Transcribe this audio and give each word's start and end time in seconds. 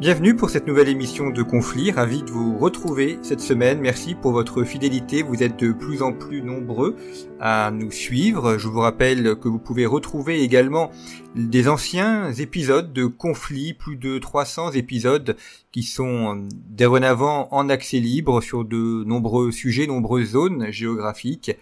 Bienvenue 0.00 0.36
pour 0.36 0.48
cette 0.48 0.68
nouvelle 0.68 0.88
émission 0.88 1.30
de 1.30 1.42
Conflit, 1.42 1.90
ravi 1.90 2.22
de 2.22 2.30
vous 2.30 2.56
retrouver 2.56 3.18
cette 3.22 3.40
semaine. 3.40 3.80
Merci 3.80 4.14
pour 4.14 4.30
votre 4.30 4.62
fidélité, 4.62 5.22
vous 5.22 5.42
êtes 5.42 5.58
de 5.58 5.72
plus 5.72 6.02
en 6.02 6.12
plus 6.12 6.40
nombreux 6.40 6.94
à 7.40 7.72
nous 7.72 7.90
suivre. 7.90 8.58
Je 8.58 8.68
vous 8.68 8.78
rappelle 8.78 9.34
que 9.34 9.48
vous 9.48 9.58
pouvez 9.58 9.86
retrouver 9.86 10.40
également 10.40 10.92
des 11.34 11.68
anciens 11.68 12.32
épisodes 12.32 12.92
de 12.92 13.06
Conflit, 13.06 13.74
plus 13.74 13.96
de 13.96 14.18
300 14.18 14.70
épisodes 14.70 15.36
qui 15.78 15.84
sont 15.84 16.48
dorénavant 16.70 17.46
en 17.52 17.68
accès 17.68 18.00
libre 18.00 18.40
sur 18.40 18.64
de 18.64 19.04
nombreux 19.04 19.52
sujets, 19.52 19.86
nombreuses 19.86 20.30
zones 20.30 20.72
géographiques. 20.72 21.52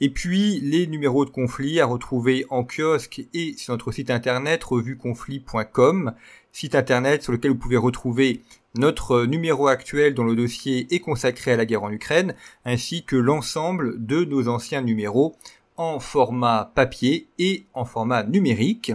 Et 0.00 0.08
puis 0.08 0.60
les 0.62 0.86
numéros 0.86 1.26
de 1.26 1.30
Conflit 1.30 1.78
à 1.78 1.84
retrouver 1.84 2.46
en 2.48 2.64
kiosque 2.64 3.26
et 3.34 3.52
sur 3.58 3.74
notre 3.74 3.92
site 3.92 4.10
internet 4.10 4.64
revueconflit.com 4.64 6.14
site 6.52 6.74
internet 6.74 7.22
sur 7.22 7.32
lequel 7.32 7.50
vous 7.50 7.58
pouvez 7.58 7.76
retrouver 7.76 8.40
notre 8.78 9.26
numéro 9.26 9.68
actuel 9.68 10.14
dont 10.14 10.24
le 10.24 10.34
dossier 10.34 10.86
est 10.94 11.00
consacré 11.00 11.52
à 11.52 11.56
la 11.56 11.66
guerre 11.66 11.82
en 11.82 11.92
Ukraine, 11.92 12.34
ainsi 12.64 13.04
que 13.04 13.16
l'ensemble 13.16 14.06
de 14.06 14.24
nos 14.24 14.48
anciens 14.48 14.80
numéros 14.80 15.36
en 15.76 16.00
format 16.00 16.72
papier 16.74 17.28
et 17.38 17.66
en 17.74 17.84
format 17.84 18.24
numérique. 18.24 18.92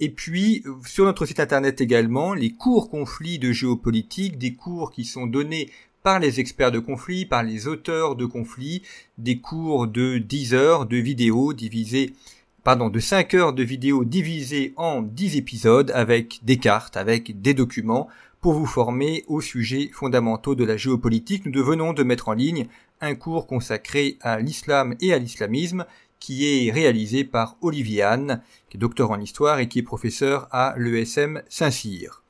Et 0.00 0.08
puis, 0.08 0.64
sur 0.86 1.04
notre 1.04 1.26
site 1.26 1.40
internet 1.40 1.80
également, 1.80 2.34
les 2.34 2.50
cours 2.52 2.90
conflits 2.90 3.38
de 3.38 3.52
géopolitique, 3.52 4.38
des 4.38 4.54
cours 4.54 4.90
qui 4.90 5.04
sont 5.04 5.26
donnés 5.26 5.70
par 6.02 6.18
les 6.18 6.40
experts 6.40 6.72
de 6.72 6.78
conflits, 6.78 7.26
par 7.26 7.42
les 7.42 7.68
auteurs 7.68 8.16
de 8.16 8.24
conflits, 8.24 8.82
des 9.18 9.38
cours 9.38 9.86
de 9.86 10.16
10 10.16 10.54
heures 10.54 10.86
de 10.86 10.96
vidéos 10.96 11.52
divisées 11.52 12.14
pardon, 12.62 12.88
de 12.88 13.00
5 13.00 13.34
heures 13.34 13.52
de 13.52 13.62
vidéo 13.62 14.04
divisées 14.04 14.74
en 14.76 15.02
10 15.02 15.36
épisodes 15.36 15.90
avec 15.94 16.40
des 16.42 16.58
cartes, 16.58 16.96
avec 16.96 17.40
des 17.40 17.54
documents 17.54 18.08
pour 18.40 18.54
vous 18.54 18.66
former 18.66 19.24
aux 19.28 19.40
sujets 19.40 19.90
fondamentaux 19.92 20.54
de 20.54 20.64
la 20.64 20.76
géopolitique. 20.76 21.46
Nous 21.46 21.52
devenons 21.52 21.92
de 21.92 22.02
mettre 22.02 22.28
en 22.28 22.32
ligne 22.32 22.66
un 23.00 23.14
cours 23.14 23.46
consacré 23.46 24.18
à 24.20 24.40
l'islam 24.40 24.94
et 25.00 25.12
à 25.12 25.18
l'islamisme 25.18 25.84
qui 26.20 26.46
est 26.46 26.70
réalisé 26.70 27.24
par 27.24 27.56
Olivier 27.60 28.02
Anne, 28.02 28.42
qui 28.68 28.76
est 28.76 28.80
docteur 28.80 29.10
en 29.10 29.18
histoire 29.18 29.58
et 29.58 29.68
qui 29.68 29.80
est 29.80 29.82
professeur 29.82 30.46
à 30.52 30.74
l'ESM 30.76 31.42
Saint-Cyr. 31.48 32.22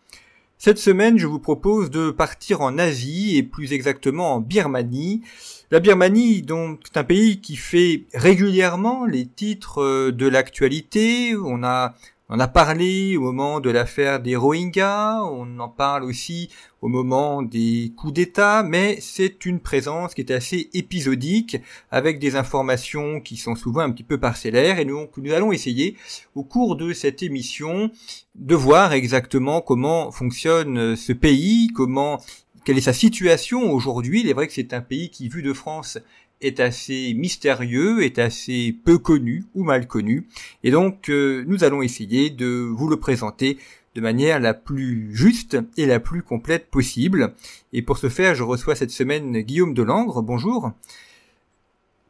Cette 0.56 0.78
semaine, 0.78 1.18
je 1.18 1.26
vous 1.26 1.38
propose 1.38 1.90
de 1.90 2.10
partir 2.10 2.60
en 2.60 2.78
Asie 2.78 3.36
et 3.36 3.42
plus 3.42 3.72
exactement 3.72 4.34
en 4.34 4.40
Birmanie. 4.40 5.22
La 5.70 5.80
Birmanie, 5.80 6.42
donc, 6.42 6.80
c'est 6.84 6.98
un 6.98 7.04
pays 7.04 7.40
qui 7.40 7.56
fait 7.56 8.04
régulièrement 8.12 9.06
les 9.06 9.26
titres 9.26 9.82
euh, 9.82 10.12
de 10.12 10.26
l'actualité. 10.26 11.34
On 11.34 11.64
a 11.64 11.94
on 12.32 12.38
a 12.38 12.46
parlé 12.46 13.16
au 13.16 13.22
moment 13.22 13.58
de 13.58 13.70
l'affaire 13.70 14.20
des 14.20 14.36
Rohingyas, 14.36 15.20
on 15.24 15.58
en 15.58 15.68
parle 15.68 16.04
aussi 16.04 16.48
au 16.80 16.86
moment 16.86 17.42
des 17.42 17.92
coups 17.96 18.12
d'État, 18.12 18.62
mais 18.62 18.98
c'est 19.00 19.44
une 19.46 19.58
présence 19.58 20.14
qui 20.14 20.20
est 20.20 20.30
assez 20.30 20.70
épisodique, 20.72 21.56
avec 21.90 22.20
des 22.20 22.36
informations 22.36 23.20
qui 23.20 23.36
sont 23.36 23.56
souvent 23.56 23.80
un 23.80 23.90
petit 23.90 24.04
peu 24.04 24.18
parcellaires, 24.18 24.78
et 24.78 24.84
donc 24.84 25.16
nous 25.16 25.32
allons 25.32 25.50
essayer, 25.50 25.96
au 26.36 26.44
cours 26.44 26.76
de 26.76 26.92
cette 26.92 27.24
émission, 27.24 27.90
de 28.36 28.54
voir 28.54 28.92
exactement 28.92 29.60
comment 29.60 30.12
fonctionne 30.12 30.94
ce 30.94 31.12
pays, 31.12 31.68
comment 31.74 32.20
quelle 32.64 32.78
est 32.78 32.82
sa 32.82 32.92
situation 32.92 33.72
aujourd'hui. 33.72 34.20
Il 34.20 34.28
est 34.28 34.34
vrai 34.34 34.46
que 34.46 34.52
c'est 34.52 34.72
un 34.72 34.82
pays 34.82 35.10
qui, 35.10 35.28
vu 35.28 35.42
de 35.42 35.52
France, 35.52 35.98
est 36.40 36.60
assez 36.60 37.14
mystérieux, 37.14 38.02
est 38.02 38.18
assez 38.18 38.74
peu 38.84 38.98
connu 38.98 39.44
ou 39.54 39.64
mal 39.64 39.86
connu. 39.86 40.26
Et 40.64 40.70
donc 40.70 41.08
euh, 41.08 41.44
nous 41.46 41.64
allons 41.64 41.82
essayer 41.82 42.30
de 42.30 42.46
vous 42.46 42.88
le 42.88 42.96
présenter 42.96 43.58
de 43.94 44.00
manière 44.00 44.38
la 44.40 44.54
plus 44.54 45.14
juste 45.14 45.58
et 45.76 45.86
la 45.86 46.00
plus 46.00 46.22
complète 46.22 46.70
possible. 46.70 47.34
Et 47.72 47.82
pour 47.82 47.98
ce 47.98 48.08
faire, 48.08 48.34
je 48.34 48.42
reçois 48.42 48.76
cette 48.76 48.90
semaine 48.90 49.40
Guillaume 49.40 49.74
Delangre. 49.74 50.22
Bonjour. 50.22 50.72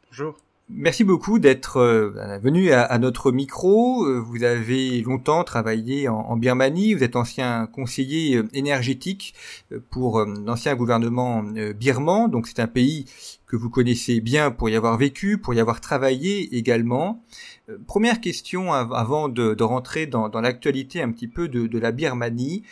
Bonjour. 0.09 0.37
Merci 0.73 1.03
beaucoup 1.03 1.37
d'être 1.37 1.77
euh, 1.77 2.39
venu 2.41 2.71
à, 2.71 2.97
notre 2.97 3.31
micro. 3.31 4.05
Euh, 4.05 4.19
vous 4.19 4.43
avez 4.43 5.01
longtemps 5.01 5.43
travaillé 5.43 6.07
en, 6.07 6.37
Birmanie. 6.37 6.93
Vous 6.93 7.03
êtes 7.03 7.17
ancien 7.17 7.67
conseiller 7.67 8.37
euh, 8.37 8.47
énergétique 8.53 9.33
pour 9.89 10.23
l'ancien 10.23 10.75
gouvernement 10.75 11.43
birman. 11.77 12.29
Donc 12.31 12.47
c'est 12.47 12.59
un 12.59 12.67
pays 12.67 13.05
que 13.51 13.57
vous 13.57 13.69
connaissez 13.69 14.21
bien 14.21 14.49
pour 14.49 14.69
y 14.69 14.77
avoir 14.77 14.97
vécu, 14.97 15.37
pour 15.37 15.53
y 15.53 15.59
avoir 15.59 15.81
travaillé 15.81 16.55
également. 16.55 17.21
Euh, 17.69 17.77
première 17.85 18.21
question 18.21 18.71
avant 18.71 19.27
de, 19.27 19.61
rentrer 19.61 20.05
dans, 20.05 20.29
l'actualité 20.39 21.01
un 21.01 21.11
petit 21.11 21.27
peu 21.27 21.49
de, 21.49 21.77
la 21.77 21.91
Birmanie. 21.91 22.63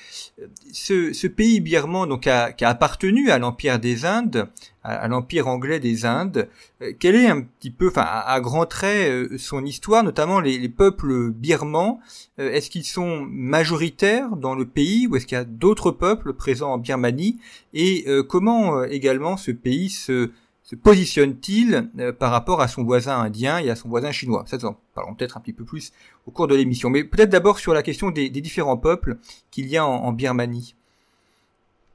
Euh, 0.42 0.48
ce, 0.72 1.28
pays 1.28 1.60
birman 1.60 2.08
donc 2.08 2.22
qui 2.22 2.30
a 2.30 2.70
appartenu 2.70 3.30
à 3.30 3.40
l'empire 3.40 3.78
des 3.78 4.06
Indes, 4.06 4.48
à, 4.82 5.06
l'empire 5.10 5.50
anglais 5.50 5.82
des 5.82 6.06
Indes, 6.06 6.48
euh, 6.82 6.94
quel 6.98 7.16
est 7.16 7.28
un 7.28 7.42
petit 7.42 7.72
peu, 7.72 7.90
enfin 7.90 8.06
à, 8.08 8.40
grands 8.40 8.66
traits, 8.66 9.38
son 9.38 9.66
histoire, 9.66 10.06
notamment 10.06 10.40
les, 10.40 10.70
peuples 10.70 11.32
birmans? 11.32 12.00
Est-ce 12.38 12.70
qu'ils 12.70 12.86
sont 12.86 13.18
majoritaires 13.30 14.38
dans 14.38 14.56
le 14.56 14.64
pays 14.64 15.08
ou 15.08 15.18
est-ce 15.18 15.26
qu'il 15.26 15.38
y 15.38 15.42
a 15.42 15.44
d'autres 15.44 15.92
peuples 15.92 16.32
présents 16.32 16.72
en 16.72 16.78
Birmanie? 16.78 17.38
Et 17.74 18.06
comment 18.30 18.86
également 18.86 19.36
ce 19.36 19.52
pays 19.52 19.90
se 19.90 20.32
se 20.70 20.76
positionne-t-il 20.76 21.90
euh, 21.98 22.14
par 22.14 22.30
rapport 22.30 22.62
à 22.62 22.68
son 22.68 22.84
voisin 22.84 23.20
indien 23.20 23.58
et 23.58 23.72
à 23.72 23.76
son 23.76 23.90
voisin 23.90 24.12
chinois? 24.12 24.44
Ça, 24.46 24.64
en 24.68 24.80
parlons 24.94 25.16
peut-être 25.16 25.36
un 25.36 25.40
petit 25.40 25.52
peu 25.52 25.66
plus 25.66 25.92
au 26.28 26.32
cours 26.32 26.48
de 26.48 26.54
l'émission. 26.54 26.92
Mais 26.92 27.04
peut-être 27.04 27.32
d'abord 27.32 27.58
sur 27.58 27.74
la 27.74 27.82
question 27.82 28.12
des, 28.12 28.30
différents 28.30 28.78
peuples 28.78 29.18
qu'il 29.50 29.66
y 29.68 29.78
a 29.78 29.86
en, 29.86 30.12
Birmanie. 30.12 30.76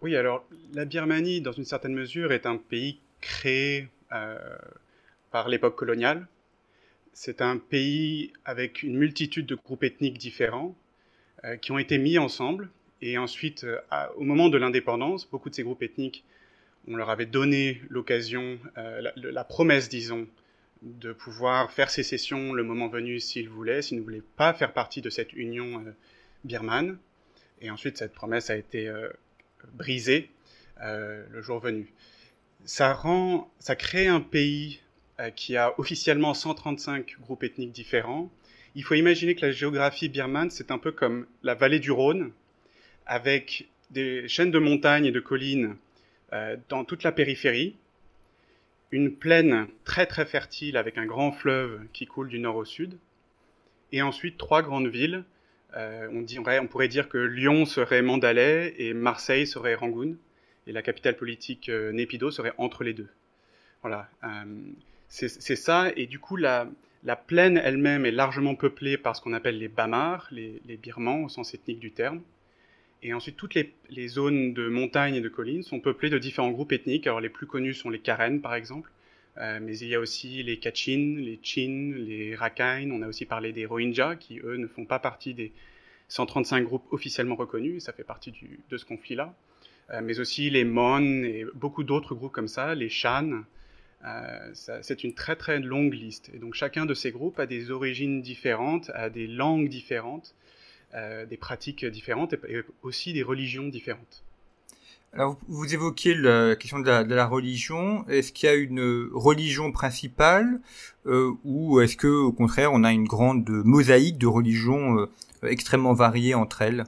Oui, 0.02 0.16
alors 0.16 0.44
la 0.72 0.86
Birmanie, 0.86 1.40
dans 1.40 1.52
une 1.52 1.64
certaine 1.64 1.94
mesure, 1.94 2.32
est 2.32 2.46
un 2.46 2.56
pays 2.56 2.98
créé 3.20 3.86
euh, 4.10 4.36
par 5.30 5.48
l'époque 5.48 5.76
coloniale. 5.76 6.26
C'est 7.12 7.42
un 7.42 7.58
pays 7.58 8.32
avec 8.44 8.82
une 8.82 8.96
multitude 8.96 9.46
de 9.46 9.54
groupes 9.54 9.84
ethniques 9.84 10.18
différents 10.18 10.74
euh, 11.44 11.54
qui 11.56 11.70
ont 11.70 11.78
été 11.78 11.96
mis 11.96 12.18
ensemble. 12.18 12.70
Et 13.02 13.18
ensuite, 13.18 13.64
au 14.16 14.24
moment 14.24 14.48
de 14.48 14.56
l'indépendance, 14.56 15.28
beaucoup 15.30 15.50
de 15.50 15.54
ces 15.54 15.62
groupes 15.62 15.82
ethniques 15.82 16.24
on 16.89 16.97
leur 16.97 17.11
avait 17.11 17.27
donné 17.27 17.81
l'occasion, 17.89 18.59
euh, 18.77 19.11
la, 19.17 19.45
promesse, 19.45 19.89
disons, 19.89 20.27
de 20.83 21.12
pouvoir 21.12 21.72
faire 21.72 21.91
sécession 21.91 22.53
le 22.53 22.62
moment 22.62 22.89
venu 22.89 23.21
s'ils 23.21 23.49
voulaient, 23.49 23.83
s'ils 23.83 23.99
ne 23.99 24.03
voulaient 24.03 24.22
pas 24.37 24.53
faire 24.53 24.72
partie 24.72 25.00
de 25.00 25.11
cette 25.11 25.33
union 25.33 25.81
euh, 25.81 25.91
birmane. 26.45 26.99
Et 27.61 27.71
ensuite, 27.71 27.97
cette 27.97 28.12
promesse 28.12 28.50
a 28.50 28.56
été 28.56 28.89
euh, 28.89 29.09
brisée 29.72 30.31
le 30.83 31.41
jour 31.41 31.61
venu. 31.61 31.91
Ça 32.67 32.93
rend, 32.93 33.51
ça 33.59 33.75
crée 33.75 34.06
un 34.06 34.21
pays 34.21 34.81
qui 35.34 35.56
a 35.56 35.72
officiellement 35.78 36.34
135 36.34 37.16
groupes 37.21 37.43
ethniques 37.45 37.72
différents. 37.72 38.31
Il 38.75 38.83
faut 38.83 38.95
imaginer 38.95 39.34
que 39.34 39.47
la 39.47 39.53
géographie 39.53 40.11
birmane, 40.11 40.51
c'est 40.51 40.71
un 40.71 40.78
peu 40.78 40.93
comme 40.93 41.27
la 41.43 41.55
vallée 41.55 41.78
du 41.78 41.91
Rhône, 41.91 42.33
avec 43.06 43.69
des 43.91 44.28
chaînes 44.28 44.51
de 44.51 44.59
montagnes 44.59 45.06
et 45.06 45.12
de 45.12 45.21
collines 45.21 45.77
dans 46.69 46.84
toute 46.84 47.03
la 47.03 47.12
périphérie, 47.12 47.77
une 48.95 49.12
plaine 49.12 49.67
très 49.84 50.06
très 50.06 50.25
fertile 50.25 50.77
avec 50.77 50.99
un 50.99 51.06
grand 51.06 51.33
fleuve 51.33 51.81
qui 51.93 52.06
coule 52.06 52.28
du 52.28 52.39
nord 52.39 52.56
au 52.56 52.65
sud, 52.65 52.97
et 53.93 54.03
ensuite 54.03 54.39
trois 54.39 54.62
grandes 54.62 54.89
villes. 54.89 55.25
Euh, 55.77 56.09
on, 56.12 56.25
on, 56.47 56.67
pourrait 56.69 56.89
dire 56.89 57.09
que 57.09 57.19
Lyon 57.19 57.65
serait 57.65 58.03
Mandalay 58.03 58.75
et 58.78 58.95
Marseille 58.95 59.47
serait 59.47 59.75
Rangoon, 59.75 60.17
et 60.69 60.72
la 60.72 60.83
capitale 60.83 61.17
politique 61.17 61.69
euh, 61.69 61.91
Népido 61.91 62.31
serait 62.31 62.53
entre 62.59 62.84
les 62.84 62.93
deux. 62.93 63.09
Voilà, 63.83 64.09
c'est 65.09 65.56
ça, 65.56 65.91
et 65.95 66.06
du 66.06 66.19
coup 66.19 66.37
la, 66.37 66.66
plaine 67.27 67.59
elle-même 67.59 68.06
est 68.06 68.12
largement 68.12 68.55
peuplée 68.55 68.97
par 68.97 69.15
ce 69.15 69.21
qu'on 69.21 69.34
appelle 69.34 69.59
les 69.59 69.69
Bamars, 69.69 70.28
les, 70.31 70.62
les 70.66 70.77
Birmans 70.78 71.25
au 71.25 71.28
sens 71.28 71.53
ethnique 71.53 71.81
du 71.81 71.91
terme. 71.91 72.22
Et 73.04 73.12
ensuite, 73.12 73.37
toutes 73.37 73.54
les, 73.54 74.09
zones 74.09 74.54
de 74.54 74.66
montagnes 74.68 75.16
et 75.16 75.21
de 75.21 75.28
collines 75.28 75.62
sont 75.62 75.78
peuplées 75.78 76.09
de 76.09 76.18
différents 76.18 76.51
groupes 76.51 76.72
ethniques. 76.72 77.06
Alors, 77.06 77.21
les 77.21 77.28
plus 77.28 77.47
connus 77.47 77.74
sont 77.74 77.91
les 77.91 78.01
Karen, 78.01 78.41
par 78.41 78.54
exemple. 78.54 78.91
Euh, 79.36 79.59
mais 79.60 79.77
il 79.78 79.89
y 79.89 79.95
a 79.95 80.01
aussi 80.01 80.42
les 80.42 80.59
Kachin, 80.59 81.16
les 81.18 81.39
Chin, 81.42 81.92
les 81.97 82.34
Rakhine. 82.34 82.92
On 82.92 83.03
a 83.03 83.06
aussi 83.06 83.27
parlé 83.27 83.53
des 83.53 83.66
Rohingyas, 83.66 84.16
qui, 84.16 84.41
eux, 84.41 84.56
ne 84.56 84.66
font 84.66 84.86
pas 84.86 84.98
partie 84.98 85.34
des 85.34 85.53
135 86.09 86.65
groupes 86.65 86.86
officiellement 86.92 87.36
reconnus. 87.36 87.84
Ça 87.84 87.92
fait 87.92 88.04
partie 88.04 88.33
de 88.71 88.77
ce 88.77 88.84
conflit-là. 88.86 89.34
Euh, 89.91 90.01
mais 90.03 90.18
aussi 90.18 90.48
les 90.48 90.65
Mon 90.65 91.24
et 91.24 91.45
beaucoup 91.54 91.84
d'autres 91.84 92.15
groupes 92.15 92.33
comme 92.33 92.48
ça, 92.48 92.74
les 92.74 92.89
Shan. 92.89 93.45
Euh, 94.06 94.51
c'est 94.83 95.04
une 95.04 95.15
très 95.15 95.36
très 95.36 95.60
longue 95.60 95.92
liste. 95.92 96.30
Et 96.34 96.39
donc 96.39 96.54
chacun 96.54 96.86
de 96.86 96.95
ces 96.95 97.10
groupes 97.10 97.39
a 97.39 97.47
des 97.47 97.71
origines 97.71 98.22
différentes, 98.22 98.91
a 98.95 99.10
des 99.10 99.27
langues 99.27 99.68
différentes, 99.68 100.34
des 101.28 101.36
pratiques 101.36 101.84
différentes 101.84 102.34
et, 102.34 102.62
aussi 102.82 103.12
des 103.12 103.22
religions 103.22 103.68
différentes. 103.68 104.24
Alors, 105.12 105.38
vous 105.46 105.72
évoquez 105.72 106.14
la 106.14 106.56
question 106.56 106.80
de 106.80 106.88
la, 106.88 107.26
religion. 107.26 108.04
Est-ce 108.08 108.32
qu'il 108.32 108.48
y 108.48 108.52
a 108.52 108.56
une 108.56 109.08
religion 109.12 109.70
principale 109.70 110.60
euh, 111.06 111.32
ou 111.44 111.80
est-ce 111.80 111.96
que, 111.96 112.08
au 112.08 112.32
contraire, 112.32 112.72
on 112.72 112.82
a 112.82 112.92
une 112.92 113.06
grande 113.06 113.48
mosaïque 113.48 114.18
de 114.18 114.26
religions 114.26 114.98
euh, 114.98 115.06
extrêmement 115.46 115.92
variées 115.92 116.34
entre 116.34 116.62
elles? 116.62 116.82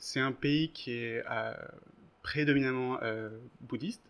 C'est 0.00 0.18
un 0.18 0.32
pays 0.32 0.70
qui 0.70 0.92
est 0.92 1.22
prédominamment 2.22 2.98
bouddhiste, 3.60 4.02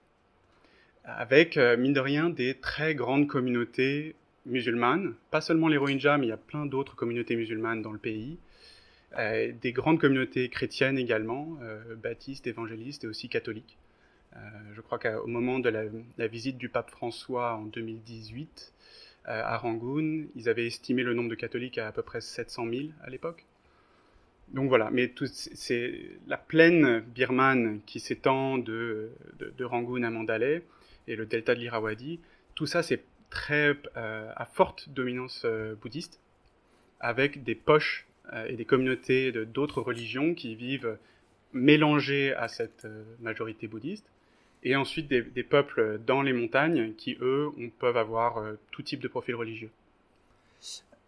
avec, 1.05 1.57
mine 1.57 1.93
de 1.93 2.01
rien, 2.01 2.31
des 2.31 2.55
très 2.55 2.95
grandes 2.95 3.27
communautés 3.27 4.15
musulmanes, 4.47 5.15
pas 5.31 5.41
seulement 5.41 5.69
les 5.69 5.77
Rohingyas, 5.77 6.17
mais 6.17 6.27
il 6.27 6.31
y 6.31 6.33
a 6.33 6.39
plein 6.39 6.65
d'autres 6.65 6.97
communautés 6.97 7.37
musulmanes 7.37 7.83
dans 7.83 7.93
le 7.93 7.99
pays, 7.99 8.39
euh, 9.19 9.53
des 9.61 9.73
grandes 9.73 9.99
communautés 9.99 10.49
chrétiennes 10.49 10.97
également, 10.97 11.59
euh, 11.63 11.97
baptistes, 11.97 12.47
évangélistes 12.47 13.05
et 13.05 13.07
aussi 13.09 13.29
catholiques. 13.29 13.77
Euh, 14.37 14.39
je 14.75 14.81
crois 14.81 15.01
qu'au 15.01 15.27
moment 15.27 15.59
de 15.59 15.69
la, 15.69 16.27
visite 16.29 16.59
du 16.59 16.69
pape 16.69 16.91
François 16.91 17.57
en 17.57 17.65
2018 17.65 18.73
à 19.27 19.59
Rangoon, 19.59 20.27
ils 20.35 20.49
avaient 20.49 20.67
estimé 20.67 21.03
le 21.03 21.13
nombre 21.13 21.29
de 21.29 21.35
catholiques 21.35 21.79
à 21.79 21.87
à 21.87 21.93
peu 21.93 22.03
près 22.03 22.21
700 22.21 22.69
000 22.69 22.89
à 23.03 23.11
l'époque. 23.11 23.45
Donc 24.49 24.69
voilà, 24.69 24.91
mais 24.91 25.13
c'est 25.27 26.01
la 26.27 26.39
plaine 26.39 27.01
birmane 27.01 27.81
qui 27.87 28.01
s'étend 28.01 28.59
de, 28.59 29.11
de, 29.39 29.65
Rangoon 29.65 30.03
à 30.03 30.11
Mandalay 30.11 30.65
et 31.07 31.15
le 31.17 31.27
delta 31.27 31.55
de 31.55 31.61
l'Irrawaddy, 31.61 32.19
tout 32.57 32.67
ça 32.67 32.83
c'est 32.83 33.05
très 33.29 33.77
à 33.95 34.45
forte 34.47 34.89
dominance 34.89 35.47
bouddhiste, 35.81 36.19
avec 36.99 37.45
des 37.45 37.55
poches 37.55 38.09
euh, 38.10 38.10
et 38.49 38.55
des 38.55 38.65
communautés 38.65 39.33
d'autres 39.33 39.81
religions 39.81 40.35
qui 40.35 40.55
vivent 40.55 40.97
mélangées 41.53 42.35
à 42.35 42.49
cette 42.49 42.85
euh, 42.85 43.03
majorité 43.21 43.67
bouddhiste, 43.67 44.07
et 44.63 44.77
ensuite 44.77 45.09
des, 45.09 45.43
peuples 45.43 46.01
dans 46.07 46.23
les 46.23 46.33
montagnes 46.33 46.93
qui, 46.95 47.17
eux, 47.21 47.51
peuvent 47.79 47.97
avoir 47.97 48.39
euh, 48.39 48.59
tout 48.73 48.83
type 48.83 49.01
de 49.01 49.09
profil 49.09 49.35
religieux. 49.35 49.71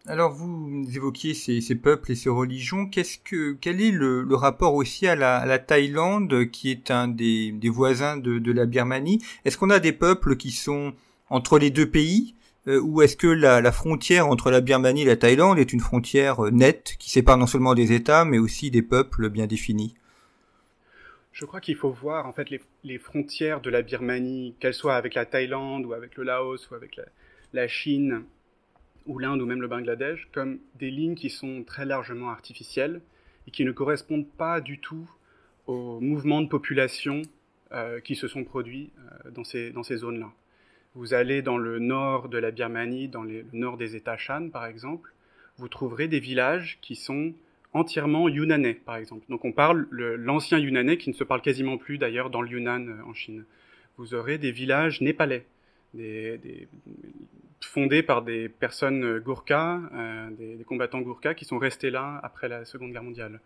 Alors 0.05 0.33
vous 0.33 0.83
évoquiez 0.93 1.33
ces, 1.33 1.75
peuples 1.75 2.11
et 2.11 2.15
ces 2.15 2.29
religions. 2.29 2.89
Quel 2.89 3.81
est 3.81 3.91
le, 3.91 4.35
rapport 4.35 4.73
aussi 4.73 5.07
à 5.07 5.15
la, 5.15 5.59
Thaïlande, 5.59 6.49
qui 6.49 6.71
est 6.71 6.91
un 6.91 7.07
des, 7.07 7.53
voisins 7.65 8.17
de 8.17 8.51
la 8.51 8.65
Birmanie? 8.65 9.23
Est-ce 9.45 9.57
qu'on 9.57 9.69
a 9.69 9.79
des 9.79 9.93
peuples 9.93 10.35
qui 10.35 10.51
sont 10.51 10.93
entre 11.29 11.57
les 11.57 11.69
deux 11.69 11.89
pays? 11.89 12.35
Euh, 12.67 12.79
ou 12.79 13.01
est-ce 13.01 13.17
que 13.17 13.27
la, 13.27 13.71
frontière 13.71 14.27
entre 14.27 14.49
la 14.49 14.61
Birmanie 14.61 15.01
et 15.01 15.05
la 15.05 15.17
Thaïlande 15.17 15.59
est 15.59 15.73
une 15.73 15.81
frontière 15.81 16.45
euh, 16.45 16.51
nette 16.51 16.95
qui 16.97 17.09
sépare 17.11 17.37
non 17.37 17.47
seulement 17.47 17.75
des 17.75 17.91
États 17.91 18.23
mais 18.23 18.37
aussi 18.37 18.71
des 18.71 18.81
peuples 18.81 19.29
bien 19.29 19.47
définis? 19.47 19.95
Je 21.33 21.45
crois 21.45 21.59
qu'il 21.59 21.75
faut 21.75 21.91
voir 21.91 22.25
en 22.25 22.31
fait 22.31 22.47
les, 22.83 22.97
frontières 22.99 23.59
de 23.59 23.69
la 23.69 23.81
Birmanie, 23.81 24.55
qu'elles 24.59 24.73
soient 24.73 24.95
avec 24.95 25.15
la 25.15 25.25
Thaïlande 25.25 25.85
ou 25.85 25.93
avec 25.93 26.15
le 26.15 26.23
Laos 26.23 26.69
ou 26.69 26.75
avec 26.75 26.99
la, 27.53 27.67
Chine 27.67 28.23
ou 29.07 29.19
l'Inde 29.19 29.41
ou 29.41 29.45
même 29.45 29.61
le 29.61 29.67
Bangladesh, 29.67 30.29
comme 30.31 30.59
des 30.75 30.91
lignes 30.91 31.15
qui 31.15 31.29
sont 31.29 31.63
très 31.63 31.85
largement 31.85 32.29
artificielles 32.29 33.01
et 33.47 33.51
qui 33.51 33.65
ne 33.65 33.71
correspondent 33.71 34.29
pas 34.37 34.61
du 34.61 34.79
tout 34.79 35.09
aux 35.67 35.99
mouvements 35.99 36.41
de 36.41 36.47
population 36.47 37.23
euh, 37.71 37.99
qui 37.99 38.15
se 38.15 38.27
sont 38.27 38.43
produits 38.43 38.91
dans 39.31 39.43
ces, 39.43 39.71
dans 39.71 39.83
ces 39.83 39.97
zones-là. 39.97 40.31
Vous 40.95 41.13
allez 41.13 41.41
dans 41.41 41.57
le 41.57 41.79
nord 41.79 42.29
de 42.29 42.37
la 42.37 42.51
Birmanie, 42.51 43.07
dans 43.07 43.23
le 43.23 43.45
nord 43.53 43.77
des 43.77 43.95
États 43.95 44.17
Shan 44.17 44.49
par 44.51 44.65
exemple, 44.65 45.13
vous 45.57 45.67
trouverez 45.67 46.07
des 46.07 46.19
villages 46.19 46.77
qui 46.81 46.95
sont 46.95 47.33
entièrement 47.73 48.29
yunanais 48.29 48.75
par 48.75 48.95
exemple. 48.97 49.25
Donc 49.29 49.45
on 49.45 49.51
parle 49.51 49.87
l'ancien 49.91 50.59
yunanais 50.59 50.97
qui 50.97 51.09
ne 51.09 51.15
se 51.15 51.23
parle 51.23 51.41
quasiment 51.41 51.77
plus 51.77 51.97
d'ailleurs 51.97 52.29
dans 52.29 52.41
le 52.41 52.49
Yunnan 52.49 52.87
euh, 52.87 53.03
en 53.05 53.13
Chine. 53.13 53.45
Vous 53.97 54.13
aurez 54.13 54.37
des 54.37 54.51
villages 54.51 55.01
népalais, 55.01 55.45
fondés 57.61 58.03
par 58.03 58.23
des 58.23 58.49
personnes 58.49 59.19
gourkas, 59.19 59.81
euh, 59.93 60.29
des, 60.31 60.63
combattants 60.63 61.01
gourkas 61.01 61.35
qui 61.35 61.45
sont 61.45 61.59
restés 61.59 61.91
là 61.91 62.19
après 62.23 62.47
la 62.47 62.65
Seconde 62.65 62.91
Guerre 62.91 63.03
mondiale. 63.03 63.39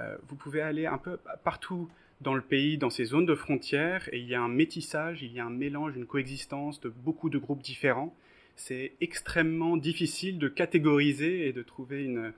Euh, 0.00 0.16
vous 0.28 0.36
pouvez 0.36 0.60
aller 0.60 0.86
un 0.86 0.98
peu 0.98 1.18
partout 1.42 1.88
dans 2.20 2.34
le 2.34 2.42
pays, 2.42 2.76
dans 2.76 2.90
ces 2.90 3.04
zones 3.04 3.26
de 3.26 3.34
frontières, 3.34 4.08
et 4.12 4.18
il 4.18 4.26
y 4.26 4.34
a 4.34 4.42
un 4.42 4.48
métissage, 4.48 5.22
il 5.22 5.32
y 5.32 5.40
a 5.40 5.46
un 5.46 5.50
mélange, 5.50 5.96
une 5.96 6.06
coexistence 6.06 6.80
de 6.80 6.90
beaucoup 6.90 7.30
de 7.30 7.38
groupes 7.38 7.62
différents. 7.62 8.14
C'est 8.56 8.92
extrêmement 9.00 9.76
difficile 9.78 10.38
de 10.38 10.48
catégoriser 10.48 11.48
et 11.48 11.52
de 11.52 11.62
trouver 11.62 12.06
euh, 12.08 12.30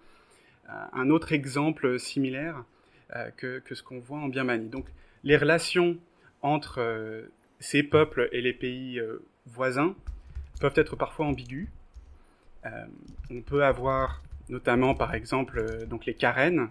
un 0.92 1.10
autre 1.10 1.32
exemple 1.32 1.98
similaire 1.98 2.64
euh, 3.16 3.30
que, 3.36 3.60
ce 3.74 3.82
qu'on 3.82 3.98
voit 3.98 4.18
en 4.18 4.28
Birmanie. 4.28 4.68
Donc 4.68 4.86
les 5.24 5.36
relations 5.36 5.96
entre 6.42 6.80
euh, 6.80 7.22
ces 7.58 7.82
peuples 7.82 8.28
et 8.30 8.40
les 8.40 8.52
pays 8.52 9.00
voisins 9.46 9.96
peuvent 10.60 10.72
être 10.76 10.94
parfois 10.94 11.26
ambiguës. 11.26 11.68
on 13.30 13.40
peut 13.40 13.64
avoir 13.64 14.22
notamment 14.48 14.94
par 14.94 15.14
exemple 15.14 15.86
donc 15.86 16.06
les 16.06 16.14
Karen, 16.14 16.68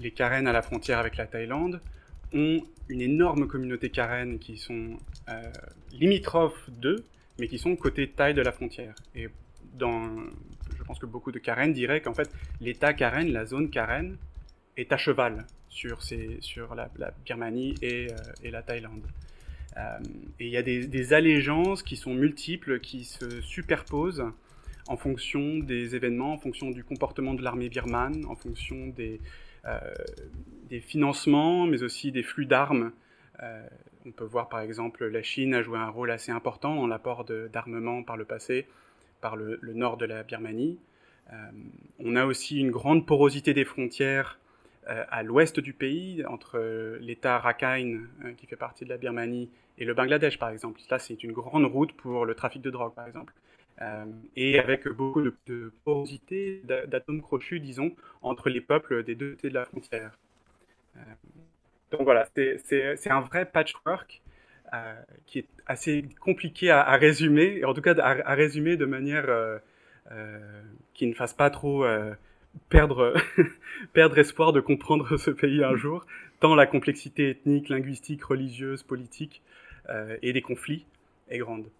les 0.00 0.10
Karen 0.10 0.46
à 0.46 0.52
la 0.52 0.62
frontière 0.62 0.98
avec 0.98 1.16
la 1.16 1.26
Thaïlande, 1.26 1.80
ont 2.32 2.60
une 2.88 3.00
énorme 3.00 3.46
communauté 3.46 3.90
Karen 3.90 4.38
qui 4.38 4.56
sont 4.56 4.98
euh, 5.28 5.42
limitrophes 5.92 6.70
d'eux, 6.70 7.04
mais 7.38 7.48
qui 7.48 7.58
sont 7.58 7.76
côté 7.76 8.08
taille 8.08 8.34
de 8.34 8.42
la 8.42 8.52
frontière. 8.52 8.94
Et 9.14 9.28
dans, 9.74 10.08
je 10.76 10.82
pense 10.84 10.98
que 10.98 11.06
beaucoup 11.06 11.32
de 11.32 11.38
Karen 11.38 11.72
diraient 11.72 12.00
qu'en 12.00 12.14
fait, 12.14 12.30
l'État 12.60 12.92
Karen, 12.94 13.30
la 13.30 13.44
zone 13.44 13.70
Karen, 13.70 14.16
est 14.76 14.92
à 14.92 14.96
cheval 14.96 15.46
sur, 15.68 16.02
ces, 16.02 16.38
sur 16.40 16.74
la, 16.74 16.90
Birmanie 17.24 17.74
et, 17.82 18.08
euh, 18.10 18.16
et, 18.42 18.50
la 18.50 18.62
Thaïlande. 18.62 19.06
Euh, 19.76 19.98
et 20.40 20.46
il 20.46 20.52
y 20.52 20.56
a 20.56 20.62
des, 20.62 21.12
allégeances 21.12 21.82
qui 21.82 21.96
sont 21.96 22.14
multiples, 22.14 22.80
qui 22.80 23.04
se 23.04 23.40
superposent 23.40 24.24
en 24.88 24.96
fonction 24.96 25.58
des 25.58 25.94
événements, 25.94 26.32
en 26.32 26.38
fonction 26.38 26.70
du 26.70 26.82
comportement 26.82 27.34
de 27.34 27.42
l'armée 27.42 27.68
birmane, 27.68 28.24
en 28.26 28.34
fonction 28.34 28.86
des, 28.88 29.20
des 30.68 30.80
financements, 30.80 31.66
mais 31.66 31.82
aussi 31.82 32.12
des 32.12 32.22
flux 32.22 32.46
d'armes. 32.46 32.92
Euh, 33.42 33.66
on 34.06 34.10
peut 34.10 34.24
voir 34.24 34.48
par 34.48 34.60
exemple 34.60 35.06
la 35.06 35.22
Chine 35.22 35.54
a 35.54 35.62
joué 35.62 35.78
un 35.78 35.88
rôle 35.88 36.10
assez 36.10 36.32
important 36.32 36.74
dans 36.74 36.86
l'apport 36.86 37.24
d'armement 37.24 38.02
par 38.02 38.16
le 38.16 38.24
passé, 38.24 38.66
par 39.20 39.36
le, 39.36 39.58
nord 39.62 39.96
de 39.96 40.06
la 40.06 40.22
Birmanie. 40.22 40.78
Euh, 41.32 41.36
on 41.98 42.16
a 42.16 42.24
aussi 42.24 42.58
une 42.60 42.70
grande 42.70 43.06
porosité 43.06 43.54
des 43.54 43.64
frontières 43.64 44.38
à 44.86 45.22
l'ouest 45.22 45.60
du 45.60 45.74
pays, 45.74 46.24
entre 46.24 46.58
l'État 47.02 47.38
Rakhine, 47.38 48.08
qui 48.38 48.46
fait 48.46 48.56
partie 48.56 48.86
de 48.86 48.88
la 48.88 48.96
Birmanie, 48.96 49.50
et 49.76 49.84
le 49.84 49.92
Bangladesh, 49.92 50.38
par 50.38 50.48
exemple. 50.48 50.80
Là, 50.90 50.98
c'est 50.98 51.22
une 51.22 51.32
grande 51.32 51.66
route 51.66 51.92
pour 51.92 52.24
le 52.24 52.34
trafic 52.34 52.62
de 52.62 52.70
drogue, 52.70 52.94
par 52.94 53.06
exemple. 53.06 53.34
Euh, 53.80 54.04
et 54.34 54.58
avec 54.58 54.88
beaucoup 54.88 55.22
de, 55.22 55.72
porosité, 55.84 56.62
d'atomes 56.64 57.22
crochus, 57.22 57.60
disons, 57.60 57.94
entre 58.22 58.48
les 58.48 58.60
peuples 58.60 59.04
des 59.04 59.14
deux 59.14 59.32
côtés 59.32 59.50
de 59.50 59.54
la 59.54 59.64
frontière. 59.64 60.18
Euh, 60.96 61.00
donc 61.92 62.02
voilà, 62.02 62.26
c'est 62.34 63.10
un 63.10 63.20
vrai 63.20 63.46
patchwork 63.46 64.20
euh, 64.74 64.94
qui 65.26 65.40
est 65.40 65.48
assez 65.66 66.04
compliqué 66.20 66.70
à, 66.70 66.92
résumer, 66.96 67.58
et 67.58 67.64
en 67.64 67.72
tout 67.72 67.80
cas 67.80 67.94
à, 67.98 68.34
résumer 68.34 68.76
de 68.76 68.84
manière 68.84 69.60
qui 70.94 71.06
ne 71.06 71.14
fasse 71.14 71.34
pas 71.34 71.50
trop 71.50 71.86
perdre 72.68 73.14
espoir 74.16 74.52
de 74.52 74.60
comprendre 74.60 75.16
ce 75.16 75.30
pays 75.30 75.62
un 75.62 75.76
jour, 75.76 76.04
tant 76.40 76.54
la 76.54 76.66
complexité 76.66 77.30
ethnique, 77.30 77.68
linguistique, 77.68 78.24
religieuse, 78.24 78.82
politique 78.82 79.40
et 80.20 80.32
des 80.32 80.42
conflits 80.42 80.84
est 81.30 81.38
grande. 81.38 81.70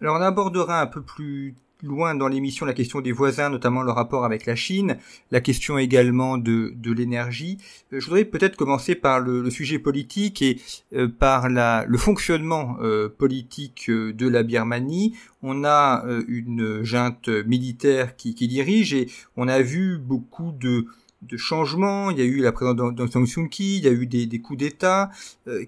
Alors 0.00 0.16
on 0.16 0.20
abordera 0.20 0.80
un 0.80 0.86
peu 0.86 1.02
plus 1.02 1.54
loin 1.82 2.14
dans 2.14 2.28
l'émission 2.28 2.66
la 2.66 2.72
question 2.72 3.00
des 3.00 3.12
voisins, 3.12 3.50
notamment 3.50 3.82
le 3.82 3.92
rapport 3.92 4.24
avec 4.24 4.46
la 4.46 4.56
Chine, 4.56 4.98
la 5.30 5.40
question 5.40 5.78
également 5.78 6.38
de, 6.38 6.74
l'énergie. 6.84 7.58
Euh, 7.92 8.00
je 8.00 8.06
voudrais 8.06 8.24
peut-être 8.24 8.56
commencer 8.56 8.94
par 8.94 9.20
le, 9.20 9.48
sujet 9.50 9.78
politique 9.78 10.42
et 10.42 10.60
euh, 10.94 11.08
par 11.08 11.48
la, 11.48 11.84
le 11.86 11.98
fonctionnement 11.98 12.76
euh, 12.80 13.08
politique 13.08 13.90
de 13.90 14.28
la 14.28 14.42
Birmanie. 14.42 15.16
On 15.42 15.64
a 15.64 16.04
une 16.26 16.82
junte 16.82 17.28
militaire 17.28 18.16
qui 18.16 18.34
dirige 18.34 18.94
et 18.94 19.08
on 19.36 19.46
a 19.46 19.62
vu 19.62 19.96
beaucoup 19.98 20.50
de 20.50 20.86
de 21.26 21.36
changements, 21.36 22.10
il 22.10 22.18
y 22.18 22.22
a 22.22 22.24
eu 22.24 22.38
la 22.38 22.52
présence 22.52 22.76
d'Aung 22.76 23.10
San 23.10 23.26
Suu 23.26 23.48
Kyi, 23.48 23.78
il 23.78 23.84
y 23.84 23.88
a 23.88 23.92
eu 23.92 24.06
des, 24.06 24.40
coups 24.40 24.58
d'État. 24.58 25.10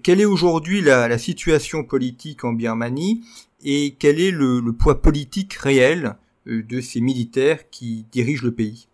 quelle 0.03 0.21
est 0.21 0.25
aujourd'hui 0.25 0.81
la, 0.81 1.17
situation 1.17 1.83
politique 1.83 2.43
en 2.43 2.53
Birmanie 2.53 3.21
et 3.63 3.95
quel 3.99 4.19
est 4.19 4.31
le, 4.31 4.61
poids 4.71 5.01
politique 5.01 5.53
réel 5.53 6.15
euh, 6.47 6.63
de 6.63 6.81
ces 6.81 7.01
militaires 7.01 7.69
qui 7.69 8.05
dirigent 8.11 8.45
le 8.45 8.53
pays? 8.53 8.87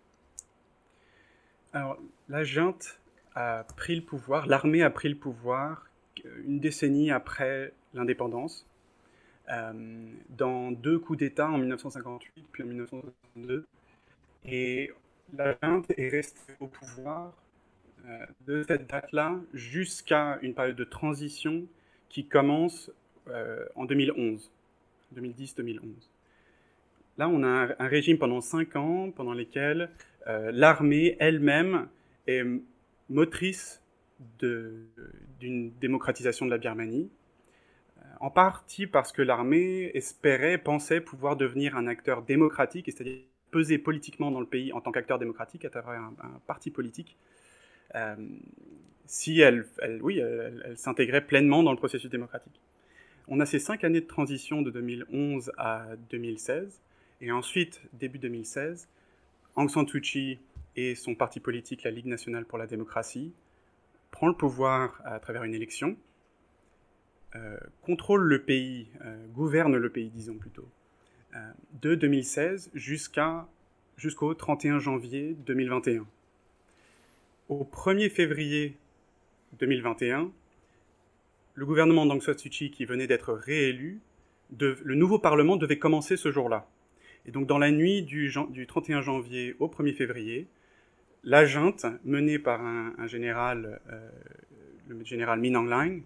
Alors, 1.72 1.98
la 2.28 2.42
junte 2.42 2.98
a 3.34 3.64
pris 3.76 3.94
le 3.94 4.02
pouvoir, 4.02 4.46
l'armée 4.46 4.82
a 4.82 4.90
pris 4.90 5.08
le 5.08 5.16
pouvoir 5.16 5.86
euh, 6.24 6.42
une 6.46 6.58
décennie 6.58 7.10
après 7.10 7.72
l'indépendance, 7.94 8.66
euh, 9.50 9.72
dans 10.30 10.72
deux 10.72 10.98
coups 10.98 11.18
d'État 11.18 11.48
en 11.48 11.58
1958 11.58 12.44
puis 12.50 12.62
en 12.62 12.66
1962. 12.66 13.66
Et 14.46 14.90
la 15.32 15.56
junte 15.62 15.90
est 15.96 16.08
restée 16.08 16.52
au 16.60 16.66
pouvoir 16.66 17.32
de 18.46 18.62
cette 18.62 18.88
date-là 18.88 19.40
jusqu'à 19.52 20.38
une 20.42 20.54
période 20.54 20.76
de 20.76 20.84
transition 20.84 21.66
qui 22.08 22.26
commence 22.26 22.90
en 23.74 23.84
2011. 23.84 24.50
2010-2011. 25.14 25.80
Là, 27.18 27.28
on 27.28 27.42
a 27.42 27.68
un, 27.78 27.88
régime 27.88 28.18
pendant 28.18 28.40
cinq 28.40 28.76
ans 28.76 29.10
pendant 29.10 29.32
lesquels 29.32 29.90
euh, 30.26 30.50
l'armée 30.52 31.16
elle-même 31.18 31.88
est 32.26 32.42
motrice 33.08 33.82
d'une 34.40 35.70
démocratisation 35.80 36.46
de 36.46 36.50
la 36.50 36.58
Birmanie, 36.58 37.10
en 38.20 38.30
partie 38.30 38.86
parce 38.86 39.12
que 39.12 39.20
l'armée 39.20 39.90
espérait, 39.94 40.56
pensait 40.56 41.02
pouvoir 41.02 41.36
devenir 41.36 41.76
un 41.76 41.86
acteur 41.86 42.22
démocratique, 42.22 42.86
c'est-à-dire 42.86 43.20
peser 43.56 43.78
politiquement 43.78 44.30
dans 44.30 44.40
le 44.40 44.46
pays 44.46 44.70
en 44.74 44.82
tant 44.82 44.92
qu'acteur 44.92 45.18
démocratique 45.18 45.64
à 45.64 45.70
travers 45.70 46.02
un, 46.02 46.12
parti 46.46 46.70
politique, 46.70 47.16
euh, 47.94 48.14
si 49.06 49.40
elle, 49.40 49.64
oui, 50.02 50.18
elle, 50.18 50.74
s'intégrait 50.76 51.24
pleinement 51.24 51.62
dans 51.62 51.70
le 51.70 51.78
processus 51.78 52.10
démocratique. 52.10 52.60
On 53.28 53.40
a 53.40 53.46
ces 53.46 53.58
cinq 53.58 53.82
années 53.82 54.02
de 54.02 54.06
transition 54.06 54.60
de 54.60 54.70
2011 54.70 55.52
à 55.56 55.86
2016, 56.10 56.82
et 57.22 57.32
ensuite, 57.32 57.80
début 57.94 58.18
2016, 58.18 58.90
Aung 59.54 59.70
San 59.70 59.88
Suu 59.88 60.02
Kyi 60.02 60.38
et 60.76 60.94
son 60.94 61.14
parti 61.14 61.40
politique, 61.40 61.82
la 61.82 61.90
Ligue 61.90 62.06
nationale 62.06 62.44
pour 62.44 62.58
la 62.58 62.66
démocratie, 62.66 63.32
prend 64.10 64.28
le 64.28 64.34
pouvoir 64.34 65.00
à 65.06 65.18
travers 65.18 65.44
une 65.44 65.54
élection, 65.54 65.96
euh, 67.34 67.56
contrôle 67.80 68.24
le 68.24 68.42
pays, 68.42 68.88
euh, 69.02 69.26
gouverne 69.28 69.78
le 69.78 69.88
pays, 69.88 70.10
disons 70.10 70.34
plutôt, 70.34 70.68
de 71.80 71.94
2016 71.94 72.70
jusqu'à, 72.74 73.46
jusqu'au 73.96 74.34
31 74.34 74.78
janvier 74.78 75.36
2021. 75.46 76.06
Au 77.48 77.64
1er 77.64 78.10
février 78.10 78.76
2021, 79.58 80.30
le 81.54 81.66
gouvernement 81.66 82.06
d'Aung 82.06 82.20
San 82.20 82.36
Suu 82.36 82.50
Kyi, 82.50 82.70
qui 82.70 82.84
venait 82.84 83.06
d'être 83.06 83.32
réélu, 83.32 84.00
le 84.58 84.94
nouveau 84.94 85.18
Parlement 85.18 85.56
devait 85.56 85.78
commencer 85.78 86.16
ce 86.16 86.30
jour-là. 86.30 86.68
Et 87.26 87.30
donc 87.30 87.46
dans 87.46 87.58
la 87.58 87.70
nuit 87.70 88.02
du, 88.02 88.32
31 88.66 89.02
janvier 89.02 89.56
au 89.58 89.68
1er 89.68 89.94
février, 89.94 90.46
la 91.24 91.44
junte, 91.44 91.86
menée 92.04 92.38
par 92.38 92.64
un, 92.64 93.06
général, 93.06 93.80
le 94.88 95.04
général 95.04 95.40
Min 95.40 95.54
Aung 95.56 95.68
Hlaing, 95.68 96.02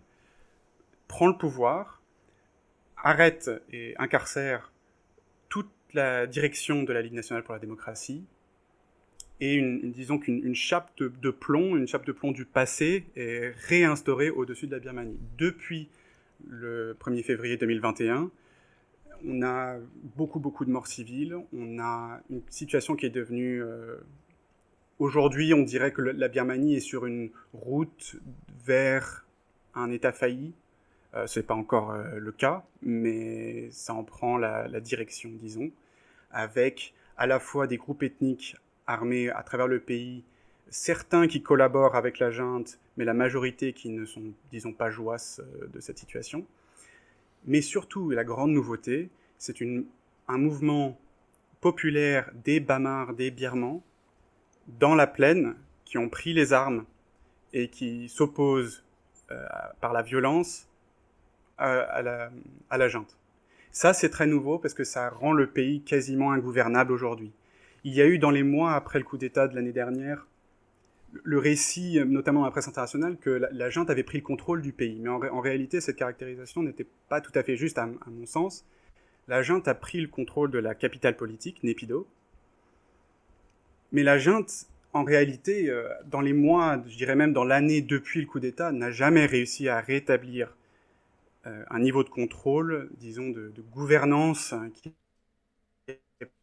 prend 1.09 1.27
le 1.27 1.37
pouvoir, 1.37 2.01
arrête 2.97 3.51
et 3.73 3.95
incarcère 3.99 4.73
la 5.95 6.27
direction 6.27 6.83
de 6.83 6.93
la 6.93 7.03
Ligue 7.03 7.15
nationale 7.15 7.43
pour 7.43 7.55
la 7.55 7.61
démocratie, 7.61 8.25
et 9.41 9.55
une, 9.55 9.91
disons 9.91 10.19
qu'une 10.19 10.55
chape 10.55 10.91
de, 10.99 11.31
plomb, 11.31 11.77
une 11.77 11.89
chape 11.89 12.07
de 12.07 12.13
plomb 12.13 12.31
du 12.31 12.45
passé 12.45 13.07
est 13.17 13.55
réinstaurée 13.69 14.29
au-dessus 14.29 14.67
de 14.67 14.73
la 14.73 14.81
Birmanie. 14.81 15.19
Depuis 15.39 15.89
le 16.47 16.97
1er 17.01 17.23
février 17.23 17.57
2021, 17.57 18.31
on 19.27 19.43
a 19.43 19.77
beaucoup, 20.17 20.41
beaucoup 20.41 20.65
de 20.65 20.71
morts 20.71 20.87
civiles, 20.87 21.37
on 21.55 21.79
a 21.79 22.21
une 22.31 22.43
situation 22.51 22.97
qui 22.97 23.07
est 23.07 23.11
devenue... 23.11 23.63
Euh, 23.63 23.97
aujourd'hui, 24.99 25.55
on 25.55 25.63
dirait 25.63 25.93
que 25.93 26.03
la 26.03 26.29
Birmanie 26.29 26.77
est 26.77 26.81
sur 26.81 27.07
une 27.07 27.31
route 27.55 28.17
vers 28.67 29.27
un 29.75 29.91
État 29.91 30.13
failli, 30.13 30.53
euh, 31.14 31.26
Ce 31.26 31.40
n'est 31.40 31.47
pas 31.47 31.55
encore 31.55 31.93
euh, 31.93 32.19
le 32.19 32.33
cas, 32.33 32.64
mais 32.83 33.71
ça 33.71 33.95
en 33.95 34.05
prend 34.05 34.37
la, 34.37 34.69
direction, 34.81 35.31
disons, 35.33 35.71
avec 36.31 36.95
à 37.17 37.26
la 37.26 37.38
fois 37.38 37.67
des 37.67 37.76
groupes 37.76 38.02
ethniques 38.02 38.57
armés 38.87 39.31
à 39.31 39.43
travers 39.43 39.67
le 39.67 39.81
pays, 39.81 40.25
certains 40.69 41.26
qui 41.26 41.43
collaborent 41.43 41.97
avec 41.97 42.19
la 42.19 42.31
junte, 42.31 42.79
mais 42.97 43.05
la 43.05 43.14
majorité 43.14 43.73
qui 43.73 43.90
ne 43.90 44.05
sont, 44.05 44.33
disons, 44.50 44.73
pas 44.73 44.90
joasses 44.90 45.40
euh, 45.40 45.67
de 45.69 45.81
cette 45.81 45.99
situation. 45.99 46.47
Mais 47.47 47.62
surtout, 47.62 48.11
la 48.11 48.25
grande 48.25 48.52
nouveauté, 48.52 49.11
c'est 49.38 49.57
un 50.29 50.38
mouvement 50.38 51.00
populaire 51.61 52.31
des 52.45 52.61
Bamars, 52.61 53.14
des 53.14 53.31
Birmans, 53.31 53.83
dans 54.67 54.95
la 54.95 55.07
plaine, 55.07 55.57
qui 55.85 55.99
ont 55.99 56.09
pris 56.09 56.35
les 56.35 56.52
armes 56.52 56.85
et 57.52 57.69
qui 57.69 58.09
s'opposent 58.09 58.85
par 59.81 59.93
la 59.93 60.02
violence 60.02 60.70
à, 61.61 62.02
la, 62.02 62.31
à 62.71 62.79
la 62.79 62.88
junte. 62.88 63.17
Ça, 63.73 63.93
c'est 63.93 64.11
très 64.11 64.26
nouveau 64.26 64.59
parce 64.59 64.75
que 64.75 64.85
ça 64.85 65.11
rend 65.11 65.33
le 65.33 65.47
pays 65.47 65.83
quasiment 65.83 66.33
ingouvernable 66.33 66.93
aujourd'hui. 66.93 67.33
Il 67.85 67.95
y 67.95 68.02
a 68.02 68.07
eu 68.07 68.19
dans 68.19 68.31
les 68.31 68.43
mois 68.43 68.73
après 68.75 68.99
le 68.99 69.05
coup 69.05 69.17
d'État 69.17 69.49
de 69.49 69.55
l'année 69.55 69.73
dernière 69.73 70.26
le 71.25 71.38
récit, 71.38 71.99
notamment 72.07 72.40
dans 72.40 72.47
la 72.47 72.52
presse 72.52 72.69
internationale, 72.69 73.17
que 73.17 73.31
la, 73.31 73.71
junte 73.71 73.90
avait 73.90 74.02
pris 74.02 74.19
le 74.19 74.25
contrôle 74.25 74.62
du 74.62 74.73
pays. 74.73 74.99
Mais 75.00 75.09
en, 75.09 75.40
réalité, 75.40 75.81
cette 75.81 75.97
caractérisation 75.97 76.62
n'était 76.62 76.87
pas 77.09 77.21
tout 77.21 77.33
à 77.35 77.43
fait 77.43 77.57
juste 77.57 77.79
à, 77.79 77.83
à, 77.83 78.11
mon 78.11 78.26
sens. 78.26 78.64
La 79.29 79.43
junte 79.43 79.69
a 79.69 79.75
pris 79.75 80.00
le 80.00 80.09
contrôle 80.09 80.50
de 80.50 80.59
la 80.59 80.75
capitale 80.75 81.17
politique, 81.17 81.62
Népido. 81.62 82.07
Mais 83.93 84.02
la 84.02 84.19
junte, 84.19 84.67
en 84.93 85.05
réalité, 85.05 85.69
euh, 85.69 85.88
dans 86.07 86.21
les 86.21 86.33
mois, 86.33 86.83
je 86.87 86.97
dirais 86.97 87.17
même 87.17 87.33
dans 87.33 87.45
l'année 87.45 87.81
depuis 87.81 88.21
le 88.21 88.26
coup 88.26 88.40
d'État, 88.40 88.73
n'a 88.73 88.90
jamais 88.90 89.26
réussi 89.26 89.69
à 89.69 89.81
rétablir 89.81 90.57
un 91.45 91.79
niveau 91.79 92.05
de 92.05 92.09
contrôle, 92.09 92.91
disons, 92.99 93.31
de, 93.31 93.53
gouvernance 93.73 94.55
qui 94.75 94.93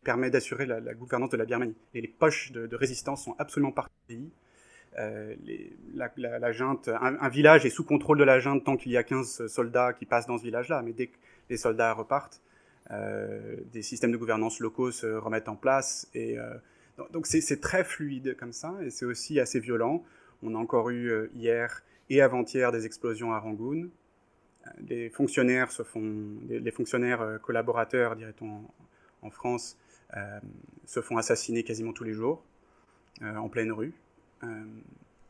permet 0.03 0.29
d'assurer 0.29 0.65
la, 0.65 0.93
gouvernance 0.93 1.29
de 1.29 1.37
la 1.37 1.45
Birmanie. 1.45 1.75
Et 1.93 2.01
les 2.01 2.07
poches 2.07 2.51
de, 2.51 2.75
résistance 2.75 3.23
sont 3.23 3.35
absolument 3.39 3.71
partout. 3.71 3.93
Euh, 4.97 5.35
la, 5.93 6.51
junte, 6.51 6.89
un, 6.89 7.29
village 7.29 7.65
est 7.65 7.69
sous 7.69 7.83
contrôle 7.83 8.17
de 8.17 8.23
la 8.23 8.39
junte 8.39 8.63
tant 8.63 8.77
qu'il 8.77 8.91
y 8.91 8.97
a 8.97 9.03
15 9.03 9.47
soldats 9.47 9.93
qui 9.93 10.05
passent 10.05 10.25
dans 10.25 10.37
ce 10.37 10.43
village-là, 10.43 10.81
mais 10.81 10.93
dès 10.93 11.07
que 11.07 11.17
les 11.49 11.57
soldats 11.57 11.93
repartent, 11.93 12.41
euh, 12.89 13.57
des 13.73 13.81
systèmes 13.81 14.11
de 14.11 14.17
gouvernance 14.17 14.59
locaux 14.59 14.91
se 14.91 15.07
remettent 15.07 15.49
en 15.49 15.55
place. 15.55 16.09
Donc 17.11 17.27
c'est 17.27 17.61
très 17.61 17.83
fluide 17.83 18.35
comme 18.39 18.53
ça, 18.53 18.73
et 18.81 18.89
c'est 18.89 19.05
aussi 19.05 19.39
assez 19.39 19.59
violent. 19.59 20.03
On 20.41 20.55
a 20.55 20.57
encore 20.57 20.89
eu 20.89 21.29
hier 21.35 21.83
et 22.09 22.21
avant-hier 22.21 22.71
des 22.71 22.85
explosions 22.85 23.33
à 23.33 23.39
Rangoon, 23.39 23.89
les 24.87 25.09
fonctionnaires 25.09 25.71
se 25.71 25.83
font, 25.83 26.37
les, 26.47 26.71
fonctionnaires 26.71 27.21
euh, 27.21 27.37
collaborateurs, 27.37 28.15
dirait-on 28.15 28.61
en, 29.21 29.29
France, 29.29 29.77
euh, 30.15 30.39
se 30.85 31.01
font 31.01 31.17
assassiner 31.17 31.63
quasiment 31.63 31.93
tous 31.93 32.03
les 32.03 32.13
jours 32.13 32.43
euh, 33.21 33.35
en 33.35 33.49
pleine 33.49 33.71
rue. 33.71 33.93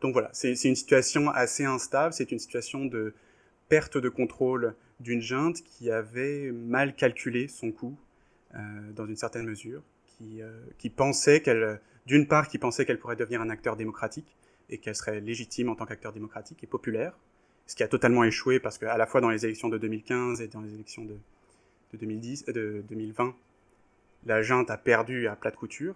donc 0.01 0.13
voilà, 0.13 0.29
c'est 0.33 0.51
une 0.51 0.75
situation 0.75 1.29
assez 1.29 1.63
instable, 1.65 2.13
c'est 2.13 2.31
une 2.31 2.39
situation 2.39 2.85
de 2.85 3.13
perte 3.69 3.97
de 3.97 4.09
contrôle 4.09 4.75
d'une 4.99 5.21
junte 5.21 5.63
qui 5.63 5.89
avait 5.91 6.51
mal 6.51 6.95
calculé 6.95 7.47
son 7.47 7.71
coût 7.71 7.97
dans 8.95 9.05
une 9.05 9.15
certaine 9.15 9.45
mesure, 9.45 9.83
qui, 10.77 10.89
pensait 10.89 11.41
qu'elle, 11.41 11.79
d'une 12.05 12.27
part, 12.27 12.47
qui 12.47 12.57
pensait 12.57 12.85
qu'elle 12.85 12.99
pourrait 12.99 13.15
devenir 13.15 13.41
un 13.41 13.49
acteur 13.49 13.75
démocratique 13.75 14.35
et 14.69 14.79
qu'elle 14.79 14.95
serait 14.95 15.19
légitime 15.19 15.69
en 15.69 15.75
tant 15.75 15.85
qu'acteur 15.85 16.11
démocratique 16.11 16.63
et 16.63 16.67
populaire, 16.67 17.13
ce 17.67 17.75
qui 17.75 17.83
a 17.83 17.87
totalement 17.87 18.23
échoué 18.23 18.59
parce 18.59 18.77
qu'à 18.77 18.97
la 18.97 19.05
fois 19.05 19.21
dans 19.21 19.29
les 19.29 19.45
élections 19.45 19.67
de 19.67 19.77
2015 19.77 20.41
et 20.41 20.47
dans 20.47 20.61
les 20.61 20.73
élections 20.73 21.03
de, 21.03 21.17
2010, 21.93 22.45
de 22.45 22.83
2020, 22.89 23.35
la 24.25 24.41
junte 24.41 24.71
a 24.71 24.77
perdu 24.77 25.27
à 25.27 25.35
plat 25.35 25.51
de 25.51 25.57
couture. 25.57 25.95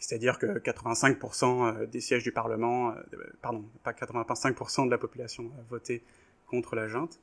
C'est-à-dire 0.00 0.38
que 0.38 0.58
85% 0.58 1.44
euh, 1.82 1.86
des 1.86 2.00
sièges 2.00 2.22
du 2.22 2.32
Parlement, 2.32 2.90
euh, 2.90 3.02
pardon, 3.40 3.64
pas 3.84 3.92
85% 3.92 4.86
de 4.86 4.90
la 4.90 4.98
population 4.98 5.50
a 5.58 5.62
voté 5.70 6.02
contre 6.46 6.74
la 6.76 6.88
junte 6.88 7.20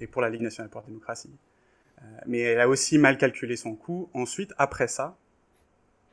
et 0.00 0.06
pour 0.06 0.20
la 0.20 0.28
Ligue 0.28 0.42
nationale 0.42 0.70
pour 0.70 0.80
la 0.80 0.86
démocratie. 0.86 1.30
Euh, 1.98 2.04
mais 2.26 2.40
elle 2.40 2.60
a 2.60 2.68
aussi 2.68 2.98
mal 2.98 3.16
calculé 3.16 3.56
son 3.56 3.74
coût. 3.74 4.10
Ensuite, 4.12 4.52
après 4.58 4.88
ça, 4.88 5.16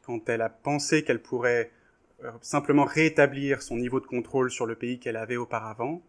quand 0.03 0.29
elle 0.29 0.41
a 0.41 0.49
pensé 0.49 1.03
qu'elle 1.03 1.21
pourrait 1.21 1.71
simplement 2.41 2.85
rétablir 2.85 3.63
son 3.63 3.77
niveau 3.77 3.99
de 3.99 4.05
contrôle 4.05 4.51
sur 4.51 4.67
le 4.67 4.75
pays 4.75 4.99
qu'elle 4.99 5.17
avait 5.17 5.37
auparavant, 5.37 6.01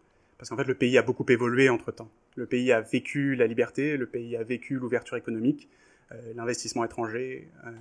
parce 0.43 0.49
qu'en 0.49 0.57
fait, 0.57 0.67
le 0.67 0.75
pays 0.75 0.97
a 0.97 1.01
beaucoup 1.01 1.25
évolué 1.29 1.69
entre-temps. 1.69 2.11
Le 2.35 2.45
pays 2.45 2.73
a 2.73 2.81
vécu 2.81 3.33
la 3.33 3.47
liberté, 3.47 3.95
le 3.95 4.07
pays 4.07 4.35
a 4.35 4.43
vécu 4.43 4.75
l'ouverture 4.75 5.15
économique, 5.15 5.69
euh, 6.11 6.33
l'investissement 6.35 6.83
étranger, 6.83 7.47
euh, 7.65 7.71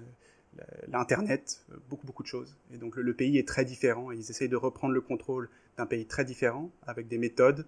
l'Internet, 0.87 1.64
euh, 1.73 1.76
beaucoup, 1.90 2.07
beaucoup 2.07 2.23
de 2.23 2.28
choses. 2.28 2.57
Et 2.73 2.76
donc 2.76 2.95
le, 2.95 3.14
pays 3.14 3.37
est 3.37 3.49
très 3.49 3.64
différent. 3.64 4.12
Ils 4.12 4.31
essayent 4.31 4.49
de 4.49 4.54
reprendre 4.54 4.95
le 4.95 5.00
contrôle 5.00 5.49
d'un 5.76 5.87
pays 5.87 6.07
très 6.07 6.25
différent, 6.25 6.71
avec 6.87 7.09
des 7.09 7.19
méthodes 7.19 7.66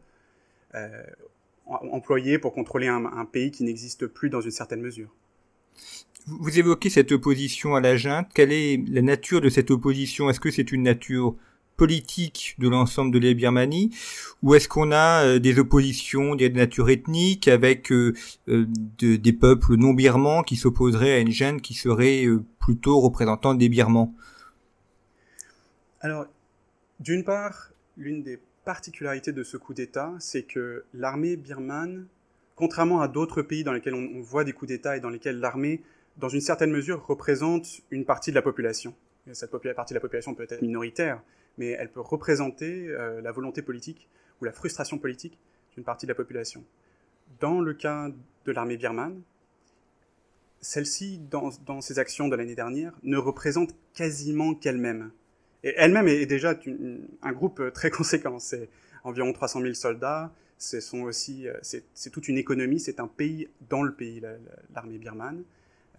employées 1.67 2.39
pour 2.39 2.53
contrôler 2.53 2.87
un 2.87 3.25
pays 3.25 3.51
qui 3.51 3.65
n'existe 3.65 4.07
plus 4.07 4.31
dans 4.31 4.43
une 4.43 4.53
certaine 4.53 4.81
mesure. 4.81 5.13
Vous 6.29 6.57
évoquez 6.57 6.89
cette 6.89 7.11
opposition 7.11 7.75
à 7.75 7.81
la 7.81 7.97
junte. 7.97 8.29
Quelle 8.33 8.53
est 8.53 8.81
la 8.89 9.03
nature 9.03 9.41
de 9.41 9.49
cette 9.49 9.73
opposition? 9.73 10.31
Est-ce 10.31 10.39
que 10.39 10.53
c'est 10.53 10.71
une 10.71 10.85
nature 10.85 11.35
politique 11.77 12.55
de 12.59 12.69
l'ensemble 12.69 13.13
de 13.13 13.19
la 13.19 13.35
Birmanie 13.35 13.91
ou 14.43 14.55
est-ce 14.55 14.69
qu'on 14.69 14.93
a 14.93 15.25
euh, 15.25 15.39
des 15.39 15.59
oppositions 15.59 16.35
de 16.35 16.49
nature 16.49 16.91
ethnique 16.91 17.49
avec 17.49 17.91
euh, 17.91 18.15
euh, 18.49 18.67
des 18.99 19.33
peuples 19.33 19.75
non 19.77 19.93
birmans 19.93 20.43
qui 20.43 20.57
s'opposeraient 20.57 21.13
à 21.13 21.19
une 21.19 21.31
gêne 21.31 21.61
qui 21.61 21.75
serait 21.75 22.27
plutôt 22.59 23.01
représentante 23.01 23.59
des 23.59 23.69
birmans? 23.69 24.15
Alors, 26.01 26.27
d'une 27.01 27.25
part, 27.25 27.71
l'une 27.97 28.23
des 28.23 28.39
particularités 28.65 29.33
de 29.33 29.43
ce 29.43 29.57
coup 29.57 29.75
d'État, 29.75 30.13
c'est 30.19 30.43
que 30.43 30.85
l'armée 30.95 31.37
birmane, 31.37 32.07
contrairement 32.57 33.01
à 33.01 33.09
d'autres 33.09 33.43
pays 33.43 33.65
dans 33.65 33.73
lesquels 33.73 33.95
on 33.95 34.21
voit 34.21 34.45
des 34.45 34.53
coups 34.53 34.69
d'État 34.69 34.97
et 34.97 35.01
dans 35.01 35.11
lesquels 35.11 35.39
l'armée, 35.39 35.83
dans 36.17 36.29
une 36.29 36.41
certaine 36.41 36.71
mesure, 36.71 37.05
représente 37.07 37.81
une 37.91 38.05
partie 38.05 38.31
de 38.31 38.35
la 38.35 38.43
population, 38.43 38.95
cette 39.33 39.51
partie 39.51 39.95
de 39.95 39.97
la 39.97 40.01
population 40.01 40.35
peut 40.35 40.47
être 40.49 40.63
minoritaire, 40.63 41.21
mais 41.59 41.71
elle 41.71 41.91
peut 41.91 42.01
représenter 42.01 42.89
la 42.89 43.33
volonté 43.33 43.63
politique 43.63 44.09
ou 44.41 44.45
la 44.45 44.53
frustration 44.53 44.99
politique 44.99 45.39
d'une 45.75 45.85
partie 45.85 46.07
de 46.07 46.11
la 46.11 46.15
population. 46.15 46.65
Dans 47.41 47.61
le 47.61 47.75
cas 47.75 48.11
de 48.45 48.53
l'armée 48.53 48.77
birmane, 48.77 49.23
celle-ci, 50.61 51.21
dans, 51.31 51.81
ses 51.81 51.99
actions 51.99 52.29
de 52.29 52.37
l'année 52.37 52.55
dernière, 52.55 52.93
ne 53.03 53.19
représente 53.19 53.75
quasiment 53.93 54.55
qu'elle-même. 54.55 55.11
Et 55.63 55.75
elle-même 55.77 56.09
est 56.09 56.27
déjà 56.27 56.59
un 57.23 57.33
groupe 57.33 57.63
très 57.73 57.91
conséquent. 57.91 58.39
C'est 58.39 58.69
environ 59.03 59.33
300 59.33 59.61
000 59.61 59.75
soldats. 59.75 60.33
C'est 60.57 60.81
aussi, 60.95 61.47
c'est 61.63 62.11
toute 62.11 62.29
une 62.29 62.39
économie. 62.39 62.81
C'est 62.81 63.01
un 63.01 63.09
pays 63.09 63.49
dans 63.69 63.83
le 63.83 63.93
pays, 63.93 64.23
l'armée 64.75 64.99
birmane. 64.99 65.43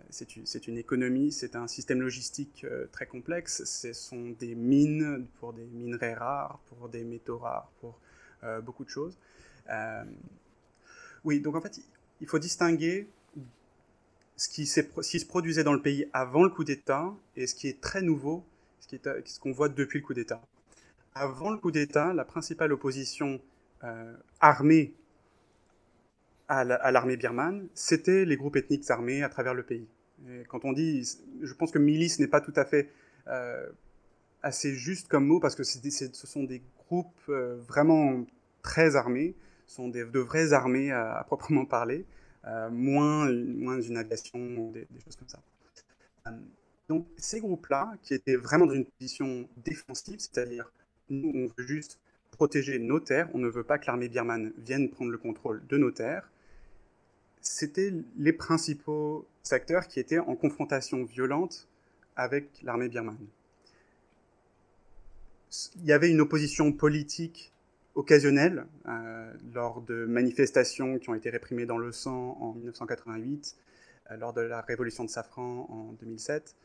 C'est 0.10 0.68
une 0.68 0.78
économie, 0.78 1.32
c'est 1.32 1.56
un 1.56 1.68
système 1.68 2.02
logistique 2.02 2.66
euh, 2.66 2.86
très 2.92 3.06
complexe. 3.06 3.64
Ce 3.66 3.94
sont 3.94 4.32
des 4.40 4.56
mines 4.56 5.26
pour 5.40 5.54
des 5.54 5.66
minerais 5.66 6.14
rares, 6.14 6.60
pour 6.68 6.90
des 6.90 7.04
métaux 7.04 7.38
rares, 7.38 7.70
pour 7.80 8.00
euh, 8.44 8.62
beaucoup 8.62 8.86
de 8.86 8.90
choses. 8.90 9.18
Euh, 9.70 10.04
oui, 11.24 11.40
donc 11.40 11.56
en 11.56 11.62
fait, 11.62 11.80
il 12.22 12.28
faut 12.28 12.40
distinguer 12.40 13.08
ce 14.38 14.50
qui, 14.50 14.66
se 14.66 15.26
produisait 15.26 15.64
dans 15.64 15.74
le 15.74 15.82
pays 15.82 16.08
avant 16.14 16.44
le 16.44 16.50
coup 16.50 16.64
d'État 16.64 17.14
et 17.36 17.48
ce 17.48 17.56
qui 17.56 17.68
est 17.68 17.82
très 17.82 18.02
nouveau, 18.02 18.44
ce 18.80 19.40
qu'on 19.40 19.52
voit 19.52 19.70
depuis 19.70 20.00
le 20.00 20.06
coup 20.06 20.14
d'État. 20.14 20.42
Avant 21.14 21.52
le 21.52 21.58
coup 21.58 21.72
d'État, 21.72 22.14
la 22.14 22.26
principale 22.26 22.74
opposition 22.74 23.40
armée 24.42 24.94
à 26.48 26.64
l'armée 26.64 27.18
birmane, 27.18 27.68
c'était 27.74 28.26
les 28.26 28.36
groupes 28.36 28.56
ethniques 28.56 28.90
armés 28.90 29.24
à 29.24 29.30
travers 29.30 29.54
le 29.54 29.64
pays. 29.64 29.88
Quand 30.48 30.66
on 30.66 30.74
dit, 30.74 31.04
je 31.42 31.54
pense 31.54 31.72
que 31.72 31.80
milice 31.80 32.20
n'est 32.20 32.28
pas 32.28 32.42
tout 32.42 32.54
à 32.56 32.66
fait 32.66 32.90
euh, 33.28 33.68
assez 34.42 34.74
juste 34.74 35.08
comme 35.08 35.26
mot 35.26 35.40
parce 35.40 35.56
que 35.56 35.64
ce 35.64 36.28
sont 36.28 36.44
des 36.44 36.62
groupes 36.88 37.08
euh, 37.30 37.58
vraiment 37.68 38.26
très 38.62 38.96
armés, 38.96 39.36
sont 39.68 39.90
des, 39.90 40.06
de 40.06 40.20
vraies 40.20 40.54
armées 40.54 40.92
à 40.92 41.24
proprement 41.28 41.66
parler. 41.66 42.06
Euh, 42.48 42.70
moins, 42.70 43.32
moins 43.32 43.82
une 43.82 43.98
aviation, 43.98 44.70
des, 44.72 44.88
choses 45.04 45.16
comme 45.16 45.28
ça. 45.28 45.40
Donc 46.88 47.08
ces 47.18 47.40
groupes-là, 47.40 47.94
qui 48.04 48.14
étaient 48.14 48.36
vraiment 48.36 48.68
dans 48.68 48.76
une 48.76 48.86
position 48.86 49.50
défensive, 49.58 50.20
c'est-à-dire 50.20 50.72
nous, 51.10 51.32
on 51.34 51.48
veut 51.48 51.68
juste 51.68 52.00
protéger 52.30 52.78
nos 52.78 53.00
terres, 53.00 53.30
on 53.34 53.40
ne 53.40 53.48
veut 53.48 53.64
pas 53.64 53.80
que 53.80 53.88
l'armée 53.88 54.10
birmane 54.10 54.54
vienne 54.58 54.90
prendre 54.90 55.10
le 55.10 55.18
contrôle 55.18 55.66
de 55.68 55.78
nos 55.78 55.90
terres, 55.90 56.30
c'était 57.48 57.94
les 58.18 58.34
principaux 58.34 59.26
acteurs 59.52 59.88
qui 59.88 60.00
étaient 60.00 60.20
en 60.20 60.36
confrontation 60.36 61.04
violente 61.06 61.68
avec 62.16 62.50
l'armée 62.64 62.90
birmane. 62.90 63.28
Il 65.78 65.86
y 65.86 65.94
avait 65.94 66.10
une 66.10 66.22
opposition 66.22 66.74
politique 66.74 67.54
occasionnelles 67.94 68.66
euh, 68.88 69.32
lors 69.54 69.82
de 69.82 70.06
manifestations 70.06 70.98
qui 70.98 71.10
ont 71.10 71.16
été 71.16 71.30
réprimées 71.30 71.66
dans 71.66 71.78
le 71.78 71.92
sang 71.92 72.38
en 72.42 72.54
1988, 72.54 73.56
euh, 74.12 74.18
lors 74.18 74.34
de 74.34 74.42
la 74.42 74.62
révolution 74.62 75.06
de 75.06 75.10
Safran 75.10 75.68
en 75.70 75.94
2007. 76.02 76.56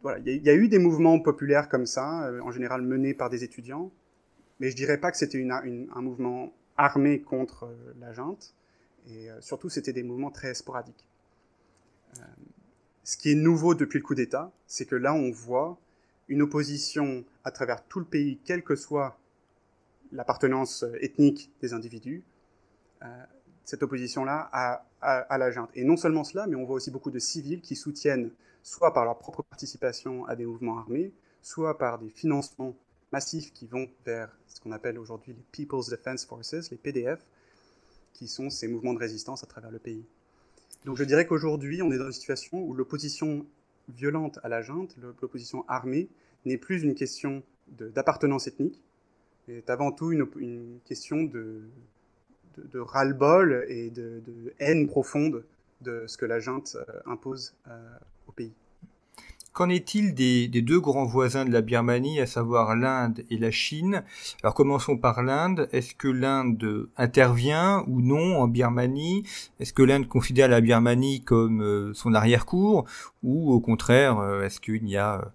Voilà, 0.00 0.18
il 0.24 0.42
y, 0.42 0.50
a 0.50 0.54
eu 0.54 0.68
des 0.68 0.78
mouvements 0.78 1.18
populaires 1.18 1.68
comme 1.68 1.86
ça, 1.86 2.28
euh, 2.28 2.40
en 2.40 2.50
général 2.50 2.82
menés 2.82 3.14
par 3.14 3.30
des 3.30 3.42
étudiants, 3.42 3.90
mais 4.60 4.70
je 4.70 4.76
dirais 4.76 4.98
pas 4.98 5.10
que 5.10 5.16
c'était 5.16 5.46
un 5.50 6.00
mouvement 6.00 6.52
armé 6.76 7.20
contre 7.20 7.68
la 8.00 8.12
junte, 8.12 8.54
et 9.08 9.28
surtout 9.40 9.68
c'était 9.68 9.92
des 9.92 10.02
mouvements 10.02 10.30
très 10.30 10.54
sporadiques. 10.54 11.04
ce 13.02 13.16
qui 13.16 13.32
est 13.32 13.34
nouveau 13.34 13.74
depuis 13.74 13.98
le 13.98 14.04
coup 14.04 14.14
d'État, 14.14 14.50
c'est 14.66 14.86
que 14.86 14.96
là 14.96 15.14
on 15.14 15.30
voit 15.30 15.78
une 16.28 16.42
opposition 16.42 17.24
à 17.44 17.50
travers 17.50 17.84
tout 17.84 17.98
le 17.98 18.06
pays, 18.06 18.38
quel 18.44 18.62
que 18.62 18.76
soit 18.76 19.18
l'appartenance 20.12 20.84
ethnique 21.00 21.50
des 21.60 21.74
individus, 21.74 22.22
euh, 23.02 23.24
cette 23.64 23.82
opposition-là 23.82 24.48
à, 24.52 25.38
la 25.38 25.50
junte. 25.50 25.70
Et 25.74 25.84
non 25.84 25.96
seulement 25.96 26.24
cela, 26.24 26.46
mais 26.46 26.54
on 26.54 26.64
voit 26.64 26.76
aussi 26.76 26.90
beaucoup 26.90 27.10
de 27.10 27.18
civils 27.18 27.60
qui 27.60 27.76
soutiennent, 27.76 28.30
soit 28.62 28.92
par 28.92 29.04
leur 29.04 29.18
propre 29.18 29.42
participation 29.42 30.24
à 30.26 30.36
des 30.36 30.44
mouvements 30.46 30.78
armés, 30.78 31.12
soit 31.42 31.76
par 31.76 31.98
des 31.98 32.08
financements 32.08 32.74
massifs 33.12 33.52
qui 33.52 33.66
vont 33.66 33.88
vers 34.04 34.34
ce 34.46 34.60
qu'on 34.60 34.72
appelle 34.72 34.98
aujourd'hui 34.98 35.32
les 35.32 35.44
People's 35.52 35.88
Defense 35.88 36.24
Forces, 36.24 36.70
les 36.70 36.76
PDF, 36.76 37.20
qui 38.14 38.28
sont 38.28 38.48
ces 38.48 38.68
mouvements 38.68 38.94
de 38.94 38.98
résistance 38.98 39.44
à 39.44 39.46
travers 39.46 39.70
le 39.70 39.78
pays. 39.78 40.04
Donc 40.86 40.96
je 40.96 41.04
dirais 41.04 41.26
qu'aujourd'hui, 41.26 41.82
on 41.82 41.92
est 41.92 41.98
dans 41.98 42.06
une 42.06 42.12
situation 42.12 42.62
où 42.62 42.72
l'opposition 42.74 43.44
violente 43.88 44.38
à 44.42 44.48
la 44.48 44.62
junte, 44.62 44.96
l'opposition 45.20 45.64
armée, 45.68 46.08
n'est 46.46 46.58
plus 46.58 46.82
une 46.82 46.94
question 46.94 47.42
d'appartenance 47.68 48.46
ethnique, 48.46 48.82
est 49.48 49.68
avant 49.68 49.92
tout 49.92 50.12
une, 50.12 50.26
question 50.84 51.22
de, 51.22 51.62
de, 52.56 52.78
ras-le-bol 52.78 53.66
et 53.68 53.90
de, 53.90 54.22
haine 54.58 54.86
profonde 54.86 55.44
de 55.80 56.04
ce 56.06 56.16
que 56.16 56.24
la 56.24 56.40
junte 56.40 56.76
euh, 56.76 57.00
impose 57.04 57.54
euh, 57.68 57.96
au 58.26 58.32
pays. 58.32 58.52
Qu'en 59.54 59.68
est-il 59.70 60.14
des, 60.14 60.48
deux 60.48 60.80
grands 60.80 61.06
voisins 61.06 61.44
de 61.44 61.52
la 61.52 61.62
Birmanie, 61.62 62.20
à 62.20 62.26
savoir 62.26 62.76
l'Inde 62.76 63.24
et 63.30 63.38
la 63.38 63.50
Chine? 63.50 64.02
Alors 64.42 64.52
commençons 64.52 64.98
par 64.98 65.22
l'Inde. 65.22 65.68
Est-ce 65.72 65.94
que 65.94 66.08
l'Inde 66.08 66.90
intervient 66.96 67.84
ou 67.86 68.02
non 68.02 68.36
en 68.40 68.48
Birmanie? 68.48 69.22
Est-ce 69.60 69.72
que 69.72 69.82
l'Inde 69.82 70.08
considère 70.08 70.48
la 70.48 70.60
Birmanie 70.60 71.22
comme 71.22 71.62
euh, 71.62 71.94
son 71.94 72.14
arrière-cour? 72.14 72.84
Ou 73.22 73.52
au 73.52 73.60
contraire, 73.60 74.42
est-ce 74.42 74.60
qu'il 74.60 74.84
n'y 74.84 74.96
a 74.96 75.32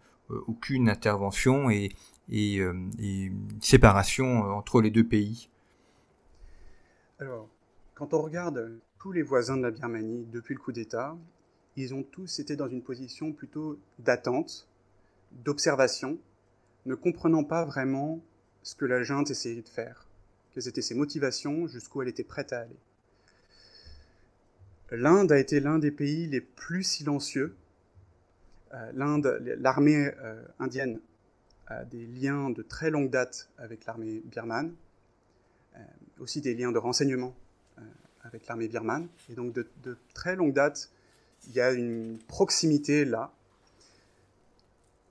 aucune 0.48 0.90
intervention 0.90 1.70
et, 1.70 1.92
euh, 2.32 2.74
séparation 3.62 4.46
euh, 4.46 4.52
entre 4.52 4.82
les 4.82 4.92
deux 4.92 5.04
pays? 5.04 5.50
Alors, 7.20 7.48
quand 7.96 8.14
on 8.14 8.22
regarde 8.22 8.80
tous 9.00 9.12
les 9.12 9.24
voisins 9.24 9.58
de 9.58 9.64
la 9.64 9.72
Birmanie 9.72 10.26
depuis 10.32 10.54
le 10.54 10.60
coup 10.60 10.72
d'État, 10.72 11.18
ils 11.84 11.94
ont 11.94 12.04
tous 12.04 12.40
été 12.40 12.56
dans 12.56 12.68
une 12.68 12.82
position 12.82 13.32
plutôt 13.32 13.80
d'attente, 14.00 14.68
d'observation, 15.32 16.18
ne 16.86 16.96
comprenant 16.96 17.44
pas 17.44 17.66
vraiment 17.66 18.20
ce 18.64 18.76
que 18.76 18.86
la 18.86 19.04
junte 19.04 19.32
essayait 19.32 19.62
de 19.62 19.70
faire, 19.70 20.08
quelles 20.52 20.68
étaient 20.68 20.82
ses 20.82 20.96
motivations, 20.96 21.68
jusqu'où 21.68 22.02
elle 22.02 22.08
était 22.08 22.24
prête 22.24 22.54
à 22.54 22.62
aller. 22.62 22.80
L'Inde 24.92 25.32
a 25.32 25.38
été 25.38 25.60
l'un 25.60 25.78
des 25.78 25.92
pays 25.92 26.26
les 26.28 26.42
plus 26.42 26.84
silencieux. 26.84 27.56
Euh, 28.74 28.92
L'Inde, 28.96 29.40
l'armée 29.60 30.12
indienne 30.58 31.00
des 31.92 32.08
liens 32.08 32.50
de 32.50 32.64
très 32.64 32.90
longue 32.90 33.12
date 33.12 33.50
avec 33.60 33.86
l'armée 33.86 34.24
birmane, 34.26 34.74
euh, 35.76 35.80
aussi 36.20 36.42
des 36.42 36.56
liens 36.56 36.72
de 36.72 36.78
renseignement 36.78 37.36
euh, 37.78 37.82
avec 38.24 38.48
l'armée 38.48 38.68
birmane. 38.68 39.08
Et 39.30 39.36
donc 39.36 39.54
de, 39.54 39.68
très 40.14 40.36
longue 40.36 40.54
date, 40.54 40.92
il 41.48 41.54
y 41.54 41.62
a 41.62 41.72
une 41.72 42.18
proximité 42.28 43.06
là. 43.06 43.32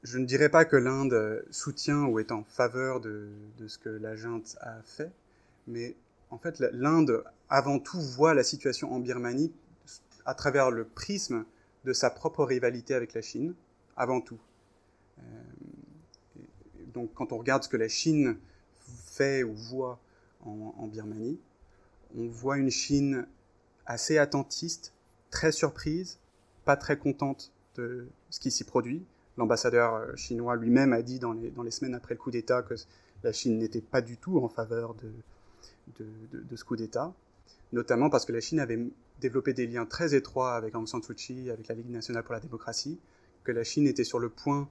Je 0.05 0.19
ne 0.19 0.25
dirais 0.25 0.49
pas 0.49 0.65
que 0.65 0.77
l'Inde 0.77 1.45
soutient 1.51 2.05
ou 2.05 2.19
est 2.21 2.31
en 2.31 2.45
faveur 2.45 3.01
de, 3.01 3.31
ce 3.67 3.79
que 3.79 3.89
la 3.89 4.15
junte 4.15 4.57
a 4.61 4.81
fait, 4.85 5.11
mais 5.67 5.97
en 6.31 6.39
fait 6.39 6.61
l'Inde 6.73 7.25
avant 7.49 7.79
tout 7.79 8.01
voit 8.01 8.35
la 8.35 8.45
situation 8.45 8.93
en 8.93 9.01
Birmanie 9.01 9.53
à 10.25 10.35
travers 10.35 10.71
le 10.71 10.85
prisme 10.85 11.45
de 11.85 11.93
sa 11.93 12.11
propre 12.11 12.45
rivalité 12.45 12.95
avec 12.95 13.15
la 13.15 13.23
Chine, 13.23 13.55
avant 13.97 14.21
tout. 14.21 14.39
Euh, 15.19 15.23
donc 16.93 17.13
quand 17.15 17.33
on 17.33 17.39
regarde 17.39 17.63
ce 17.63 17.69
que 17.69 17.77
la 17.77 17.89
Chine 17.89 18.37
fait 19.07 19.43
ou 19.43 19.55
voit 19.55 19.99
en, 20.45 20.87
Birmanie, 20.87 21.39
on 22.17 22.27
voit 22.29 22.59
une 22.59 22.71
Chine 22.71 23.27
assez 23.87 24.19
attentiste, 24.19 24.93
très 25.31 25.53
surprise, 25.53 26.19
pas 26.65 26.77
très 26.77 26.99
contente 26.99 27.53
de 27.77 28.09
ce 28.31 28.41
qui 28.41 28.51
s'y 28.51 28.65
produit. 28.65 29.05
L'ambassadeur 29.37 29.95
euh, 29.95 30.17
chinois 30.17 30.57
lui-même 30.57 30.93
a 30.93 31.03
dit 31.03 31.19
dans 31.19 31.33
les, 31.33 31.71
semaines 31.71 31.95
après 31.95 32.15
le 32.15 32.19
coup 32.19 32.31
d'État 32.31 32.63
que 32.63 32.75
la 33.23 33.33
Chine 33.33 33.59
n'était 33.59 33.81
pas 33.81 34.01
du 34.01 34.17
tout 34.17 34.39
en 34.39 34.49
faveur 34.49 34.95
de, 35.97 36.57
ce 36.57 36.65
coup 36.65 36.77
d'État, 36.77 37.13
notamment 37.73 38.11
parce 38.11 38.25
que 38.25 38.33
la 38.33 38.41
Chine 38.41 38.61
avait 38.61 38.79
développé 39.21 39.53
des 39.53 39.67
liens 39.67 39.87
très 39.87 40.15
étroits 40.15 40.55
avec 40.55 40.75
Aung 40.75 40.87
San 40.87 41.03
Suu 41.03 41.15
Kyi, 41.15 41.51
avec 41.51 41.69
la 41.69 41.75
Ligue 41.75 41.91
nationale 41.91 42.23
pour 42.23 42.35
la 42.35 42.41
démocratie, 42.41 42.99
que 43.45 43.53
la 43.53 43.65
Chine 43.65 43.87
était 43.87 44.05
sur 44.05 44.19
le 44.19 44.29
point 44.29 44.69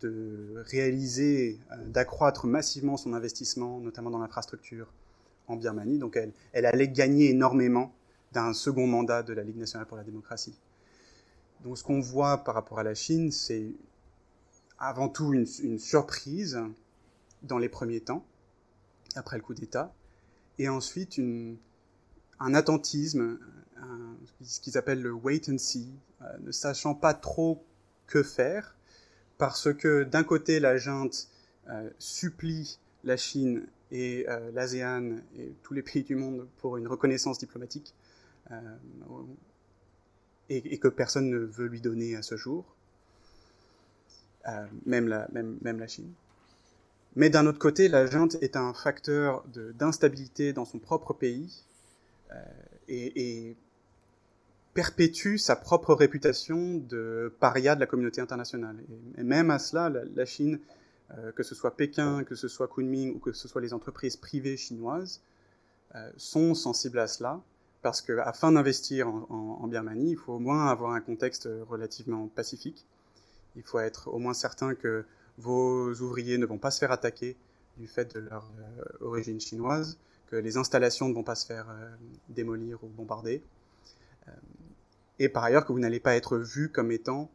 de 0.00 0.62
réaliser, 0.66 1.58
euh, 1.72 1.84
d'accroître 1.86 2.46
massivement 2.46 2.96
son 2.96 3.12
investissement, 3.14 3.78
notamment 3.80 4.10
dans 4.10 4.20
l'infrastructure 4.20 4.86
en 5.48 5.56
Birmanie. 5.56 5.98
Donc 5.98 6.18
elle 6.52 6.66
allait 6.66 6.88
gagner 6.88 7.30
énormément 7.30 7.92
d'un 8.32 8.52
second 8.52 8.86
mandat 8.86 9.22
de 9.22 9.32
la 9.32 9.42
Ligue 9.42 9.58
nationale 9.58 9.86
pour 9.86 9.96
la 9.96 10.04
démocratie. 10.04 10.58
Donc 11.64 11.78
ce 11.78 11.84
qu'on 11.84 12.00
voit 12.00 12.38
par 12.38 12.54
rapport 12.54 12.78
à 12.78 12.82
la 12.82 12.94
Chine, 12.94 13.30
c'est 13.30 13.74
avant 14.78 15.08
tout 15.08 15.32
une, 15.32 15.78
surprise 15.78 16.60
dans 17.42 17.58
les 17.58 17.68
premiers 17.68 18.00
temps, 18.00 18.24
après 19.14 19.36
le 19.36 19.42
coup 19.42 19.54
d'État, 19.54 19.94
et 20.58 20.68
ensuite 20.68 21.20
un 22.40 22.54
attentisme, 22.54 23.38
ce 24.42 24.60
qu'ils 24.60 24.76
appellent 24.76 25.02
le 25.02 25.12
wait 25.12 25.42
and 25.48 25.58
see, 25.58 25.92
euh, 26.22 26.24
ne 26.40 26.50
sachant 26.50 26.94
pas 26.94 27.14
trop 27.14 27.64
que 28.06 28.22
faire, 28.22 28.76
parce 29.38 29.72
que 29.72 30.04
d'un 30.04 30.24
côté, 30.24 30.60
la 30.60 30.76
junte 30.76 31.28
supplie 31.98 32.80
la 33.04 33.16
Chine 33.16 33.66
et 33.92 34.26
l'ASEAN 34.52 35.18
et 35.36 35.54
tous 35.62 35.74
les 35.74 35.82
pays 35.82 36.02
du 36.02 36.16
monde 36.16 36.48
pour 36.58 36.76
une 36.76 36.88
reconnaissance 36.88 37.38
diplomatique 37.38 37.94
et, 40.48 40.78
que 40.78 40.88
personne 40.88 41.30
ne 41.30 41.38
veut 41.38 41.66
lui 41.66 41.80
donner 41.80 42.16
à 42.16 42.22
ce 42.22 42.36
jour, 42.36 42.64
même, 44.86 45.08
la, 45.08 45.28
même, 45.32 45.58
même 45.62 45.78
la 45.78 45.86
Chine. 45.86 46.12
Mais 47.14 47.28
d'un 47.28 47.46
autre 47.46 47.58
côté, 47.58 47.88
la 47.88 48.06
junte 48.06 48.36
est 48.40 48.56
un 48.56 48.72
facteur 48.72 49.44
d'instabilité 49.74 50.52
dans 50.52 50.64
son 50.64 50.78
propre 50.78 51.12
pays 51.12 51.64
euh, 52.32 52.36
et, 52.88 53.56
perpétue 54.74 55.36
sa 55.36 55.54
propre 55.54 55.92
réputation 55.92 56.78
de 56.78 57.34
paria 57.38 57.74
de 57.74 57.80
la 57.80 57.86
communauté 57.86 58.22
internationale. 58.22 58.78
Et, 59.18 59.22
même 59.22 59.50
à 59.50 59.58
cela, 59.58 59.90
la, 59.90 60.24
Chine, 60.24 60.58
euh, 61.10 61.32
que 61.32 61.42
ce 61.42 61.54
soit 61.54 61.76
Pékin, 61.76 62.24
que 62.24 62.34
ce 62.34 62.48
soit 62.48 62.68
Kunming 62.68 63.14
ou 63.14 63.18
que 63.18 63.32
ce 63.32 63.46
soit 63.46 63.60
les 63.60 63.74
entreprises 63.74 64.16
privées 64.16 64.56
chinoises, 64.56 65.20
euh, 65.94 66.10
sont 66.16 66.54
sensibles 66.54 66.98
à 66.98 67.06
cela 67.06 67.42
parce 67.82 68.00
qu'afin 68.00 68.52
d'investir 68.52 69.08
en, 69.08 69.58
en, 69.60 69.66
Birmanie, 69.66 70.12
il 70.12 70.16
faut 70.16 70.34
au 70.34 70.38
moins 70.38 70.68
avoir 70.68 70.92
un 70.92 71.00
contexte 71.00 71.48
relativement 71.68 72.28
pacifique. 72.28 72.86
Il 73.56 73.62
faut 73.62 73.80
être 73.80 74.08
au 74.08 74.18
moins 74.18 74.34
certain 74.34 74.74
que 74.74 75.04
vos 75.38 75.92
ouvriers 75.94 76.38
ne 76.38 76.46
vont 76.46 76.58
pas 76.58 76.70
se 76.70 76.78
faire 76.78 76.92
attaquer 76.92 77.36
du 77.78 77.86
fait 77.86 78.14
de 78.14 78.20
leur 78.20 78.50
euh, 78.58 79.06
origine 79.06 79.40
chinoise, 79.40 79.98
que 80.28 80.36
les 80.36 80.56
installations 80.56 81.08
ne 81.08 81.14
vont 81.14 81.22
pas 81.22 81.34
se 81.34 81.46
faire 81.46 81.68
euh, 81.70 81.90
démolir 82.28 82.82
ou 82.84 82.88
bombarder, 82.88 83.42
euh, 84.28 84.32
et 85.18 85.28
par 85.28 85.44
ailleurs 85.44 85.64
que 85.64 85.72
vous 85.72 85.78
n'allez 85.78 86.00
pas 86.00 86.14
être 86.14 86.38
vu 86.38 86.68
comme 86.68 86.92
étant 86.92 87.30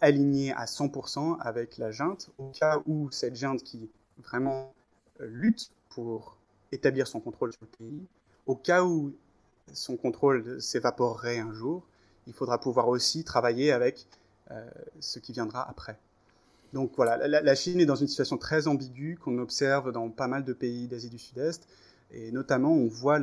aligné 0.00 0.52
à 0.52 0.64
100% 0.64 1.38
avec 1.40 1.78
la 1.78 1.90
junte, 1.92 2.30
au 2.38 2.48
cas 2.50 2.82
où 2.86 3.10
cette 3.10 3.36
junte 3.36 3.62
qui 3.62 3.88
vraiment 4.18 4.74
lutte 5.20 5.70
pour 5.90 6.36
établir 6.72 7.06
son 7.06 7.20
contrôle 7.20 7.52
sur 7.52 7.62
le 7.62 7.86
pays, 7.86 8.06
au 8.46 8.56
cas 8.56 8.82
où 8.82 9.14
son 9.72 9.96
contrôle 9.96 10.60
s'évaporerait 10.60 11.38
un 11.38 11.52
jour, 11.52 11.84
il 12.26 12.32
faudra 12.32 12.58
pouvoir 12.60 12.88
aussi 12.88 13.24
travailler 13.24 13.72
avec 13.72 14.06
ce 15.00 15.18
qui 15.18 15.32
viendra 15.32 15.68
après. 15.68 15.98
Donc 16.72 16.92
voilà, 16.96 17.28
la, 17.28 17.54
Chine 17.54 17.80
est 17.80 17.86
dans 17.86 17.96
une 17.96 18.08
situation 18.08 18.38
très 18.38 18.66
ambiguë 18.66 19.18
qu'on 19.22 19.38
observe 19.38 19.92
dans 19.92 20.08
pas 20.08 20.26
mal 20.26 20.44
de 20.44 20.52
pays 20.54 20.88
d'Asie 20.88 21.10
du 21.10 21.18
Sud-Est. 21.18 21.68
Et 22.12 22.32
notamment, 22.32 22.72
on 22.72 22.86
voit 22.86 23.20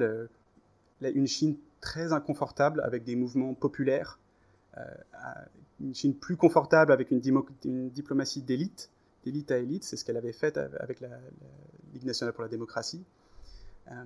une 1.02 1.28
Chine 1.28 1.58
très 1.82 2.13
inconfortable 2.13 2.82
avec 2.82 3.04
des 3.04 3.15
mouvements 3.15 3.56
populaires, 3.56 4.19
euh, 4.78 4.84
une 5.82 5.95
Chine 5.95 6.13
plus 6.13 6.36
confortable 6.36 6.91
avec 6.91 7.10
une, 7.10 7.19
diplomatie 7.89 8.41
d'élite, 8.41 8.89
d'élite 9.25 9.52
à 9.52 9.58
élite, 9.58 9.84
c'est 9.84 9.97
ce 9.97 10.06
qu'elle 10.06 10.17
avait 10.17 10.34
fait 10.34 10.58
avec 10.58 10.99
la, 10.99 11.10
Ligue 11.93 12.06
nationale 12.06 12.34
pour 12.36 12.43
la 12.43 12.49
démocratie, 12.49 13.04
euh, 13.89 14.04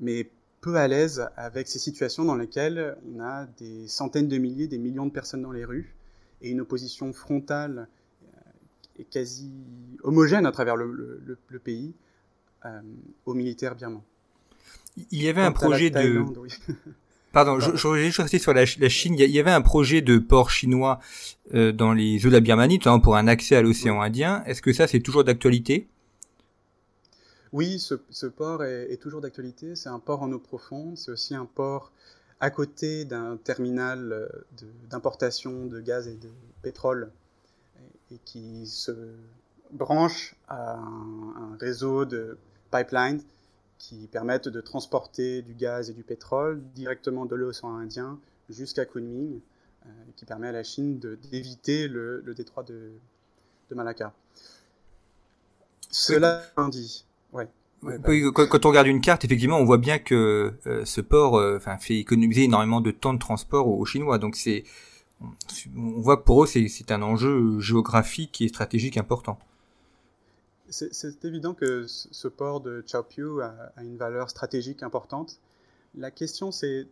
mais 0.00 0.28
peu 0.62 0.76
à 0.76 0.88
l'aise 0.88 1.28
avec 1.36 1.68
ces 1.68 1.78
situations 1.78 2.24
dans 2.24 2.36
lesquelles 2.36 2.96
on 3.14 3.20
a 3.20 3.44
des 3.58 3.86
centaines 3.86 4.28
de 4.28 4.38
milliers, 4.38 4.68
des 4.68 4.78
millions 4.78 5.04
de 5.04 5.12
personnes 5.12 5.42
dans 5.42 5.52
les 5.52 5.66
rues, 5.66 5.94
et 6.40 6.48
une 6.50 6.62
opposition 6.62 7.12
frontale 7.12 7.88
est 8.98 9.04
quasi 9.04 9.50
homogène 10.02 10.46
à 10.46 10.52
travers 10.52 10.76
le, 10.76 11.36
pays 11.62 11.92
euh, 12.64 12.80
aux 13.26 13.34
militaires 13.34 13.74
birmans. 13.74 14.04
Il 15.10 15.22
y 15.22 15.28
avait 15.28 15.42
un 15.42 15.52
projet 15.52 15.90
de... 15.90 16.24
Pardon, 17.32 17.58
je, 17.60 17.74
je 17.74 17.88
voulais 17.88 18.04
juste 18.04 18.18
rester 18.18 18.38
sur 18.38 18.52
la, 18.52 18.66
Chine. 18.66 19.16
Il 19.18 19.30
y 19.30 19.40
avait 19.40 19.50
un 19.50 19.62
projet 19.62 20.02
de 20.02 20.18
port 20.18 20.50
chinois 20.50 21.00
euh, 21.54 21.72
dans 21.72 21.94
les 21.94 22.26
eaux 22.26 22.28
de 22.28 22.34
la 22.34 22.40
Birmanie, 22.40 22.74
notamment 22.74 23.00
pour 23.00 23.16
un 23.16 23.26
accès 23.26 23.56
à 23.56 23.62
l'océan 23.62 24.02
Indien. 24.02 24.44
Est-ce 24.44 24.60
que 24.60 24.74
ça, 24.74 24.86
c'est 24.86 25.00
toujours 25.00 25.24
d'actualité? 25.24 25.88
Oui, 27.52 27.78
ce, 27.78 28.26
port 28.26 28.64
est, 28.64 28.96
toujours 28.96 29.20
d'actualité. 29.20 29.76
C'est 29.76 29.90
un 29.90 29.98
port 29.98 30.22
en 30.22 30.32
eau 30.32 30.38
profonde. 30.38 30.96
C'est 30.96 31.10
aussi 31.10 31.34
un 31.34 31.44
port 31.44 31.92
à 32.40 32.50
côté 32.50 33.04
d'un 33.04 33.36
terminal 33.36 34.12
euh, 34.12 34.28
d'importation 34.90 35.66
de, 35.66 35.80
gaz 35.80 36.08
et 36.08 36.16
de 36.16 36.30
pétrole 36.62 37.12
et 38.10 38.18
qui 38.24 38.66
se 38.66 38.92
branche 39.70 40.34
à 40.48 40.76
un, 40.76 41.56
réseau 41.60 42.04
de 42.04 42.38
pipelines 42.70 43.22
qui 43.78 44.06
permettent 44.06 44.48
de 44.48 44.60
transporter 44.60 45.42
du 45.42 45.54
gaz 45.54 45.90
et 45.90 45.92
du 45.92 46.02
pétrole 46.02 46.62
directement 46.74 47.26
de 47.26 47.34
l'océan 47.34 47.76
Indien 47.76 48.18
jusqu'à 48.48 48.84
Kunming, 48.84 49.40
euh, 49.86 49.88
qui 50.16 50.24
permet 50.24 50.48
à 50.48 50.52
la 50.52 50.62
Chine 50.62 50.98
d'éviter 50.98 51.88
le, 51.88 52.22
détroit 52.34 52.62
de, 52.62 52.92
Malacca. 53.70 54.12
Cela 55.90 56.42
dit, 56.68 57.06
ouais. 57.32 57.48
Quand, 58.32 58.64
on 58.64 58.68
regarde 58.68 58.86
une 58.86 59.00
carte, 59.00 59.24
effectivement, 59.24 59.58
on 59.58 59.64
voit 59.64 59.78
bien 59.78 59.98
que 59.98 60.54
euh, 60.66 60.84
ce 60.84 61.00
port 61.00 61.36
euh, 61.36 61.58
fait 61.58 61.96
économiser 61.96 62.44
énormément 62.44 62.80
de 62.80 62.92
temps 62.92 63.12
de 63.12 63.18
transport 63.18 63.66
aux 63.66 63.84
Chinois. 63.84 64.18
Donc 64.18 64.36
c'est 64.36 64.64
on 65.76 66.00
voit 66.00 66.16
que 66.16 66.22
pour 66.22 66.44
eux, 66.44 66.46
c'est 66.46 66.90
un 66.90 67.02
enjeu 67.02 67.60
géographique 67.60 68.40
et 68.40 68.48
stratégique 68.48 68.96
important. 68.96 69.38
C'est 70.68 71.24
évident 71.24 71.54
que 71.54 71.86
ce 71.86 72.28
port 72.28 72.60
de 72.60 72.82
Chaopiu 72.86 73.42
a, 73.42 73.72
a, 73.76 73.84
une 73.84 73.96
valeur 73.96 74.30
stratégique 74.30 74.82
importante. 74.82 75.38
La 75.94 76.10
question, 76.10 76.50
c'est 76.50 76.88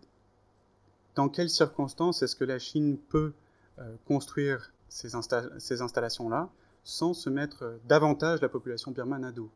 dans 1.14 1.28
quelles 1.28 1.50
circonstances 1.50 2.22
est-ce 2.22 2.36
que 2.36 2.44
la 2.44 2.58
Chine 2.58 2.98
peut 3.08 3.32
euh, 3.78 3.94
construire 4.06 4.72
ces, 4.88 5.14
installations-là 5.14 6.48
sans 6.84 7.14
se 7.14 7.30
mettre 7.30 7.78
davantage 7.86 8.40
la 8.40 8.48
population 8.48 8.90
birmane 8.90 9.24
à 9.24 9.32
dos? 9.32 9.50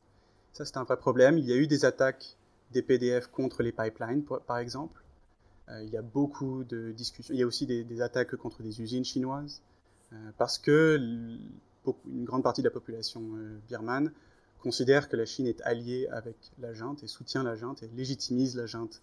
Ça, 0.55 0.65
c'est 0.65 0.77
un 0.77 0.85
vrai 0.85 0.97
problème. 0.97 1.37
Il 1.37 1.45
y 1.47 1.53
a 1.53 1.57
eu 1.57 1.67
des 1.67 1.85
attaques 1.85 2.37
des 2.71 2.81
PDF 2.81 3.27
contre 3.27 3.65
les 3.65 3.73
pipelines, 3.73 4.25
par 4.47 4.59
exemple. 4.59 5.03
Euh, 5.69 5.83
il 5.83 5.91
y 5.91 5.97
a 5.97 6.03
beaucoup 6.03 6.63
de 6.63 6.93
discussions. 6.93 7.35
Il 7.35 7.41
y 7.41 7.43
a 7.43 7.47
aussi 7.47 7.67
des, 7.67 8.01
attaques 8.01 8.37
contre 8.37 8.63
des 8.63 8.81
usines 8.81 9.05
chinoises, 9.05 9.63
euh, 10.13 10.17
parce 10.39 10.59
que 10.59 10.97
une 12.07 12.25
grande 12.25 12.45
partie 12.45 12.63
de 12.63 12.69
la 12.69 12.73
population 12.73 13.21
euh, 13.35 13.59
birmane 13.69 14.13
considère 14.61 15.09
que 15.09 15.17
la 15.17 15.27
Chine 15.27 15.49
est 15.49 15.61
alliée 15.63 16.07
avec 16.13 16.37
la 16.61 16.73
junte 16.73 17.03
et 17.03 17.09
soutient 17.09 17.43
la 17.43 17.57
junte 17.57 17.83
et 17.83 17.89
légitimise 17.97 18.57
la 18.57 18.67
junte 18.67 19.03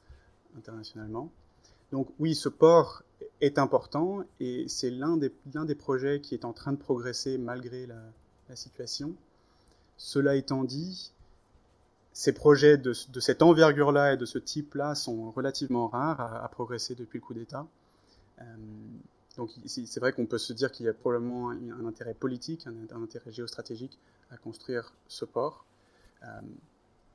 internationalement. 0.57 1.31
Donc 1.91 2.07
oui, 2.17 2.33
ce 2.33 2.47
port 2.47 3.03
est 3.41 3.59
important 3.59 4.23
et 4.39 4.69
c'est 4.69 4.89
l'un 4.89 5.17
des, 5.17 5.33
des 5.45 5.75
projets 5.75 6.21
qui 6.21 6.33
est 6.33 6.45
en 6.45 6.53
train 6.53 6.71
de 6.71 6.77
progresser 6.77 7.37
malgré 7.37 7.85
la, 7.85 8.01
la 8.47 8.55
situation. 8.55 9.13
Cela 9.97 10.35
étant 10.35 10.63
dit, 10.63 11.11
ces 12.13 12.33
projets 12.33 12.77
de, 12.77 12.93
cette 12.93 13.41
envergure-là 13.41 14.13
et 14.13 14.17
de 14.17 14.25
ce 14.25 14.37
type-là 14.37 14.95
sont 14.95 15.31
relativement 15.31 15.87
rares 15.87 16.21
à, 16.21 16.47
progresser 16.49 16.95
depuis 16.95 17.19
le 17.19 17.25
coup 17.25 17.33
d'État. 17.33 17.65
Euh, 18.39 18.43
donc 19.37 19.49
c'est 19.65 19.99
vrai 19.99 20.11
qu'on 20.11 20.25
peut 20.25 20.37
se 20.37 20.51
dire 20.51 20.71
qu'il 20.71 20.85
y 20.85 20.89
a 20.89 20.93
probablement 20.93 21.51
un, 21.51 21.85
intérêt 21.85 22.13
politique, 22.13 22.67
un, 22.67 23.01
intérêt 23.01 23.31
géostratégique 23.31 23.97
à 24.29 24.37
construire 24.37 24.93
ce 25.07 25.23
port. 25.23 25.65
Euh, 26.23 26.27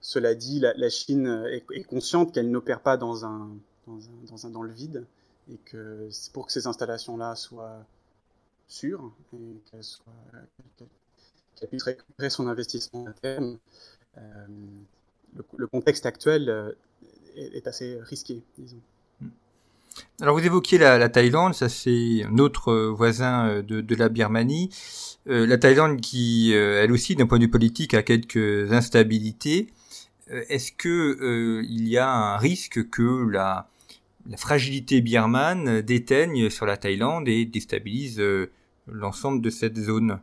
cela 0.00 0.34
dit, 0.34 0.60
la, 0.60 0.88
Chine 0.88 1.44
est, 1.50 1.84
consciente 1.84 2.32
qu'elle 2.32 2.50
n'opère 2.50 2.80
pas 2.80 2.96
dans, 2.96 3.26
un, 3.26 3.50
dans, 3.86 4.62
le 4.62 4.72
vide 4.72 5.04
et 5.50 5.58
que 5.58 6.08
pour 6.32 6.46
que 6.46 6.52
ces 6.52 6.66
installations-là 6.66 7.34
soient 7.34 7.84
sûres 8.68 9.12
et 9.34 9.60
qu'elle 9.70 11.68
puisse 11.68 11.82
récupérer 11.82 12.30
son 12.30 12.46
investissement 12.46 13.06
à 13.06 13.12
terme, 13.12 13.58
euh, 14.18 14.22
le, 15.56 15.66
contexte 15.66 16.06
actuel 16.06 16.48
euh, 16.48 16.72
est, 17.36 17.66
assez 17.66 17.98
risqué, 18.02 18.42
disons. 18.58 18.80
Hmm. 19.20 19.28
Alors 20.20 20.38
vous 20.38 20.44
évoquiez 20.44 20.78
la, 20.78 21.08
Thaïlande, 21.08 21.54
ça 21.54 21.68
c'est 21.68 22.22
notre 22.30 22.74
voisin 22.88 23.48
euh, 23.48 23.62
de, 23.62 23.94
la 23.94 24.08
Birmanie. 24.08 24.70
la 25.26 25.58
Thaïlande 25.58 26.00
qui, 26.00 26.52
elle 26.52 26.92
aussi, 26.92 27.16
d'un 27.16 27.26
point 27.26 27.38
de 27.38 27.44
vue 27.44 27.50
politique, 27.50 27.94
a 27.94 28.02
quelques 28.02 28.72
instabilités. 28.72 29.68
Est-ce 30.28 30.72
que 30.72 31.62
il 31.68 31.88
y 31.88 31.98
a 31.98 32.10
un 32.10 32.36
risque 32.36 32.88
que 32.90 33.28
la, 33.28 33.68
la 34.28 34.36
fragilité 34.36 35.00
birmane 35.00 35.82
déteigne 35.82 36.50
sur 36.50 36.66
la 36.66 36.76
Thaïlande 36.76 37.28
et 37.28 37.44
déstabilise 37.44 38.20
l'ensemble 38.86 39.40
de 39.42 39.50
cette 39.50 39.78
zone? 39.78 40.20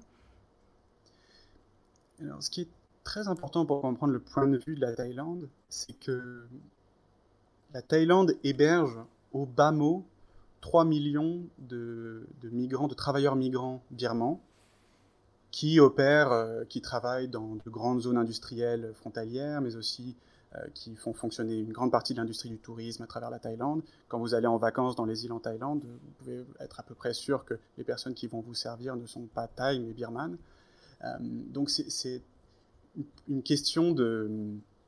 Alors, 2.21 2.41
ce 2.41 2.49
qui 2.49 2.62
est 2.62 2.67
très 3.03 3.27
important 3.27 3.65
pour 3.65 3.81
comprendre 3.81 4.13
le 4.13 4.19
point 4.19 4.47
de 4.47 4.57
vue 4.57 4.75
de 4.75 4.81
la 4.81 4.93
Thaïlande, 4.93 5.49
c'est 5.69 5.93
que 5.99 6.45
la 7.73 7.81
Thaïlande 7.81 8.35
héberge 8.43 8.97
au 9.31 9.45
bas 9.45 9.71
mot 9.71 10.05
3 10.61 10.85
millions 10.85 11.41
de, 11.57 12.25
migrants, 12.43 12.87
de 12.87 12.93
travailleurs 12.93 13.35
migrants 13.35 13.83
birmans 13.91 14.39
qui 15.51 15.79
opèrent, 15.79 16.31
euh, 16.31 16.63
qui 16.65 16.81
travaillent 16.81 17.27
dans 17.27 17.55
de 17.55 17.69
grandes 17.69 18.01
zones 18.01 18.17
industrielles 18.17 18.91
frontalières, 18.95 19.61
mais 19.61 19.75
aussi 19.75 20.15
euh, 20.55 20.59
qui 20.73 20.95
font 20.95 21.13
fonctionner 21.13 21.59
une 21.59 21.73
grande 21.73 21.91
partie 21.91 22.13
de 22.13 22.19
l'industrie 22.19 22.49
du 22.49 22.57
tourisme 22.57 23.03
à 23.03 23.07
travers 23.07 23.29
la 23.29 23.39
Thaïlande. 23.39 23.83
Quand 24.07 24.19
vous 24.19 24.33
allez 24.33 24.47
en 24.47 24.57
vacances 24.57 24.95
dans 24.95 25.05
les 25.05 25.25
îles 25.25 25.33
en 25.33 25.39
Thaïlande, 25.39 25.83
vous 25.83 26.11
pouvez 26.17 26.45
être 26.59 26.79
à 26.79 26.83
peu 26.83 26.95
près 26.95 27.13
sûr 27.13 27.43
que 27.43 27.55
les 27.77 27.83
personnes 27.83 28.13
qui 28.13 28.27
vont 28.27 28.39
vous 28.39 28.55
servir 28.55 28.95
ne 28.95 29.05
sont 29.05 29.27
pas 29.27 29.47
thaï 29.47 29.79
mais 29.79 29.93
birmanes. 29.93 30.37
donc 31.19 31.69
c'est 31.69 32.21
une 33.27 33.43
question 33.43 33.91
de, 33.91 34.29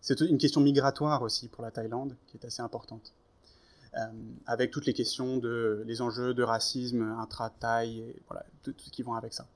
c'est 0.01 0.19
une 0.21 0.37
question 0.37 0.61
migratoire 0.61 1.21
aussi 1.21 1.47
pour 1.47 1.63
la 1.63 1.71
Thaïlande 1.71 2.15
qui 2.27 2.37
est 2.37 2.45
assez 2.45 2.61
importante. 2.61 3.13
avec 4.45 4.71
toutes 4.71 4.85
les 4.85 4.93
questions 4.93 5.37
de 5.37 5.83
les 5.87 6.01
enjeux 6.01 6.33
de 6.33 6.43
racisme 6.43 7.15
intra-thaï 7.17 8.13
voilà, 8.27 8.45
tout, 8.61 8.73
ce 8.77 8.89
qui 8.89 9.03
vont 9.03 9.13
avec 9.13 9.33
ça. 9.33 9.47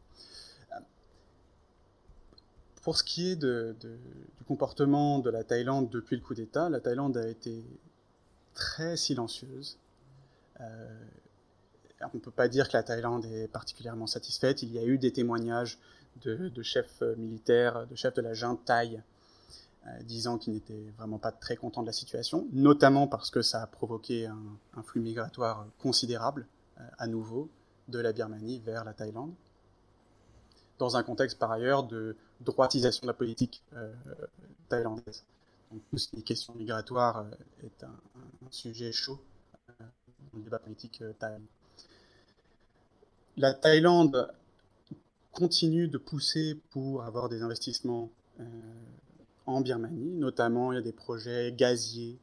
Pour 2.82 2.98
ce 2.98 3.04
qui 3.04 3.32
est 3.32 3.36
de, 3.36 3.76
du 3.82 4.44
comportement 4.48 5.20
de 5.20 5.30
la 5.30 5.44
Thaïlande 5.44 5.90
depuis 5.90 6.16
le 6.16 6.22
coup 6.22 6.34
d'État, 6.34 6.70
la 6.70 6.80
Thaïlande 6.80 7.18
a 7.18 7.28
été 7.28 7.64
très 8.54 8.98
silencieuse. 8.98 9.78
Euh, 10.62 11.06
on 12.02 12.18
ne 12.18 12.20
peut 12.20 12.32
pas 12.32 12.48
dire 12.48 12.68
que 12.68 12.74
la 12.74 12.84
Thaïlande 12.84 13.26
est 13.26 13.48
particulièrement 13.48 14.08
satisfaite. 14.08 14.64
Il 14.64 14.72
y 14.72 14.80
a 14.80 14.84
eu 14.86 14.98
des 14.98 15.12
témoignages 15.12 15.80
de, 16.22 16.62
chefs 16.62 17.02
militaires, 17.18 17.88
de 17.88 17.96
chefs 17.96 18.14
de 18.16 18.22
la 18.22 18.34
junte 18.34 18.64
thaï, 18.66 19.02
euh, 19.88 20.04
disant 20.04 20.38
qu'ils 20.38 20.54
n'étaient 20.54 20.92
vraiment 20.98 21.20
pas 21.20 21.32
très 21.32 21.56
contents 21.56 21.82
de 21.82 21.88
la 21.88 21.94
situation, 21.94 22.48
notamment 22.52 23.08
parce 23.08 23.30
que 23.30 23.42
ça 23.42 23.62
a 23.62 23.68
provoqué 23.68 24.28
un, 24.28 24.84
flux 24.84 25.02
migratoire 25.02 25.66
considérable, 25.80 26.48
euh, 26.80 26.84
à 26.98 27.08
nouveau, 27.08 27.50
de 27.88 28.00
la 28.00 28.12
Birmanie 28.12 28.60
vers 28.60 28.84
la 28.84 28.94
Thaïlande 28.94 29.34
dans 30.80 30.96
un 30.98 31.04
contexte 31.04 31.38
par 31.38 31.52
ailleurs 31.52 31.84
de 31.84 32.16
droitisation 32.40 33.02
de 33.04 33.08
la 33.08 33.14
politique 33.14 33.62
euh, 33.74 33.94
thaïlandaise. 34.70 35.26
Donc 35.72 35.82
tout 35.92 35.98
ce 35.98 36.08
qui 36.08 36.20
est 36.20 36.22
question 36.24 36.56
euh, 36.58 36.82
un, 37.84 37.92
sujet 38.50 38.92
chaud 38.92 39.20
euh, 39.70 39.84
dans 40.32 40.40
le 40.40 40.44
débat 40.44 40.60
politique 40.60 41.04
thaïlandais. 41.20 41.46
La 43.38 43.54
Thaïlande 43.54 44.34
continue 45.40 45.88
de 45.88 45.98
pousser 45.98 46.60
pour 46.72 47.04
avoir 47.04 47.30
des 47.30 47.42
investissements 47.42 48.10
en 49.46 49.62
Birmanie, 49.62 50.12
notamment 50.16 50.72
il 50.72 50.76
y 50.76 50.78
a 50.78 50.82
des 50.82 50.92
projets 50.92 51.52
gaziers 51.52 52.18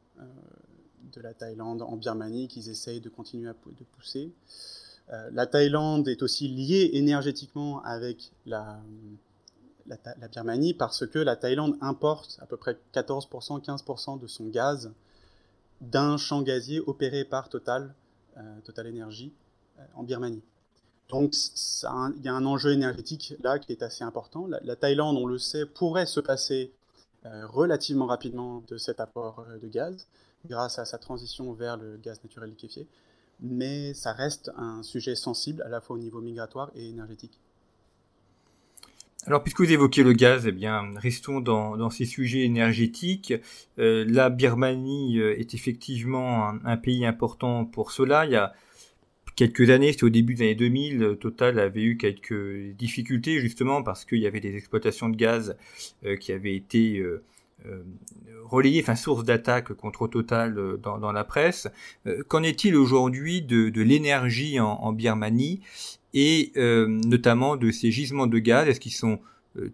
de 1.13 1.21
la 1.21 1.33
Thaïlande 1.33 1.81
en 1.81 1.95
Birmanie 1.95 2.47
qu'ils 2.47 2.69
essayent 2.69 3.01
de 3.01 3.09
continuer 3.09 3.49
à 3.49 3.53
pousser. 3.53 4.31
Euh, 5.11 5.29
la 5.31 5.47
Thaïlande 5.47 6.07
est 6.07 6.21
aussi 6.21 6.47
liée 6.47 6.91
énergétiquement 6.93 7.81
avec 7.83 8.31
la, 8.45 8.79
Birmanie 10.31 10.73
parce 10.73 11.07
que 11.07 11.19
la 11.19 11.37
Thaïlande 11.37 11.77
importe 11.79 12.37
à 12.41 12.45
peu 12.45 12.57
près 12.57 12.77
14%, 12.93 13.63
15% 13.63 14.19
de 14.19 14.27
son 14.27 14.47
gaz 14.47 14.91
d'un 15.79 16.17
champ 16.17 16.41
gazier 16.41 16.81
opéré 16.81 17.23
par 17.23 17.47
Total, 17.47 17.93
euh, 18.35 18.41
Total 18.65 18.87
Energy, 18.87 19.31
euh, 19.79 19.83
en 19.95 20.03
Birmanie. 20.03 20.41
Donc 21.09 21.33
il 21.33 22.23
y 22.23 22.27
a 22.27 22.33
un 22.33 22.45
enjeu 22.45 22.73
énergétique 22.73 23.35
là 23.41 23.59
qui 23.59 23.71
est 23.71 23.81
assez 23.81 24.03
important. 24.03 24.47
La, 24.47 24.75
Thaïlande, 24.75 25.17
on 25.17 25.25
le 25.25 25.37
sait, 25.37 25.65
pourrait 25.65 26.05
se 26.05 26.19
passer 26.19 26.71
relativement 27.23 28.05
rapidement 28.05 28.63
de 28.67 28.77
cet 28.77 28.99
apport 28.99 29.45
de 29.61 29.67
gaz 29.67 30.07
grâce 30.45 30.79
à 30.79 30.85
sa 30.85 30.97
transition 30.97 31.51
vers 31.53 31.75
le 31.75 31.97
gaz 31.97 32.21
naturel 32.23 32.51
liquéfié 32.51 32.87
mais 33.39 33.93
ça 33.93 34.13
reste 34.13 34.51
un 34.57 34.83
sujet 34.83 35.15
sensible 35.15 35.61
à 35.61 35.69
la 35.69 35.81
fois 35.81 35.95
au 35.95 35.99
niveau 35.99 36.21
migratoire 36.21 36.71
et 36.75 36.89
énergétique. 36.89 37.39
Alors, 39.25 39.43
puisque 39.43 39.59
vous 39.59 39.71
évoquez 39.71 40.03
le 40.03 40.13
gaz, 40.13 40.47
eh 40.47 40.53
bien, 40.53 40.83
restons 40.95 41.41
dans, 41.41 41.89
ces 41.89 42.05
sujets 42.05 42.43
énergétiques. 42.45 43.33
Euh, 43.77 44.05
la 44.07 44.29
Birmanie 44.29 45.19
euh, 45.19 45.37
est 45.37 45.53
effectivement 45.53 46.47
un, 46.63 46.77
pays 46.77 47.05
important 47.05 47.65
pour 47.65 47.91
cela. 47.91 48.25
Il 48.25 48.31
y 48.31 48.37
a 48.37 48.53
quelques 49.37 49.69
années, 49.69 49.93
c'était 49.93 50.03
au 50.03 50.09
début 50.09 50.33
des 50.33 50.43
années 50.43 50.55
2000, 50.55 51.17
Total 51.21 51.59
avait 51.59 51.83
eu 51.83 51.95
quelques 51.95 52.75
difficultés 52.77 53.39
justement 53.39 53.83
parce 53.83 54.03
qu'il 54.03 54.19
y 54.19 54.27
avait 54.27 54.41
des 54.41 54.57
exploitations 54.57 55.07
de 55.07 55.15
gaz 55.15 55.55
euh, 56.05 56.17
qui 56.17 56.33
avaient 56.33 56.55
été 56.55 57.01
euh, 57.65 57.83
relayé, 58.45 58.81
enfin 58.81 58.95
source 58.95 59.25
d'attaque 59.25 59.73
contre 59.73 60.07
Total 60.07 60.57
euh, 60.57 60.77
dans, 60.77 61.11
la 61.11 61.23
presse. 61.25 61.67
Euh, 62.05 62.23
qu'en 62.27 62.43
est-il 62.43 62.77
aujourd'hui 62.77 63.41
de, 63.41 63.81
l'énergie 63.81 64.59
en, 64.59 64.93
Birmanie 64.93 65.59
et 66.13 66.53
notamment 66.55 67.57
de 67.57 67.71
ces 67.71 67.91
gisements 67.91 68.27
de 68.27 68.39
gaz? 68.39 68.67
Est-ce 68.67 68.79
qu'ils 68.79 68.93
sont 68.93 69.19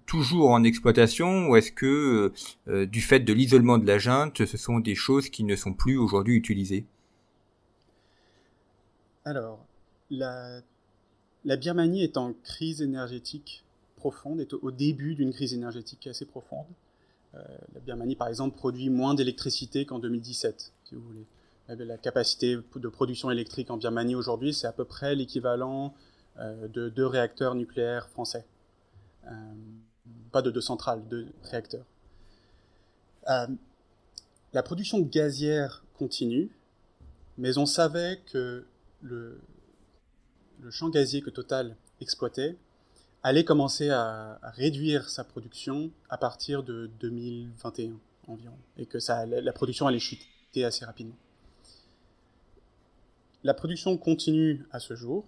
toujours 0.05 0.49
en 0.49 0.63
exploitation 0.63 1.49
ou 1.49 1.55
est-ce 1.55 1.71
que 1.71 2.33
du 2.67 3.01
fait 3.01 3.19
de 3.19 3.31
l'isolement 3.31 3.77
de 3.77 3.85
la 3.85 3.99
junte, 3.99 4.45
ce 4.45 4.57
sont 4.57 4.79
des 4.79 4.95
choses 4.95 5.29
qui 5.29 5.43
ne 5.43 5.55
sont 5.55 5.73
plus 5.73 5.97
aujourd'hui 5.97 6.35
utilisées? 6.35 6.85
Alors, 9.25 9.65
la, 10.09 10.61
Birmanie 11.45 12.03
est 12.03 12.17
en 12.17 12.33
crise 12.33 12.81
énergétique 12.81 13.63
profonde, 13.95 14.41
est 14.41 14.53
au 14.53 14.71
début 14.71 15.15
d'une 15.15 15.33
crise 15.33 15.53
énergétique 15.53 16.07
assez 16.07 16.25
profonde. 16.25 16.65
Euh, 17.35 17.43
la 17.73 17.79
Birmanie, 17.79 18.15
par 18.15 18.27
exemple, 18.27 18.57
produit 18.57 18.89
moins 18.89 19.13
d'électricité 19.13 19.85
qu'en 19.85 19.99
2017, 19.99 20.73
si 20.83 20.95
vous 20.95 21.01
voulez. 21.01 21.25
La 21.69 21.97
capacité 21.97 22.57
de 22.75 22.89
production 22.89 23.31
électrique 23.31 23.71
en 23.71 23.77
Birmanie 23.77 24.15
aujourd'hui, 24.15 24.53
c'est 24.53 24.67
à 24.67 24.73
peu 24.73 24.83
près 24.83 25.15
l'équivalent 25.15 25.93
euh, 26.37 26.67
de 26.67 26.89
deux 26.89 27.07
réacteurs 27.07 27.55
nucléaires 27.55 28.09
français. 28.09 28.45
Euh, 29.25 29.31
pas 30.33 30.41
de 30.41 30.51
deux 30.51 30.61
centrales, 30.61 31.01
deux 31.07 31.27
réacteurs. 31.43 31.85
la 33.25 34.63
production 34.63 34.99
gazière 34.99 35.85
continue, 35.97 36.51
mais 37.37 37.57
on 37.57 37.65
savait 37.65 38.19
que 38.25 38.65
le, 39.03 39.39
champ 40.69 40.89
gazier 40.89 41.21
que 41.21 41.29
Total 41.29 41.75
exploitait 42.01 42.57
allait 43.21 43.43
commencer 43.43 43.89
à, 43.89 44.39
réduire 44.43 45.09
sa 45.09 45.23
production 45.23 45.91
à 46.09 46.17
partir 46.17 46.63
de 46.63 46.89
2021 46.99 47.99
environ, 48.27 48.57
et 48.77 48.85
que 48.85 48.97
la, 49.29 49.53
production 49.53 49.87
allait 49.87 49.99
chuter 49.99 50.63
assez 50.63 50.85
rapidement. 50.85 51.15
La 53.43 53.53
production 53.53 53.97
continue 53.97 54.65
à 54.71 54.79
ce 54.79 54.95
jour. 54.95 55.25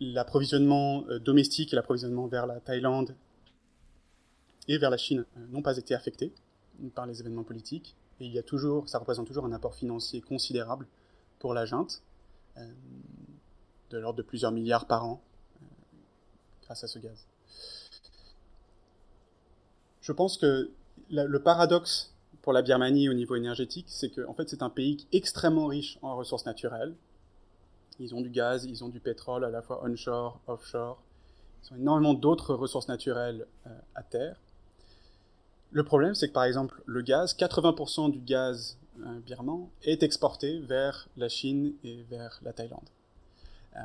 L'approvisionnement 0.00 1.04
euh, 1.08 1.18
domestique 1.18 1.72
et 1.72 1.76
l'approvisionnement 1.76 2.26
vers 2.26 2.46
la 2.46 2.60
Thaïlande 2.60 3.16
et 4.68 4.76
vers 4.76 4.90
la 4.90 4.98
Chine 4.98 5.24
euh, 5.38 5.46
n'ont 5.46 5.62
pas 5.62 5.78
été 5.78 5.94
affectés 5.94 6.34
par 6.94 7.06
les 7.06 7.20
événements 7.20 7.44
politiques. 7.44 7.96
Et 8.20 8.26
il 8.26 8.32
y 8.32 8.38
a 8.38 8.42
toujours, 8.42 8.88
ça 8.88 8.98
représente 8.98 9.26
toujours 9.26 9.46
un 9.46 9.52
apport 9.52 9.74
financier 9.74 10.20
considérable 10.20 10.86
pour 11.44 11.52
la 11.52 11.66
junte, 11.66 12.00
euh, 12.56 12.66
de 13.90 13.98
l'ordre 13.98 14.16
de 14.16 14.22
plusieurs 14.22 14.50
milliards 14.50 14.86
par 14.86 15.04
an 15.04 15.20
grâce 16.62 16.82
à 16.84 16.86
ce 16.86 16.98
gaz. 16.98 17.26
Je 20.00 20.12
pense 20.12 20.38
que 20.38 20.70
le 21.10 21.38
paradoxe 21.42 22.14
pour 22.40 22.54
la 22.54 22.62
Birmanie 22.62 23.10
au 23.10 23.12
niveau 23.12 23.36
énergétique, 23.36 23.84
c'est 23.90 24.08
que 24.08 24.26
en 24.26 24.32
fait, 24.32 24.48
c'est 24.48 24.62
un 24.62 24.70
pays 24.70 25.06
extrêmement 25.12 25.66
riche 25.66 25.98
en 26.00 26.16
ressources 26.16 26.46
naturelles. 26.46 26.94
Ils 27.98 28.14
ont 28.14 28.22
du 28.22 28.30
gaz, 28.30 28.64
ils 28.64 28.82
ont 28.82 28.88
du 28.88 29.00
pétrole 29.00 29.44
à 29.44 29.50
la 29.50 29.60
fois 29.60 29.84
onshore, 29.84 30.40
offshore. 30.46 31.02
Ils 31.62 31.74
ont 31.74 31.76
énormément 31.76 32.14
d'autres 32.14 32.54
ressources 32.54 32.88
naturelles 32.88 33.46
euh, 33.66 33.78
à 33.94 34.02
terre. 34.02 34.40
Le 35.72 35.84
problème, 35.84 36.14
c'est 36.14 36.28
que 36.28 36.32
par 36.32 36.44
exemple, 36.44 36.82
le 36.86 37.02
gaz, 37.02 37.36
80% 37.36 38.10
du 38.10 38.20
gaz 38.20 38.78
euh, 39.00 39.20
birman 39.20 39.68
est 39.82 40.02
exporté 40.02 40.60
vers 40.60 41.08
la 41.16 41.28
Chine 41.28 41.74
et 41.82 42.02
vers 42.10 42.40
la 42.42 42.52
Thaïlande. 42.52 42.88
Euh, 43.76 43.80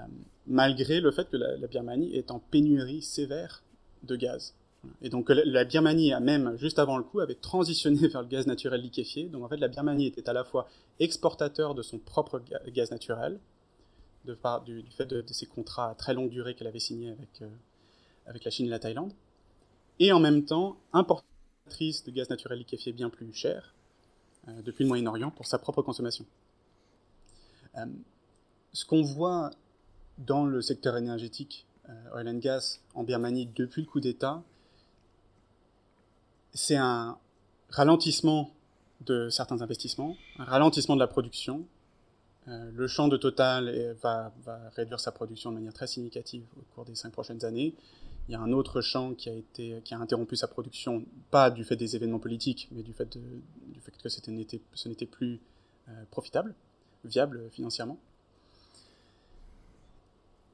malgré 0.45 1.01
le 1.01 1.11
fait 1.11 1.29
que 1.29 1.37
la, 1.37 1.67
Birmanie 1.67 2.15
est 2.15 2.29
en 2.29 2.39
pénurie 2.39 3.01
sévère 3.01 3.63
de 4.03 4.15
gaz. 4.15 4.53
Et 5.01 5.09
donc 5.09 5.29
la, 5.29 5.65
Birmanie 5.65 6.13
a 6.13 6.19
même, 6.19 6.55
juste 6.57 6.79
avant 6.79 6.97
le 6.97 7.03
coup, 7.03 7.19
avait 7.19 7.35
transitionné 7.35 8.07
vers 8.07 8.21
le 8.21 8.27
gaz 8.27 8.45
naturel 8.45 8.81
liquéfié. 8.81 9.29
Donc 9.29 9.43
en 9.43 9.49
fait, 9.49 9.57
la 9.57 9.67
Birmanie 9.67 10.05
était 10.05 10.29
à 10.29 10.33
la 10.33 10.43
fois 10.43 10.67
exportateur 10.99 11.73
de 11.73 11.81
son 11.81 11.97
propre 11.97 12.41
gaz 12.67 12.91
naturel, 12.91 13.39
de 14.25 14.35
par, 14.35 14.63
du, 14.63 14.83
fait 14.91 15.05
de, 15.05 15.23
ses 15.27 15.47
contrats 15.47 15.89
à 15.89 15.95
très 15.95 16.13
longue 16.13 16.29
durée 16.29 16.53
qu'elle 16.53 16.67
avait 16.67 16.79
signés 16.79 17.09
avec, 17.09 17.41
euh, 17.41 17.49
avec 18.27 18.43
la 18.43 18.51
Chine 18.51 18.67
et 18.67 18.69
la 18.69 18.79
Thaïlande, 18.79 19.13
et 19.99 20.11
en 20.11 20.19
même 20.19 20.45
temps 20.45 20.77
importatrice 20.93 22.03
de 22.03 22.11
gaz 22.11 22.29
naturel 22.29 22.59
liquéfié 22.59 22.93
bien 22.93 23.09
plus 23.09 23.33
cher 23.33 23.73
depuis 24.47 24.83
le 24.83 24.87
Moyen-Orient 24.87 25.31
pour 25.31 25.45
sa 25.45 25.59
propre 25.59 25.81
consommation. 25.81 26.25
ce 28.73 28.85
qu'on 28.85 29.01
voit 29.01 29.51
dans 30.19 30.45
le 30.45 30.61
secteur 30.61 30.97
énergétique, 30.97 31.65
euh, 31.89 32.15
oil 32.15 32.27
and 32.27 32.39
gas, 32.39 32.79
en 32.93 33.03
Birmanie 33.03 33.49
depuis 33.55 33.81
le 33.81 33.87
coup 33.87 33.99
d'État, 33.99 34.43
c'est 36.53 36.75
un 36.75 37.17
ralentissement 37.69 38.51
de 39.01 39.29
certains 39.29 39.61
investissements, 39.61 40.15
un 40.37 40.43
ralentissement 40.43 40.95
de 40.95 40.99
la 40.99 41.07
production. 41.07 41.65
Euh, 42.47 42.71
le 42.73 42.87
champ 42.87 43.07
de 43.07 43.17
Total 43.17 43.95
va, 44.01 44.33
réduire 44.75 44.99
sa 44.99 45.11
production 45.11 45.51
de 45.51 45.55
manière 45.55 45.73
très 45.73 45.87
significative 45.87 46.43
au 46.57 46.75
cours 46.75 46.85
des 46.85 46.95
cinq 46.95 47.11
prochaines 47.11 47.45
années. 47.45 47.75
Il 48.29 48.33
y 48.33 48.35
a 48.35 48.41
un 48.41 48.51
autre 48.51 48.81
champ 48.81 49.15
qui 49.15 49.27
a, 49.27 49.33
été, 49.33 49.81
qui 49.83 49.95
a 49.95 49.97
interrompu 49.97 50.35
sa 50.35 50.47
production, 50.47 51.03
pas 51.31 51.49
du 51.49 51.63
fait 51.63 51.75
des 51.75 51.95
événements 51.95 52.19
politiques, 52.19 52.67
mais 52.71 52.83
du 52.83 52.93
fait, 52.93 53.17
du 53.17 53.81
fait 53.81 53.91
que 53.97 54.07
ce 54.07 54.87
n'était 54.87 55.05
plus 55.07 55.39
euh, 55.87 55.91
profitable, 56.11 56.53
viable 57.05 57.49
financièrement. 57.51 57.97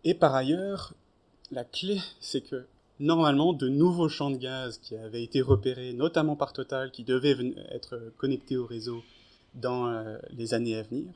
Et 0.05 0.13
par 0.13 0.33
ailleurs, 0.35 0.93
la 1.51 1.65
clé, 1.65 1.99
c'est 2.21 2.39
que 2.39 2.65
normalement, 3.01 3.51
de 3.51 3.67
nouveaux 3.67 4.07
champs 4.07 4.31
de 4.31 4.37
gaz 4.37 4.77
qui 4.77 4.95
avaient 4.95 5.23
été 5.23 5.41
repérés, 5.41 5.91
notamment 5.91 6.37
par 6.37 6.53
Total, 6.53 6.91
qui 6.91 7.03
devaient 7.03 7.35
être 7.71 7.99
connectés 8.17 8.55
au 8.55 8.65
réseau 8.65 9.03
dans 9.53 9.87
euh, 9.87 10.17
les 10.31 10.53
années 10.53 10.77
à 10.77 10.83
venir, 10.83 11.11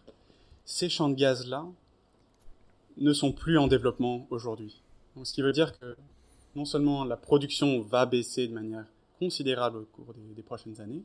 ces 0.66 0.90
champs 0.90 1.08
de 1.08 1.16
gaz-là 1.16 1.66
ne 2.98 3.14
sont 3.14 3.32
plus 3.32 3.58
en 3.58 3.68
développement 3.68 4.28
aujourd'hui. 4.30 4.82
Ce 5.24 5.32
qui 5.32 5.42
veut 5.42 5.54
dire 5.54 5.80
que 5.80 5.96
non 6.56 6.66
seulement 6.66 7.04
la 7.04 7.18
production 7.18 7.82
va 7.82 8.06
baisser 8.06 8.48
de 8.48 8.54
manière 8.54 8.86
considérable 9.20 9.78
au 9.78 9.86
cours 9.86 10.14
des, 10.36 10.44
prochaines 10.44 10.80
années, 10.82 11.04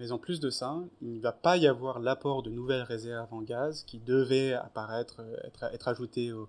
mais 0.00 0.10
en 0.12 0.18
plus 0.18 0.40
de 0.40 0.50
ça, 0.50 0.80
il 1.00 1.14
ne 1.14 1.20
va 1.20 1.32
pas 1.32 1.56
y 1.56 1.66
avoir 1.66 2.00
l'apport 2.00 2.42
de 2.42 2.50
nouvelles 2.50 2.82
réserves 2.82 3.32
en 3.32 3.42
gaz 3.42 3.84
qui 3.84 3.98
devaient 3.98 4.52
apparaître, 4.52 5.20
être, 5.44 5.64
être 5.64 5.88
ajoutées 5.88 6.32
au, 6.32 6.48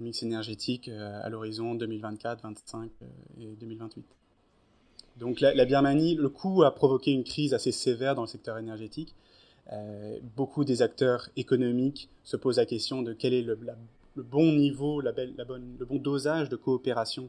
mix 0.00 0.22
énergétique 0.22 0.88
euh, 0.88 1.20
à 1.22 1.28
l'horizon 1.28 1.74
2024, 1.74 2.42
2025 2.42 2.90
euh, 3.02 3.06
et 3.40 3.56
2028. 3.56 4.06
Donc 5.18 5.40
la, 5.40 5.64
Birmanie, 5.64 6.14
le 6.14 6.28
coup 6.28 6.62
a 6.62 6.74
provoqué 6.74 7.12
une 7.12 7.24
crise 7.24 7.54
assez 7.54 7.72
sévère 7.72 8.14
dans 8.14 8.22
le 8.22 8.28
secteur 8.28 8.58
énergétique. 8.58 9.14
Euh, 9.72 10.18
beaucoup 10.36 10.64
des 10.64 10.82
acteurs 10.82 11.28
économiques 11.36 12.08
se 12.24 12.36
posent 12.36 12.56
la 12.56 12.66
question 12.66 13.02
de 13.02 13.12
quel 13.12 13.34
est 13.34 13.42
le, 13.42 13.58
bon 14.16 14.52
niveau, 14.52 15.00
la, 15.00 15.12
bonne, 15.12 15.76
le 15.78 15.84
bon 15.86 15.96
dosage 15.96 16.48
de 16.48 16.56
coopération 16.56 17.28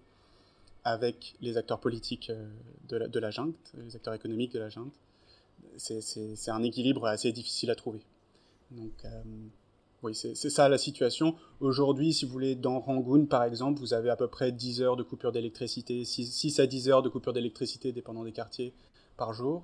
avec 0.84 1.36
les 1.42 1.58
acteurs 1.58 1.80
politiques 1.80 2.30
euh, 2.30 2.48
de 2.90 2.98
la, 2.98 3.08
de 3.08 3.20
la 3.20 3.32
junte, 3.32 3.56
les 3.78 3.96
acteurs 3.96 4.14
économiques 4.14 4.52
de 4.54 4.60
la 4.60 4.70
junte. 4.70 4.94
C'est 5.78 6.52
un 6.52 6.62
équilibre 6.62 7.06
assez 7.06 7.32
difficile 7.32 7.72
à 7.72 7.76
trouver. 7.76 8.02
Donc, 8.72 8.92
euh, 9.06 9.24
oui, 10.04 10.14
c'est 10.14 10.36
ça 10.36 10.68
la 10.68 10.78
situation. 10.78 11.36
Aujourd'hui, 11.62 12.14
si 12.14 12.26
vous 12.26 12.32
voulez, 12.32 12.56
dans 12.56 12.80
Rangoon, 12.80 13.26
par 13.26 13.44
exemple, 13.44 13.80
vous 13.80 13.94
avez 13.94 14.10
à 14.10 14.18
peu 14.18 14.28
près 14.28 14.52
10 14.52 14.82
heures 14.82 14.98
de 14.98 15.04
coupure 15.04 15.32
d'électricité, 15.32 16.04
6, 16.04 16.60
à 16.60 16.68
10 16.68 16.90
heures 16.90 17.02
de 17.02 17.10
coupure 17.10 17.32
d'électricité, 17.32 17.94
dépendant 17.94 18.26
des 18.26 18.34
quartiers, 18.34 18.74
par 19.16 19.34
jour. 19.34 19.64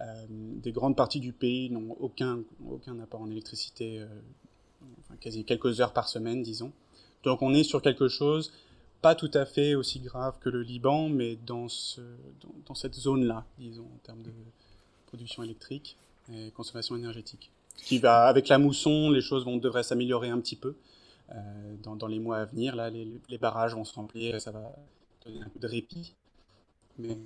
Euh, 0.00 0.26
des 0.28 0.72
grandes 0.72 0.96
parties 0.96 1.20
du 1.20 1.32
pays 1.32 1.70
n'ont 1.70 1.96
aucun, 2.00 2.40
aucun 2.68 2.98
apport 2.98 3.20
en 3.20 3.30
électricité, 3.30 4.04
enfin, 5.00 5.14
quasi 5.20 5.44
quelques 5.44 5.80
heures 5.80 5.92
par 5.92 6.08
semaine, 6.08 6.42
disons. 6.42 6.72
Donc 7.24 7.42
on 7.42 7.52
est 7.54 7.64
sur 7.64 7.82
quelque 7.82 8.08
chose 8.08 8.52
pas 9.02 9.14
tout 9.14 9.30
à 9.32 9.46
fait 9.46 9.74
aussi 9.74 9.98
grave 9.98 10.38
que 10.40 10.50
le 10.50 10.60
Liban, 10.60 11.08
mais 11.08 11.36
dans, 11.46 11.68
ce, 11.70 12.02
dans, 12.42 12.52
dans 12.66 12.74
cette 12.74 12.94
zone-là, 12.94 13.46
disons, 13.58 13.86
en 13.86 13.98
termes 14.02 14.22
de 14.22 14.30
production 15.06 15.42
électrique 15.42 15.96
et 16.30 16.50
consommation 16.50 16.96
énergétique 16.96 17.50
qui 17.76 17.98
va 17.98 18.26
avec 18.26 18.48
la 18.48 18.58
mousson, 18.58 19.10
les 19.10 19.20
choses 19.20 19.44
vont 19.44 19.56
devraient 19.56 19.82
s'améliorer 19.82 20.28
un 20.28 20.38
petit 20.40 20.56
peu 20.56 20.74
euh, 21.32 21.76
dans, 21.82 22.06
les 22.06 22.18
mois 22.18 22.38
à 22.38 22.44
venir. 22.44 22.76
Là, 22.76 22.90
les, 22.90 23.38
barrages 23.38 23.74
vont 23.74 23.84
se 23.84 23.94
remplir, 23.94 24.40
ça 24.40 24.50
va 24.50 24.72
donner 25.24 25.40
un 25.40 25.48
peu 25.48 25.58
de 25.58 25.66
répit. 25.66 26.14
Mais 26.98 27.16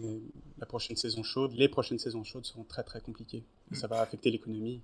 la 0.59 0.67
prochaine 0.67 0.97
saison 0.97 1.23
chaude, 1.23 1.53
les 1.55 1.69
prochaines 1.69 1.99
saisons 1.99 2.23
chaudes 2.23 2.47
seront 2.47 2.65
très 2.65 2.85
très 2.85 3.01
compliquées. 3.01 3.43
Ça 3.73 3.89
va 3.89 4.01
affecter 4.01 4.31
l'économie. 4.31 4.81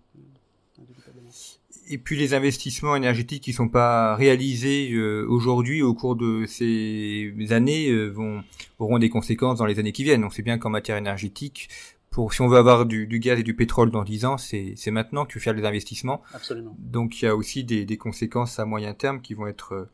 Et 1.88 1.98
puis 1.98 2.16
les 2.16 2.34
investissements 2.34 2.94
énergétiques 2.94 3.42
qui 3.42 3.52
sont 3.52 3.68
pas 3.68 4.14
réalisés 4.14 4.92
euh, 4.92 5.26
aujourd'hui 5.28 5.82
au 5.82 5.94
cours 5.94 6.14
de 6.16 6.46
ces 6.46 7.32
années 7.50 7.90
euh, 7.90 8.08
vont 8.08 8.44
auront 8.78 8.98
des 8.98 9.08
conséquences 9.08 9.58
dans 9.58 9.66
les 9.66 9.78
années 9.78 9.92
qui 9.92 10.04
viennent. 10.04 10.24
On 10.24 10.30
sait 10.30 10.42
bien 10.42 10.58
qu'en 10.58 10.70
matière 10.70 10.96
énergétique, 10.96 11.68
pour 12.10 12.34
si 12.34 12.42
on 12.42 12.48
veut 12.48 12.58
avoir 12.58 12.86
du, 12.86 13.06
du 13.06 13.20
gaz 13.20 13.38
et 13.38 13.42
du 13.42 13.54
pétrole 13.54 13.90
dans 13.90 14.02
10 14.02 14.24
ans, 14.24 14.36
c'est 14.36 14.90
maintenant 14.90 15.24
que 15.24 15.32
tu 15.32 15.40
fais 15.40 15.54
des 15.54 15.64
investissements. 15.64 16.22
Absolument. 16.34 16.76
Donc 16.78 17.22
il 17.22 17.24
y 17.24 17.28
a 17.28 17.36
aussi 17.36 17.64
des, 17.64 17.84
des, 17.84 17.96
conséquences 17.96 18.58
à 18.58 18.64
moyen 18.64 18.94
terme 18.94 19.20
qui 19.20 19.34
vont 19.34 19.46
être 19.46 19.74
euh, 19.74 19.88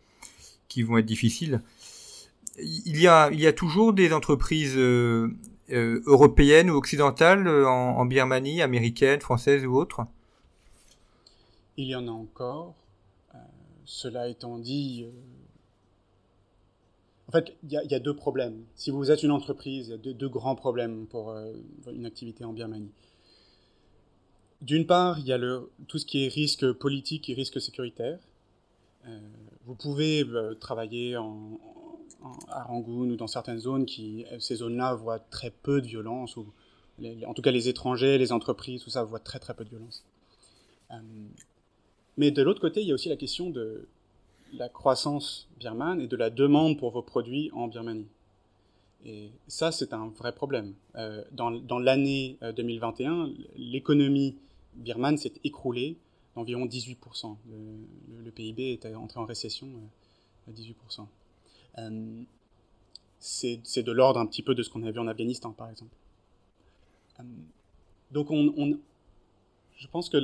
qui 0.69 0.83
vont 0.83 0.99
être 0.99 1.07
difficiles. 1.07 1.63
Il 2.59 2.99
y 2.99 3.07
a 3.07 3.31
il 3.31 3.41
y 3.41 3.47
a 3.47 3.53
toujours 3.53 3.93
des 3.93 4.15
entreprises 4.15 4.77
euh, 4.77 5.29
euh, 5.71 6.01
européennes 6.07 6.71
ou 6.71 6.75
occidentales 6.75 7.47
en, 7.49 7.99
en, 7.99 8.07
Birmanie, 8.07 8.63
américaines, 8.63 9.21
françaises 9.21 9.67
ou 9.67 9.75
autres. 9.77 10.07
Il 11.77 11.87
y 11.87 11.95
en 11.95 12.09
a 12.09 12.11
encore. 12.11 12.75
cela 13.85 14.29
étant 14.29 14.59
dit, 14.59 15.07
en 17.29 17.33
fait, 17.33 17.57
il 17.65 17.73
y, 17.73 17.95
a 17.95 17.99
deux 17.99 18.15
problèmes. 18.15 18.65
Si 18.77 18.91
vous 18.91 19.11
êtes 19.11 19.25
une 19.25 19.33
entreprise, 19.33 19.89
il 19.89 19.91
y 19.91 20.11
a 20.11 20.15
deux, 20.15 20.29
grands 20.29 20.55
problèmes 20.55 21.07
pour 21.07 21.31
euh, 21.31 21.53
une 21.93 22.07
activité 22.07 22.45
en 22.45 22.53
Birmanie. 22.53 22.93
D'une 24.63 24.87
part, 24.87 25.19
il 25.19 25.27
y 25.27 25.33
a 25.33 25.39
tout 25.89 25.99
ce 25.99 26.07
qui 26.07 26.25
est 26.25 26.29
risque 26.29 26.71
politique 26.73 27.29
et 27.29 27.35
risque 27.35 27.61
sécuritaire. 27.61 28.21
Euh, 29.09 29.19
vous 29.65 29.75
pouvez 29.75 30.23
euh, 30.23 30.55
travailler 30.55 31.17
à 31.17 32.63
Rangoon 32.63 33.11
ou 33.11 33.17
dans 33.17 33.27
certaines 33.27 33.59
zones 33.59 33.87
qui, 33.87 34.25
ces 34.39 34.57
zones-là, 34.57 34.95
voient 34.95 35.19
très 35.19 35.51
peu 35.51 35.81
de 35.81 35.87
violence, 35.87 36.37
ou 36.37 36.47
en 37.27 37.35
tout 37.35 37.43
cas 37.43 37.51
les 37.51 37.69
étrangers, 37.69 38.19
les 38.19 38.31
entreprises, 38.31 38.85
tout 38.85 38.91
ça 38.91 39.03
voient 39.03 39.19
très 39.19 39.41
très 39.41 39.55
peu 39.55 39.65
de 39.65 39.71
violence. 39.71 40.05
Mais 42.17 42.31
de 42.31 42.43
l'autre 42.43 42.61
côté, 42.61 42.81
il 42.83 42.89
y 42.89 42.91
a 42.93 42.95
aussi 42.95 43.09
la 43.09 43.17
question 43.17 43.51
de 43.51 43.89
la 44.55 44.69
croissance 44.69 45.49
birmane 45.59 46.01
et 46.01 46.07
de 46.07 46.17
la 46.17 46.31
demande 46.31 46.79
pour 46.79 46.91
vos 46.91 47.03
produits 47.03 47.51
en 47.53 47.69
Birmanie. 47.69 48.07
Et 49.05 49.31
ça, 49.47 49.71
c'est 49.71 49.93
un 49.93 50.09
vrai 50.09 50.33
problème. 50.33 50.75
Euh, 50.97 51.23
dans, 51.33 51.79
l'année 51.79 52.39
2021, 52.57 53.13
euh, 53.13 53.33
l'économie 53.57 54.37
birmane 54.75 55.17
s'est 55.17 55.33
écroulée 55.45 55.97
d'environ 56.35 56.67
18%. 56.67 57.37
Le, 57.49 58.25
le, 58.25 58.31
PIB 58.31 58.73
est 58.73 58.87
entré 58.95 59.19
en 59.21 59.25
récession 59.25 59.67
euh, 59.67 60.51
à 60.51 60.53
18%. 60.53 61.07
Euh, 61.79 62.23
c'est 63.19 63.83
de 63.83 63.93
l'ordre 63.93 64.21
un 64.21 64.27
petit 64.27 64.43
peu 64.43 64.55
de 64.55 64.63
ce 64.63 64.71
qu'on 64.71 64.83
a 64.85 64.91
vu 64.91 64.99
en 64.99 65.07
Afghanistan, 65.09 65.53
par 65.53 65.71
exemple. 65.71 65.97
Euh, 67.21 67.23
donc, 68.11 68.31
on, 68.31 68.53
on, 68.57 68.79
je 69.77 69.87
pense 69.89 70.09
que 70.09 70.19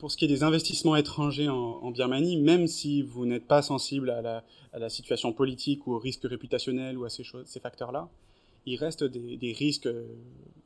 pour 0.00 0.10
ce 0.10 0.16
qui 0.16 0.24
est 0.24 0.28
des 0.28 0.42
investissements 0.42 0.96
étrangers 0.96 1.48
en, 1.48 1.90
Birmanie, 1.90 2.38
même 2.38 2.66
si 2.66 3.02
vous 3.02 3.26
n'êtes 3.26 3.46
pas 3.46 3.60
sensible 3.60 4.08
à 4.10 4.42
la, 4.72 4.88
situation 4.88 5.32
politique 5.32 5.86
ou 5.86 5.92
au 5.92 5.98
risque 5.98 6.22
réputationnel 6.24 6.96
ou 6.96 7.04
à 7.04 7.10
ces, 7.10 7.60
facteurs-là, 7.60 8.08
il 8.64 8.76
reste 8.76 9.04
des, 9.04 9.52
risques, 9.52 9.86
euh, 9.86 10.06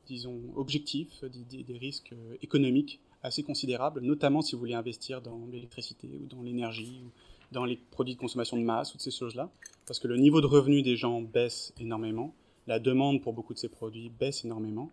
disons, 0.07 0.39
objectifs, 0.55 1.23
des, 1.23 1.77
risques 1.77 2.13
euh, 2.13 2.37
économiques 2.41 2.99
assez 3.23 3.43
considérables, 3.43 3.99
notamment 4.01 4.41
si 4.41 4.53
vous 4.53 4.59
voulez 4.59 4.73
investir 4.73 5.21
dans 5.21 5.45
l'électricité 5.51 6.07
ou 6.21 6.27
dans 6.27 6.41
l'énergie 6.41 7.01
ou 7.05 7.09
dans 7.51 7.65
les 7.65 7.75
produits 7.75 8.15
de 8.15 8.19
consommation 8.19 8.57
de 8.57 8.63
masse 8.63 8.93
ou 8.93 8.97
de 8.97 9.01
ces 9.01 9.11
choses-là, 9.11 9.49
parce 9.85 9.99
que 9.99 10.07
le 10.07 10.17
niveau 10.17 10.39
de 10.39 10.47
revenu 10.47 10.81
des 10.81 10.95
gens 10.95 11.21
baisse 11.21 11.73
énormément, 11.79 12.33
la 12.67 12.79
demande 12.79 13.21
pour 13.21 13.33
beaucoup 13.33 13.53
de 13.53 13.59
ces 13.59 13.69
produits 13.69 14.09
baisse 14.17 14.45
énormément, 14.45 14.89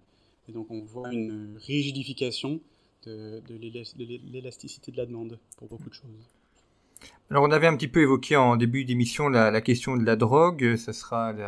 et 0.48 0.52
donc 0.52 0.68
on 0.70 0.80
voit 0.80 1.12
une 1.12 1.56
rigidification 1.58 2.60
de, 3.06 3.42
l'élasticité 4.32 4.92
de 4.92 4.96
la 4.96 5.06
demande 5.06 5.38
pour 5.56 5.68
beaucoup 5.68 5.88
de 5.88 5.94
choses. 5.94 6.28
Alors 7.30 7.44
on 7.44 7.50
avait 7.50 7.66
un 7.66 7.74
petit 7.76 7.88
peu 7.88 8.02
évoqué 8.02 8.36
en 8.36 8.56
début 8.56 8.84
d'émission 8.84 9.28
la, 9.28 9.60
question 9.62 9.96
de 9.96 10.04
la 10.04 10.16
drogue, 10.16 10.76
ce 10.76 10.92
sera 10.92 11.32
le 11.32 11.46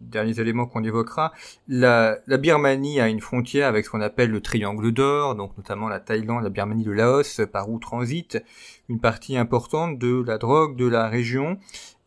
dernier 0.00 0.38
élément 0.40 0.66
qu'on 0.66 0.82
évoquera. 0.82 1.32
La, 1.68 2.18
Birmanie 2.26 3.00
a 3.00 3.08
une 3.08 3.20
frontière 3.20 3.68
avec 3.68 3.84
ce 3.84 3.90
qu'on 3.90 4.00
appelle 4.00 4.30
le 4.30 4.40
triangle 4.40 4.90
d'or, 4.92 5.36
donc 5.36 5.56
notamment 5.56 5.88
la 5.88 6.00
Thaïlande, 6.00 6.42
la 6.42 6.50
Birmanie, 6.50 6.84
le 6.84 6.94
Laos, 6.94 7.40
par 7.52 7.70
où 7.70 7.78
transite 7.78 8.42
une 8.88 8.98
partie 8.98 9.36
importante 9.36 9.98
de 9.98 10.22
la 10.26 10.36
drogue 10.36 10.76
de 10.76 10.86
la 10.86 11.08
région. 11.08 11.58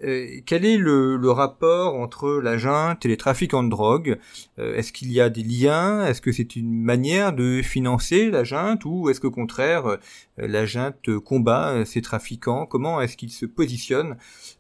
Euh, 0.04 0.42
quel 0.46 0.66
est 0.66 0.78
le, 0.78 1.32
rapport 1.32 1.96
entre 1.96 2.30
la 2.42 2.58
junte 2.58 3.06
et 3.06 3.08
les 3.08 3.18
trafiquants 3.18 3.64
de 3.64 3.70
drogue? 3.70 4.20
Euh, 4.60 4.76
Est-ce 4.76 4.92
qu'il 4.92 5.12
y 5.12 5.22
a 5.22 5.30
des 5.30 5.44
liens? 5.44 6.06
Est-ce 6.06 6.22
que 6.22 6.32
c'est 6.32 6.56
une 6.56 6.82
manière 6.82 7.34
de 7.34 7.62
financer 7.62 8.30
la 8.30 8.44
junte 8.44 8.86
ou 8.86 9.10
est-ce 9.10 9.22
qu'au 9.22 9.32
contraire 9.32 9.88
euh, 9.88 9.98
la 10.38 10.66
junte 10.66 11.18
combat 11.20 11.86
ces 11.86 12.02
trafiquants? 12.02 12.66
Comment 12.66 13.02
est-ce 13.02 13.16
qu'ils 13.16 13.32
se 13.32 13.46
positionnent 13.46 14.18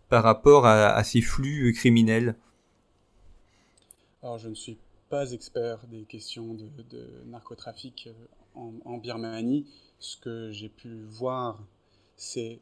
par 0.09 0.23
rapport 0.23 0.65
à, 0.65 1.03
ces 1.03 1.21
flux 1.21 1.73
criminels? 1.73 2.35
Alors 4.21 4.37
je 4.37 4.47
ne 4.47 4.55
suis 4.55 4.77
pas 5.09 5.31
expert 5.31 5.79
des 5.87 6.03
questions 6.03 6.53
de, 6.53 6.69
narcotrafic 7.25 8.09
en 8.55 8.97
Birmanie. 8.97 9.65
Ce 9.99 10.17
que 10.17 10.51
j'ai 10.51 10.69
pu 10.69 11.03
voir, 11.09 11.59
c'est 12.15 12.59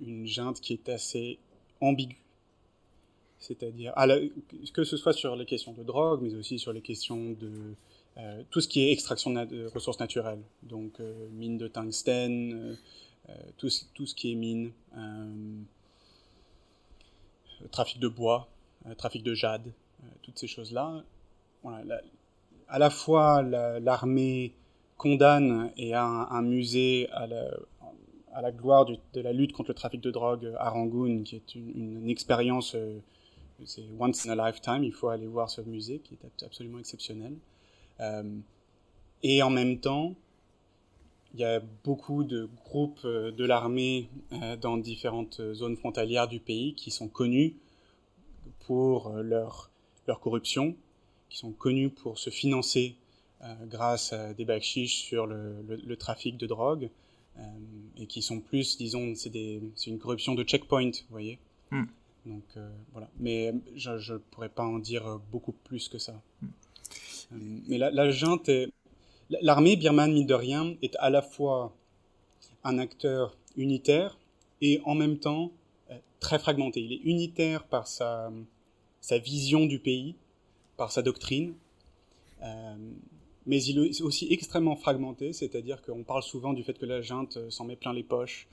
une 0.00 0.26
junte 0.26 0.60
qui 0.60 0.72
est 0.72 0.88
assez 0.88 1.38
ambiguë 1.80 2.21
c'est-à-dire 3.42 3.92
que 4.72 4.84
ce 4.84 4.96
soit 4.96 5.12
sur 5.12 5.36
les 5.36 5.44
questions 5.44 5.72
de 5.72 5.82
drogue, 5.82 6.20
mais 6.22 6.34
aussi 6.34 6.58
sur 6.58 6.72
les 6.72 6.80
questions 6.80 7.32
de 7.32 7.74
euh, 8.18 8.42
tout 8.50 8.60
ce 8.60 8.68
qui 8.68 8.82
est 8.82 8.92
extraction 8.92 9.30
de 9.30 9.66
ressources 9.66 9.98
naturelles, 9.98 10.42
donc 10.62 11.00
euh, 11.00 11.28
mine 11.32 11.56
de 11.56 11.66
tungstène, 11.66 12.76
euh, 13.28 13.34
tout, 13.56 13.68
tout, 13.94 14.06
ce 14.06 14.14
qui 14.14 14.32
est 14.32 14.34
mine, 14.34 14.72
trafic 17.70 17.98
de 17.98 18.08
bois, 18.08 18.48
trafic 18.98 19.22
de 19.22 19.34
jade, 19.34 19.72
toutes 20.22 20.38
ces 20.38 20.46
choses-là. 20.46 21.02
Voilà, 21.62 22.00
à 22.68 22.78
la 22.78 22.90
fois 22.90 23.42
l'armée 23.42 24.52
condamne 24.98 25.72
et 25.76 25.94
a 25.94 26.04
un, 26.04 26.42
musée 26.42 27.08
à 27.12 27.26
la, 27.26 27.50
à 28.34 28.42
la 28.42 28.52
gloire 28.52 28.84
de 28.84 29.20
la 29.20 29.32
lutte 29.32 29.52
contre 29.52 29.70
le 29.70 29.74
trafic 29.74 30.00
de 30.00 30.10
drogue 30.10 30.52
à 30.58 30.68
Rangoon, 30.68 31.22
qui 31.22 31.36
est 31.36 31.54
une 31.54 32.10
expérience 32.10 32.76
c'est 33.66 33.84
once 33.98 34.26
in 34.26 34.38
a 34.38 34.48
lifetime, 34.48 34.84
il 34.84 34.92
faut 34.92 35.08
aller 35.08 35.26
voir 35.26 35.50
ce 35.50 35.60
musée 35.60 35.98
qui 36.00 36.14
est 36.14 36.44
absolument 36.44 36.78
exceptionnel. 36.78 37.36
et 39.22 39.42
en 39.42 39.50
même 39.50 39.78
temps, 39.78 40.14
il 41.34 41.40
y 41.40 41.44
a 41.44 41.60
beaucoup 41.84 42.24
de 42.24 42.48
groupes 42.64 43.06
de 43.06 43.44
l'armée 43.44 44.08
dans 44.60 44.76
différentes 44.76 45.40
zones 45.54 45.76
frontalières 45.76 46.28
du 46.28 46.40
pays 46.40 46.74
qui 46.74 46.90
sont 46.90 47.08
connus 47.08 47.56
pour 48.66 49.10
leur, 49.10 49.70
corruption, 50.20 50.76
qui 51.30 51.38
sont 51.38 51.52
connus 51.52 51.90
pour 51.90 52.18
se 52.18 52.30
financer 52.30 52.96
grâce 53.66 54.12
à 54.12 54.34
des 54.34 54.44
bakshish 54.44 55.02
sur 55.02 55.26
le, 55.26 55.96
trafic 55.96 56.36
de 56.36 56.46
drogue, 56.46 56.90
euh, 57.38 57.42
et 57.96 58.06
qui 58.06 58.20
sont 58.20 58.40
plus, 58.40 58.76
disons, 58.76 59.14
c'est 59.14 59.30
une 59.86 59.98
corruption 59.98 60.34
de 60.34 60.44
checkpoint, 60.44 60.90
vous 60.90 61.10
voyez. 61.10 61.38
Hmm. 61.70 61.84
Donc 62.26 62.44
euh, 62.56 62.70
voilà. 62.92 63.08
Mais 63.18 63.52
je 63.74 64.12
ne 64.12 64.18
pourrais 64.18 64.48
pas 64.48 64.64
en 64.64 64.78
dire 64.78 65.20
beaucoup 65.30 65.52
plus 65.52 65.88
que 65.88 65.98
ça. 65.98 66.20
Hmm. 66.40 66.46
Euh, 67.32 67.36
mais 67.68 67.78
la, 67.78 67.90
la 67.90 68.10
junte 68.10 68.50
L'armée 69.40 69.76
birmane, 69.76 70.12
mine 70.12 70.26
de 70.26 70.34
rien, 70.34 70.76
est 70.82 70.94
à 70.96 71.08
la 71.08 71.22
fois 71.22 71.74
un 72.64 72.76
acteur 72.76 73.34
unitaire 73.56 74.18
et 74.60 74.82
en 74.84 74.94
même 74.94 75.18
temps 75.18 75.52
très 76.20 76.38
fragmenté. 76.38 76.82
Il 76.82 76.92
est 76.92 77.00
unitaire 77.04 77.64
par 77.64 77.86
sa, 77.86 78.30
sa 79.00 79.16
vision 79.16 79.64
du 79.64 79.78
pays, 79.78 80.16
par 80.76 80.92
sa 80.92 81.00
doctrine, 81.00 81.54
mais 83.46 83.62
il 83.64 83.78
est 83.78 84.02
aussi 84.02 84.28
extrêmement 84.30 84.76
fragmenté, 84.76 85.32
c'est-à-dire 85.32 85.82
qu'on 85.82 86.04
parle 86.04 86.22
souvent 86.22 86.52
du 86.52 86.62
fait 86.62 86.78
que 86.78 86.86
la 86.86 87.00
junte 87.00 87.36
euh, 87.36 87.50
s'en 87.50 87.64
met 87.64 87.76
plein 87.76 87.92
les 87.92 88.04
poches 88.04 88.46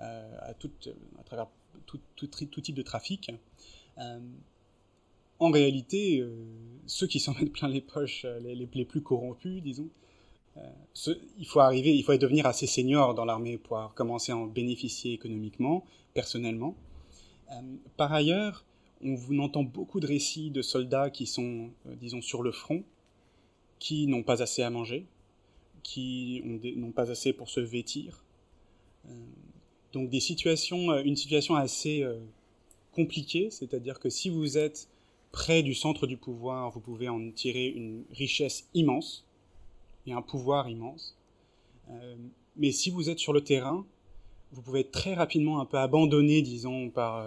euh, 0.00 0.36
à, 0.40 0.54
tout, 0.54 0.70
à, 1.18 1.22
travers 1.24 1.48
tout, 1.86 2.00
tout, 2.16 2.60
type 2.60 2.74
de 2.74 2.82
trafic. 2.82 3.30
Euh, 3.98 4.20
en 5.38 5.50
réalité, 5.50 6.24
ceux 6.86 7.06
qui 7.06 7.20
s'en 7.20 7.34
mettent 7.34 7.52
plein 7.52 7.68
les 7.68 7.80
poches, 7.80 8.26
les, 8.42 8.54
les, 8.54 8.84
plus 8.84 9.02
corrompus, 9.02 9.62
disons, 9.62 9.88
il 11.38 11.46
faut 11.46 11.60
arriver, 11.60 11.94
il 11.94 12.02
faut 12.02 12.16
devenir 12.16 12.46
assez 12.46 12.66
senior 12.66 13.14
dans 13.14 13.26
l'armée 13.26 13.58
pour 13.58 13.92
commencer 13.94 14.32
à 14.32 14.36
en 14.36 14.46
bénéficier 14.46 15.12
économiquement, 15.12 15.84
personnellement. 16.14 16.74
par 17.96 18.12
ailleurs, 18.12 18.64
on 19.02 19.38
entend 19.38 19.62
beaucoup 19.62 20.00
de 20.00 20.06
récits 20.06 20.50
de 20.50 20.62
soldats 20.62 21.10
qui 21.10 21.26
sont, 21.26 21.70
disons, 22.00 22.22
sur 22.22 22.42
le 22.42 22.52
front, 22.52 22.82
qui 23.78 24.06
n'ont 24.06 24.22
pas 24.22 24.42
assez 24.42 24.62
à 24.62 24.70
manger, 24.70 25.06
qui 25.82 26.42
n'ont 26.76 26.92
pas 26.92 27.10
assez 27.10 27.32
pour 27.32 27.48
se 27.48 27.60
vêtir. 27.60 28.24
Euh, 29.86 29.92
donc 29.92 30.10
des 30.10 30.20
situations, 30.20 30.90
euh, 30.90 31.02
une 31.04 31.16
situation 31.16 31.54
assez 31.54 32.02
euh, 32.02 32.18
compliquée, 32.92 33.50
c'est-à-dire 33.50 33.98
que 33.98 34.10
si 34.10 34.30
vous 34.30 34.58
êtes 34.58 34.88
près 35.32 35.62
du 35.62 35.74
centre 35.74 36.06
du 36.06 36.16
pouvoir, 36.16 36.70
vous 36.70 36.80
pouvez 36.80 37.08
en 37.08 37.30
tirer 37.30 37.66
une 37.66 38.04
richesse 38.12 38.68
immense 38.74 39.24
et 40.06 40.12
un 40.12 40.22
pouvoir 40.22 40.68
immense. 40.68 41.16
mais 42.56 42.72
si 42.72 42.90
vous 42.90 43.10
êtes 43.10 43.18
sur 43.18 43.32
le 43.32 43.42
terrain, 43.42 43.84
vous 44.52 44.62
pouvez 44.62 44.80
être 44.80 44.92
très 44.92 45.14
rapidement 45.14 45.60
un 45.60 45.66
peu 45.66 45.78
abandonné, 45.78 46.40
disons, 46.42 46.90
par, 46.90 47.26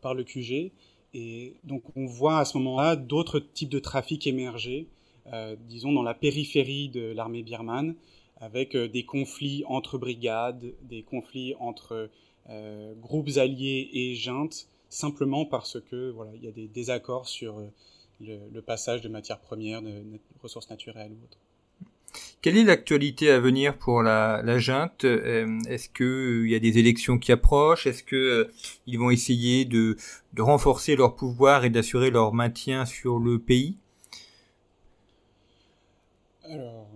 par 0.00 0.14
le 0.14 0.22
QG. 0.22 0.70
Et 1.12 1.54
donc 1.64 1.82
on 1.96 2.06
voit 2.06 2.38
à 2.38 2.44
ce 2.44 2.56
moment-là 2.58 2.94
d'autres 2.94 3.40
types 3.40 3.68
de 3.68 3.80
trafic 3.80 4.26
émerger, 4.26 4.86
euh, 5.32 5.56
disons, 5.68 5.92
dans 5.92 6.02
la 6.02 6.14
périphérie 6.14 6.88
de 6.88 7.12
l'armée 7.12 7.42
birmane, 7.42 7.94
avec 8.40 8.74
euh, 8.74 8.88
des 8.88 9.04
conflits 9.04 9.64
entre 9.66 9.98
brigades, 9.98 10.72
des 10.82 11.02
conflits 11.02 11.54
entre 11.60 12.10
euh, 12.48 12.94
groupes 12.94 13.36
alliés 13.36 13.90
et 13.92 14.14
juntes, 14.14 14.66
simplement 14.88 15.44
parce 15.44 15.78
que 15.90 16.10
voilà, 16.10 16.32
il 16.34 16.44
y 16.44 16.48
a 16.48 16.52
des 16.52 16.66
désaccords 16.66 17.28
sur 17.28 17.62
le, 18.20 18.60
passage 18.60 19.02
de 19.02 19.08
matières 19.08 19.38
premières, 19.38 19.82
de, 19.82 20.02
ressources 20.42 20.70
naturelles 20.70 21.12
ou 21.12 21.24
autres. 21.24 21.38
Quelle 22.42 22.56
est 22.56 22.64
l'actualité 22.64 23.30
à 23.30 23.38
venir 23.38 23.76
pour 23.76 24.02
la, 24.02 24.40
la 24.42 24.58
junte? 24.58 25.04
Est-ce 25.04 25.88
qu'il 25.90 26.50
y 26.50 26.54
a 26.54 26.58
des 26.58 26.78
élections 26.78 27.18
qui 27.18 27.30
approchent? 27.30 27.86
Est-ce 27.86 28.02
qu'ils 28.02 28.98
vont 28.98 29.10
essayer 29.10 29.66
de, 29.66 29.96
de, 30.32 30.42
renforcer 30.42 30.96
leur 30.96 31.14
pouvoir 31.14 31.64
et 31.64 31.70
d'assurer 31.70 32.10
leur 32.10 32.32
maintien 32.32 32.86
sur 32.86 33.18
le 33.18 33.38
pays? 33.38 33.76
Alors, 36.44 36.88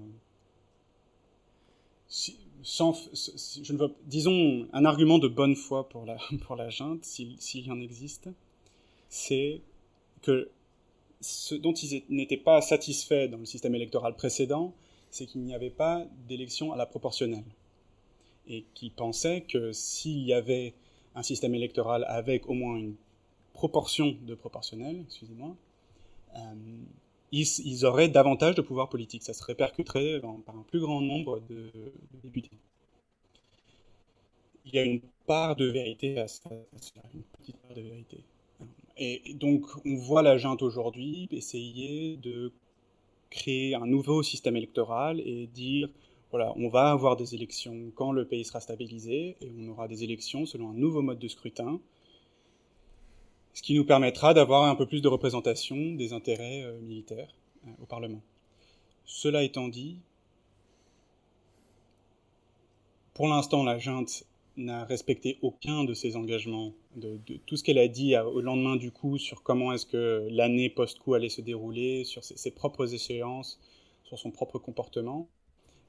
je 2.65 3.73
ne 3.73 3.79
vois, 3.79 3.91
disons 4.07 4.67
un 4.73 4.85
argument 4.85 5.19
de 5.19 5.29
bonne 5.29 5.55
foi 5.55 5.89
pour 5.89 6.07
la, 6.07 6.17
pour 6.47 6.57
la 6.57 6.71
junte, 6.71 7.05
s'il 7.05 7.67
y 7.67 7.71
en 7.71 7.81
existe, 7.81 8.29
c'est 9.09 9.61
que 10.23 10.51
ce 11.21 11.55
dont 11.55 11.73
ils 11.73 12.03
n'étaient 12.09 12.37
pas 12.37 12.61
satisfaits 12.61 13.29
dans 13.29 13.39
le 13.39 13.45
système 13.45 13.75
électoral 13.75 14.17
précédent, 14.17 14.75
c'est 15.11 15.27
qu'il 15.27 15.43
n'y 15.43 15.55
avait 15.55 15.71
pas 15.71 16.05
d'élection 16.29 16.73
à 16.73 16.77
la 16.77 16.87
proportionnelle. 16.87 17.45
Et 18.49 18.65
qu'ils 18.75 18.93
pensaient 18.93 19.43
que 19.43 19.73
s'il 19.73 20.25
y 20.25 20.33
avait 20.33 20.75
un 21.15 21.23
système 21.23 21.55
électoral 21.55 22.05
avec 22.09 22.49
au 22.49 22.55
moins 22.55 22.77
une 22.77 22.97
proportion 23.53 24.17
de 24.27 24.35
proportionnel, 24.35 25.01
excusez-moi, 25.07 25.55
euh, 26.37 26.55
ils, 27.35 27.85
auraient 27.85 28.09
davantage 28.09 28.55
de 28.55 28.63
pouvoir 28.63 28.89
politique. 28.89 29.23
Ça 29.23 29.33
se 29.33 29.43
répercuterait 29.45 30.21
par 30.47 30.57
un 30.57 30.63
plus 30.63 30.81
grand 30.81 31.01
nombre 31.01 31.41
de, 31.49 31.71
députés. 32.23 32.51
Il 34.67 34.75
y 34.75 34.79
a 34.79 34.85
une 34.85 35.01
part 35.27 35.57
de 35.57 35.67
vérité 35.67 36.19
à 36.19 36.29
ça, 36.29 36.51
une 37.15 37.23
petite 37.39 37.57
part 37.57 37.75
de 37.77 37.83
vérité. 37.83 38.19
Et 38.97 39.35
donc, 39.35 39.67
on 39.85 39.97
voit 39.97 40.23
la 40.23 40.39
junte 40.39 40.63
aujourd'hui 40.63 41.29
essayer 41.33 42.17
de 42.17 42.53
créer 43.31 43.75
un 43.75 43.87
nouveau 43.87 44.23
système 44.23 44.57
électoral 44.57 45.21
et 45.21 45.49
dire 45.49 45.89
voilà, 46.31 46.53
on 46.57 46.69
va 46.69 46.91
avoir 46.91 47.17
des 47.17 47.35
élections 47.35 47.93
quand 47.95 48.13
le 48.13 48.25
pays 48.25 48.45
sera 48.45 48.61
stabilisé 48.61 49.37
et 49.41 49.53
on 49.59 49.69
aura 49.69 49.89
des 49.89 50.05
élections 50.05 50.47
selon 50.47 50.71
un 50.71 50.75
nouveau 50.75 51.03
mode 51.03 51.19
de 51.19 51.29
scrutin 51.29 51.81
ce 53.55 53.63
qui 53.63 53.75
nous 53.75 53.85
permettra 53.85 54.35
d'avoir 54.35 54.65
un 54.65 54.75
peu 54.75 54.85
plus 54.85 55.01
de 55.01 55.09
représentation 55.09 55.77
des 55.95 56.13
intérêts 56.13 56.63
euh, 56.65 56.79
militaires 56.81 57.33
euh, 57.67 57.71
au 57.81 57.87
Parlement. 57.87 58.21
Cela 59.05 59.45
étant 59.45 59.69
dit, 59.69 60.01
pour 63.15 63.29
l'instant, 63.29 63.63
la 63.63 63.79
junte 63.79 64.25
n'a 64.57 64.85
respecté 64.85 65.39
aucun 65.41 65.85
de 65.85 65.95
ses 65.95 66.17
engagements, 66.17 66.73
de, 66.97 67.19
tout 67.47 67.57
ce 67.57 67.63
qu'elle 67.65 67.79
a 67.79 67.89
dit 67.89 68.17
au 68.17 68.41
lendemain 68.41 68.77
du 68.77 68.93
coup 68.93 69.19
sur 69.19 69.43
comment 69.43 69.73
est-ce 69.73 69.85
que 69.85 70.29
l'année 70.31 70.71
post-coup 70.71 71.15
allait 71.15 71.29
se 71.29 71.41
dérouler, 71.41 72.05
sur 72.05 72.23
ses, 72.23 72.51
propres 72.53 72.95
échéances, 72.95 73.61
sur 74.05 74.19
son 74.19 74.31
propre 74.31 74.59
comportement. 74.59 75.29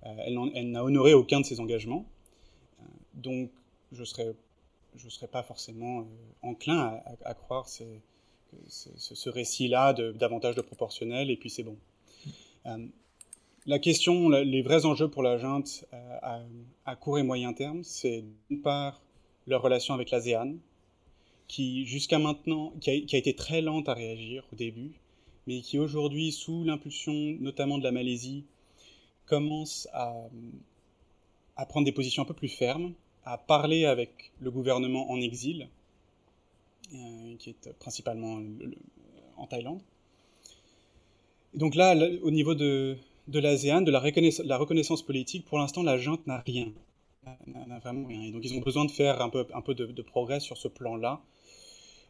Euh, 0.06 0.50
elle 0.54 0.72
n'a 0.72 0.84
honoré 0.84 1.14
aucun 1.14 1.42
de 1.42 1.46
ses 1.46 1.60
engagements. 1.60 2.06
donc, 3.14 3.50
je 3.92 4.04
serais 4.04 4.36
je 4.98 5.06
ne 5.06 5.10
serais 5.10 5.28
pas 5.28 5.44
forcément 5.44 6.02
euh, 6.02 6.04
enclin 6.42 7.02
à, 7.24 7.34
croire 7.34 7.68
ce, 7.68 7.84
ce, 8.68 9.30
récit-là 9.30 9.94
davantage 9.94 10.56
de 10.56 10.62
proportionnel, 10.62 11.30
et 11.30 11.38
puis 11.38 11.50
c'est 11.50 11.64
bon. 11.64 11.78
Euh, 12.66 12.86
la 13.66 13.80
question, 13.80 14.30
les 14.30 14.62
vrais 14.62 14.86
enjeux 14.86 15.10
pour 15.10 15.24
la 15.24 15.38
junte 15.38 15.86
euh, 15.94 16.46
à, 16.86 16.96
court 16.96 17.18
et 17.18 17.24
moyen 17.24 17.54
terme, 17.54 17.84
c'est 17.84 18.24
d'une 18.50 18.62
part 18.62 19.02
leur 19.48 19.62
relation 19.62 19.94
avec 19.94 20.12
l'ASEAN, 20.12 20.56
qui 21.48 21.86
jusqu'à 21.86 22.20
maintenant, 22.20 22.74
qui 22.80 22.90
a, 22.92 23.02
qui 23.02 23.16
a, 23.16 23.20
été 23.20 23.36
très 23.36 23.62
lente 23.62 23.90
à 23.90 23.94
réagir 23.94 24.44
au 24.52 24.56
début, 24.56 24.94
mais 25.48 25.62
qui 25.62 25.78
aujourd'hui, 25.78 26.32
sous 26.32 26.64
l'impulsion 26.64 27.14
notamment 27.40 27.78
de 27.78 27.84
la 27.84 27.92
Malaisie, 27.92 28.46
commence 29.26 29.88
à, 29.94 30.16
à 31.56 31.66
prendre 31.66 31.86
des 31.86 31.92
positions 31.92 32.24
un 32.24 32.26
peu 32.26 32.34
plus 32.34 32.50
fermes 32.50 32.94
à 33.26 33.38
parler 33.38 33.86
avec 33.86 34.32
le 34.40 34.52
gouvernement 34.52 35.12
en 35.12 35.20
exil, 35.20 35.68
euh, 36.94 37.36
qui 37.40 37.50
est 37.50 37.74
principalement 37.80 38.40
en 39.38 39.48
Thaïlande. 39.48 39.82
donc 41.56 41.76
là, 41.76 41.96
au 42.22 42.32
niveau 42.32 42.54
de, 42.54 42.98
de 43.28 43.40
l'ASEAN, 43.40 43.82
de 43.82 43.92
la 43.92 44.00
reconnaissance, 44.58 45.02
politique, 45.02 45.46
pour 45.46 45.58
l'instant, 45.58 45.84
la 45.84 45.98
junte 45.98 46.26
n'a 46.28 46.40
rien. 46.40 46.72
N'a 47.48 47.80
vraiment 47.80 48.08
rien. 48.08 48.22
Et 48.22 48.32
donc 48.32 48.46
ils 48.46 48.56
ont 48.56 48.62
besoin 48.62 48.86
de 48.86 48.92
faire 48.92 49.20
un 49.22 49.30
peu, 49.30 49.48
un 49.54 49.62
peu 49.62 49.74
de, 49.74 50.02
progrès 50.04 50.40
sur 50.40 50.58
ce 50.58 50.68
plan-là. 50.68 51.22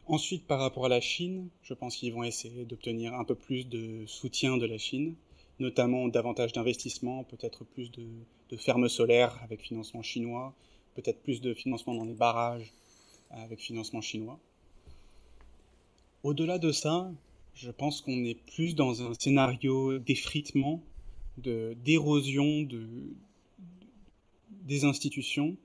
Ensuite, 0.06 0.46
par 0.46 0.60
rapport 0.60 0.84
à 0.84 0.88
la 0.88 1.00
Chine, 1.00 1.48
je 1.62 1.72
pense 1.74 1.96
qu'ils 1.96 2.12
vont 2.12 2.22
essayer 2.22 2.64
d'obtenir 2.64 3.14
un 3.14 3.24
peu 3.24 3.34
plus 3.34 3.66
de 3.66 4.04
soutien 4.06 4.58
de 4.58 4.66
la 4.66 4.78
Chine, 4.78 5.14
notamment 5.58 6.06
davantage 6.08 6.52
d'investissements, 6.52 7.24
peut-être 7.24 7.64
plus 7.64 7.90
de 7.90 8.56
fermes 8.58 8.88
solaires 8.90 9.40
avec 9.42 9.62
financement 9.62 10.02
chinois, 10.02 10.54
peut-être 10.96 11.22
plus 11.22 11.40
de 11.40 11.54
financement 11.54 11.94
dans 11.94 12.04
les 12.04 12.14
barrages 12.14 12.72
avec 13.30 13.60
financement 13.60 14.00
chinois. 14.00 14.38
Au-delà 16.22 16.58
de 16.58 16.72
ça, 16.72 17.12
je 17.54 17.70
pense 17.70 18.00
qu'on 18.00 18.24
est 18.24 18.38
plus 18.54 18.74
dans 18.74 19.02
un 19.02 19.14
scénario 19.14 19.98
d'effritement, 19.98 20.82
d'érosion 21.38 22.62
de, 22.62 22.86
des 24.62 24.84
institutions, 24.84 25.56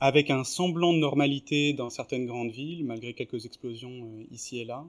avec 0.00 0.30
un 0.30 0.44
semblant 0.44 0.92
de 0.92 0.98
normalité 0.98 1.72
dans 1.72 1.90
certaines 1.90 2.26
grandes 2.26 2.52
villes, 2.52 2.84
malgré 2.84 3.14
quelques 3.14 3.44
explosions 3.46 4.24
ici 4.30 4.58
et 4.58 4.64
là, 4.64 4.84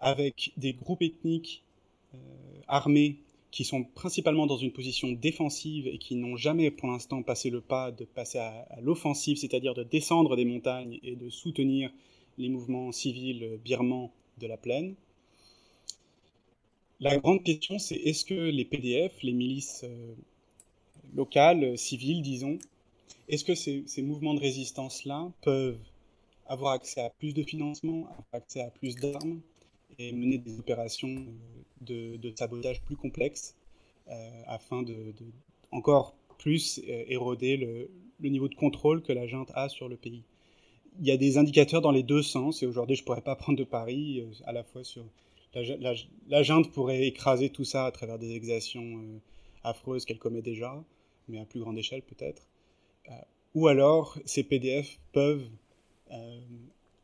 avec 0.00 0.52
des 0.56 0.72
groupes 0.72 1.02
ethniques 1.02 1.62
armés 2.68 3.18
qui 3.52 3.64
sont 3.64 3.84
principalement 3.84 4.46
dans 4.46 4.56
une 4.56 4.72
position 4.72 5.12
défensive 5.12 5.86
et 5.86 5.98
qui 5.98 6.16
n'ont 6.16 6.36
jamais 6.36 6.70
pour 6.70 6.88
l'instant 6.88 7.22
passé 7.22 7.50
le 7.50 7.60
pas 7.60 7.92
de 7.92 8.06
passer 8.06 8.38
à, 8.38 8.66
l'offensive, 8.80 9.36
c'est-à-dire 9.36 9.74
de 9.74 9.84
descendre 9.84 10.36
des 10.36 10.46
montagnes 10.46 10.98
et 11.02 11.14
de 11.16 11.28
soutenir 11.28 11.92
les 12.38 12.48
mouvements 12.48 12.90
civils 12.92 13.60
birmans 13.62 14.10
de 14.38 14.46
la 14.46 14.56
plaine. 14.56 14.94
La 16.98 17.18
grande 17.18 17.44
question, 17.44 17.78
c'est 17.78 17.96
est-ce 17.96 18.24
que 18.24 18.34
les 18.34 18.64
PDF, 18.64 19.22
les 19.22 19.32
milices 19.32 19.82
euh, 19.84 20.14
locales, 21.14 21.76
civiles, 21.76 22.22
disons, 22.22 22.58
est-ce 23.28 23.44
que 23.44 23.54
ces, 23.54 23.82
ces, 23.86 24.02
mouvements 24.02 24.34
de 24.34 24.40
résistance-là 24.40 25.30
peuvent 25.42 25.78
avoir 26.46 26.72
accès 26.72 27.02
à 27.02 27.10
plus 27.10 27.34
de 27.34 27.42
financement, 27.42 28.06
avoir 28.06 28.26
accès 28.32 28.60
à 28.60 28.70
plus 28.70 28.96
d'armes, 28.96 29.42
et 29.98 30.12
mener 30.12 30.38
des 30.38 30.58
opérations 30.58 31.26
euh, 31.90 32.16
de, 32.18 32.32
sabotage 32.36 32.82
plus 32.82 32.96
complexes 32.96 33.56
euh, 34.08 34.42
afin 34.46 34.82
de, 34.82 35.14
encore 35.70 36.14
plus 36.38 36.80
euh, 36.88 37.04
éroder 37.08 37.56
le, 37.56 37.88
niveau 38.20 38.48
de 38.48 38.54
contrôle 38.54 39.02
que 39.02 39.12
la 39.12 39.26
junte 39.26 39.50
a 39.54 39.68
sur 39.68 39.88
le 39.88 39.96
pays. 39.96 40.22
Il 41.00 41.06
y 41.06 41.10
a 41.10 41.16
des 41.16 41.38
indicateurs 41.38 41.80
dans 41.80 41.90
les 41.90 42.02
deux 42.02 42.22
sens, 42.22 42.62
et 42.62 42.66
aujourd'hui 42.66 42.94
je 42.94 43.02
ne 43.02 43.06
pourrais 43.06 43.22
pas 43.22 43.34
prendre 43.34 43.58
de 43.58 43.64
pari 43.64 44.22
à 44.44 44.52
la 44.52 44.62
fois 44.62 44.84
sur... 44.84 45.04
La, 45.54 45.94
la, 46.28 46.42
junte 46.42 46.70
pourrait 46.70 47.06
écraser 47.06 47.50
tout 47.50 47.64
ça 47.64 47.84
à 47.84 47.90
travers 47.90 48.18
des 48.18 48.32
exactions 48.34 49.00
affreuses 49.64 50.04
qu'elle 50.04 50.18
commet 50.18 50.40
déjà, 50.40 50.82
mais 51.28 51.40
à 51.40 51.44
plus 51.44 51.60
grande 51.60 51.78
échelle 51.78 52.02
peut-être. 52.02 52.46
ou 53.54 53.66
alors 53.66 54.18
ces 54.24 54.44
PDF 54.44 54.98
peuvent 55.12 55.48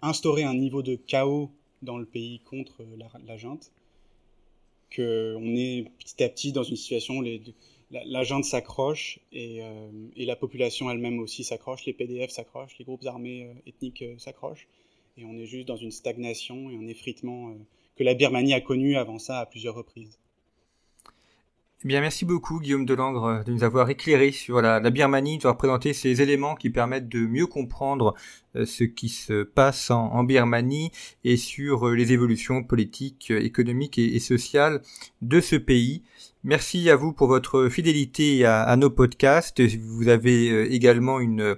instaurer 0.02 0.44
un 0.44 0.54
niveau 0.54 0.82
de 0.82 0.94
chaos 0.94 1.50
dans 1.82 1.98
le 1.98 2.06
pays 2.06 2.40
contre 2.40 2.84
la, 2.96 3.10
la 3.26 3.36
junte, 3.36 3.72
qu'on 4.94 5.56
est 5.56 5.90
petit 5.98 6.22
à 6.22 6.28
petit 6.28 6.52
dans 6.52 6.62
une 6.62 6.76
situation 6.76 7.18
où 7.18 7.24
la, 7.90 8.24
junte 8.24 8.44
s'accroche 8.44 9.18
et, 9.32 9.62
euh, 9.62 9.90
et, 10.16 10.24
la 10.24 10.36
population 10.36 10.90
elle-même 10.90 11.18
aussi 11.18 11.44
s'accroche, 11.44 11.84
les 11.86 11.92
PDF 11.92 12.30
s'accrochent, 12.30 12.78
les 12.78 12.84
groupes 12.84 13.04
armés 13.06 13.44
euh, 13.44 13.68
ethniques 13.68 14.02
euh, 14.02 14.18
s'accrochent, 14.18 14.68
et 15.16 15.24
on 15.24 15.36
est 15.36 15.46
juste 15.46 15.68
dans 15.68 15.76
une 15.76 15.90
stagnation 15.90 16.70
et 16.70 16.76
un 16.76 16.86
effritement 16.86 17.54
que 17.96 18.04
la 18.04 18.14
Birmanie 18.14 18.54
a 18.54 18.60
connu 18.60 18.96
avant 18.96 19.18
ça 19.18 19.40
à 19.40 19.46
plusieurs 19.46 19.74
reprises. 19.74 20.18
Eh 21.84 21.86
bien, 21.86 22.00
merci 22.00 22.24
beaucoup 22.24 22.58
Guillaume 22.58 22.84
Delangre 22.84 23.24
euh, 23.24 23.42
de 23.44 23.52
nous 23.52 23.62
avoir 23.62 23.88
éclairé 23.88 24.32
sur 24.32 24.60
la, 24.60 24.80
Birmanie, 24.90 25.38
de 25.38 25.42
nous 25.42 25.46
avoir 25.46 25.58
présenté 25.58 25.92
ces 25.92 26.20
éléments 26.20 26.56
qui 26.56 26.70
permettent 26.70 27.08
de 27.08 27.20
mieux 27.20 27.46
comprendre 27.46 28.16
euh, 28.56 28.66
ce 28.66 28.82
qui 28.82 29.08
se 29.08 29.44
passe 29.44 29.92
en, 29.92 30.24
Birmanie 30.24 30.90
et 31.22 31.36
sur 31.36 31.86
euh, 31.86 31.94
les 31.94 32.12
évolutions 32.12 32.64
politiques, 32.64 33.30
économiques 33.30 33.96
et, 33.96 34.18
sociales 34.18 34.82
de 35.22 35.40
ce 35.40 35.54
pays. 35.54 36.02
Merci 36.42 36.90
à 36.90 36.96
vous 36.96 37.12
pour 37.12 37.28
votre 37.28 37.68
fidélité 37.68 38.44
à, 38.44 38.62
à 38.62 38.74
nos 38.74 38.90
podcasts. 38.90 39.60
Vous 39.60 40.08
avez 40.08 40.74
également 40.74 41.20
une 41.20 41.56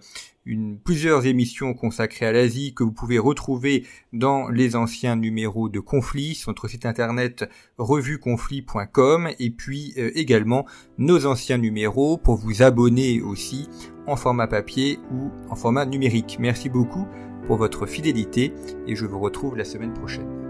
plusieurs 0.84 1.26
émissions 1.26 1.74
consacrées 1.74 2.26
à 2.26 2.32
l'Asie 2.32 2.74
que 2.74 2.82
vous 2.82 2.92
pouvez 2.92 3.18
retrouver 3.18 3.86
dans 4.12 4.48
les 4.48 4.76
anciens 4.76 5.16
numéros 5.16 5.68
de 5.68 5.80
Conflit 5.80 6.34
sur 6.34 6.50
notre 6.50 6.68
site 6.68 6.86
internet 6.86 7.48
revueconflit.com 7.78 9.30
et 9.38 9.50
puis 9.50 9.94
euh, 9.98 10.10
également 10.14 10.66
nos 10.98 11.26
anciens 11.26 11.58
numéros 11.58 12.16
pour 12.16 12.36
vous 12.36 12.62
abonner 12.62 13.20
aussi 13.20 13.68
en 14.06 14.16
format 14.16 14.46
papier 14.46 14.98
ou 15.12 15.30
en 15.50 15.56
format 15.56 15.86
numérique. 15.86 16.38
Merci 16.40 16.68
beaucoup 16.68 17.06
pour 17.46 17.56
votre 17.56 17.86
fidélité 17.86 18.52
et 18.86 18.96
je 18.96 19.06
vous 19.06 19.20
retrouve 19.20 19.56
la 19.56 19.64
semaine 19.64 19.92
prochaine. 19.92 20.49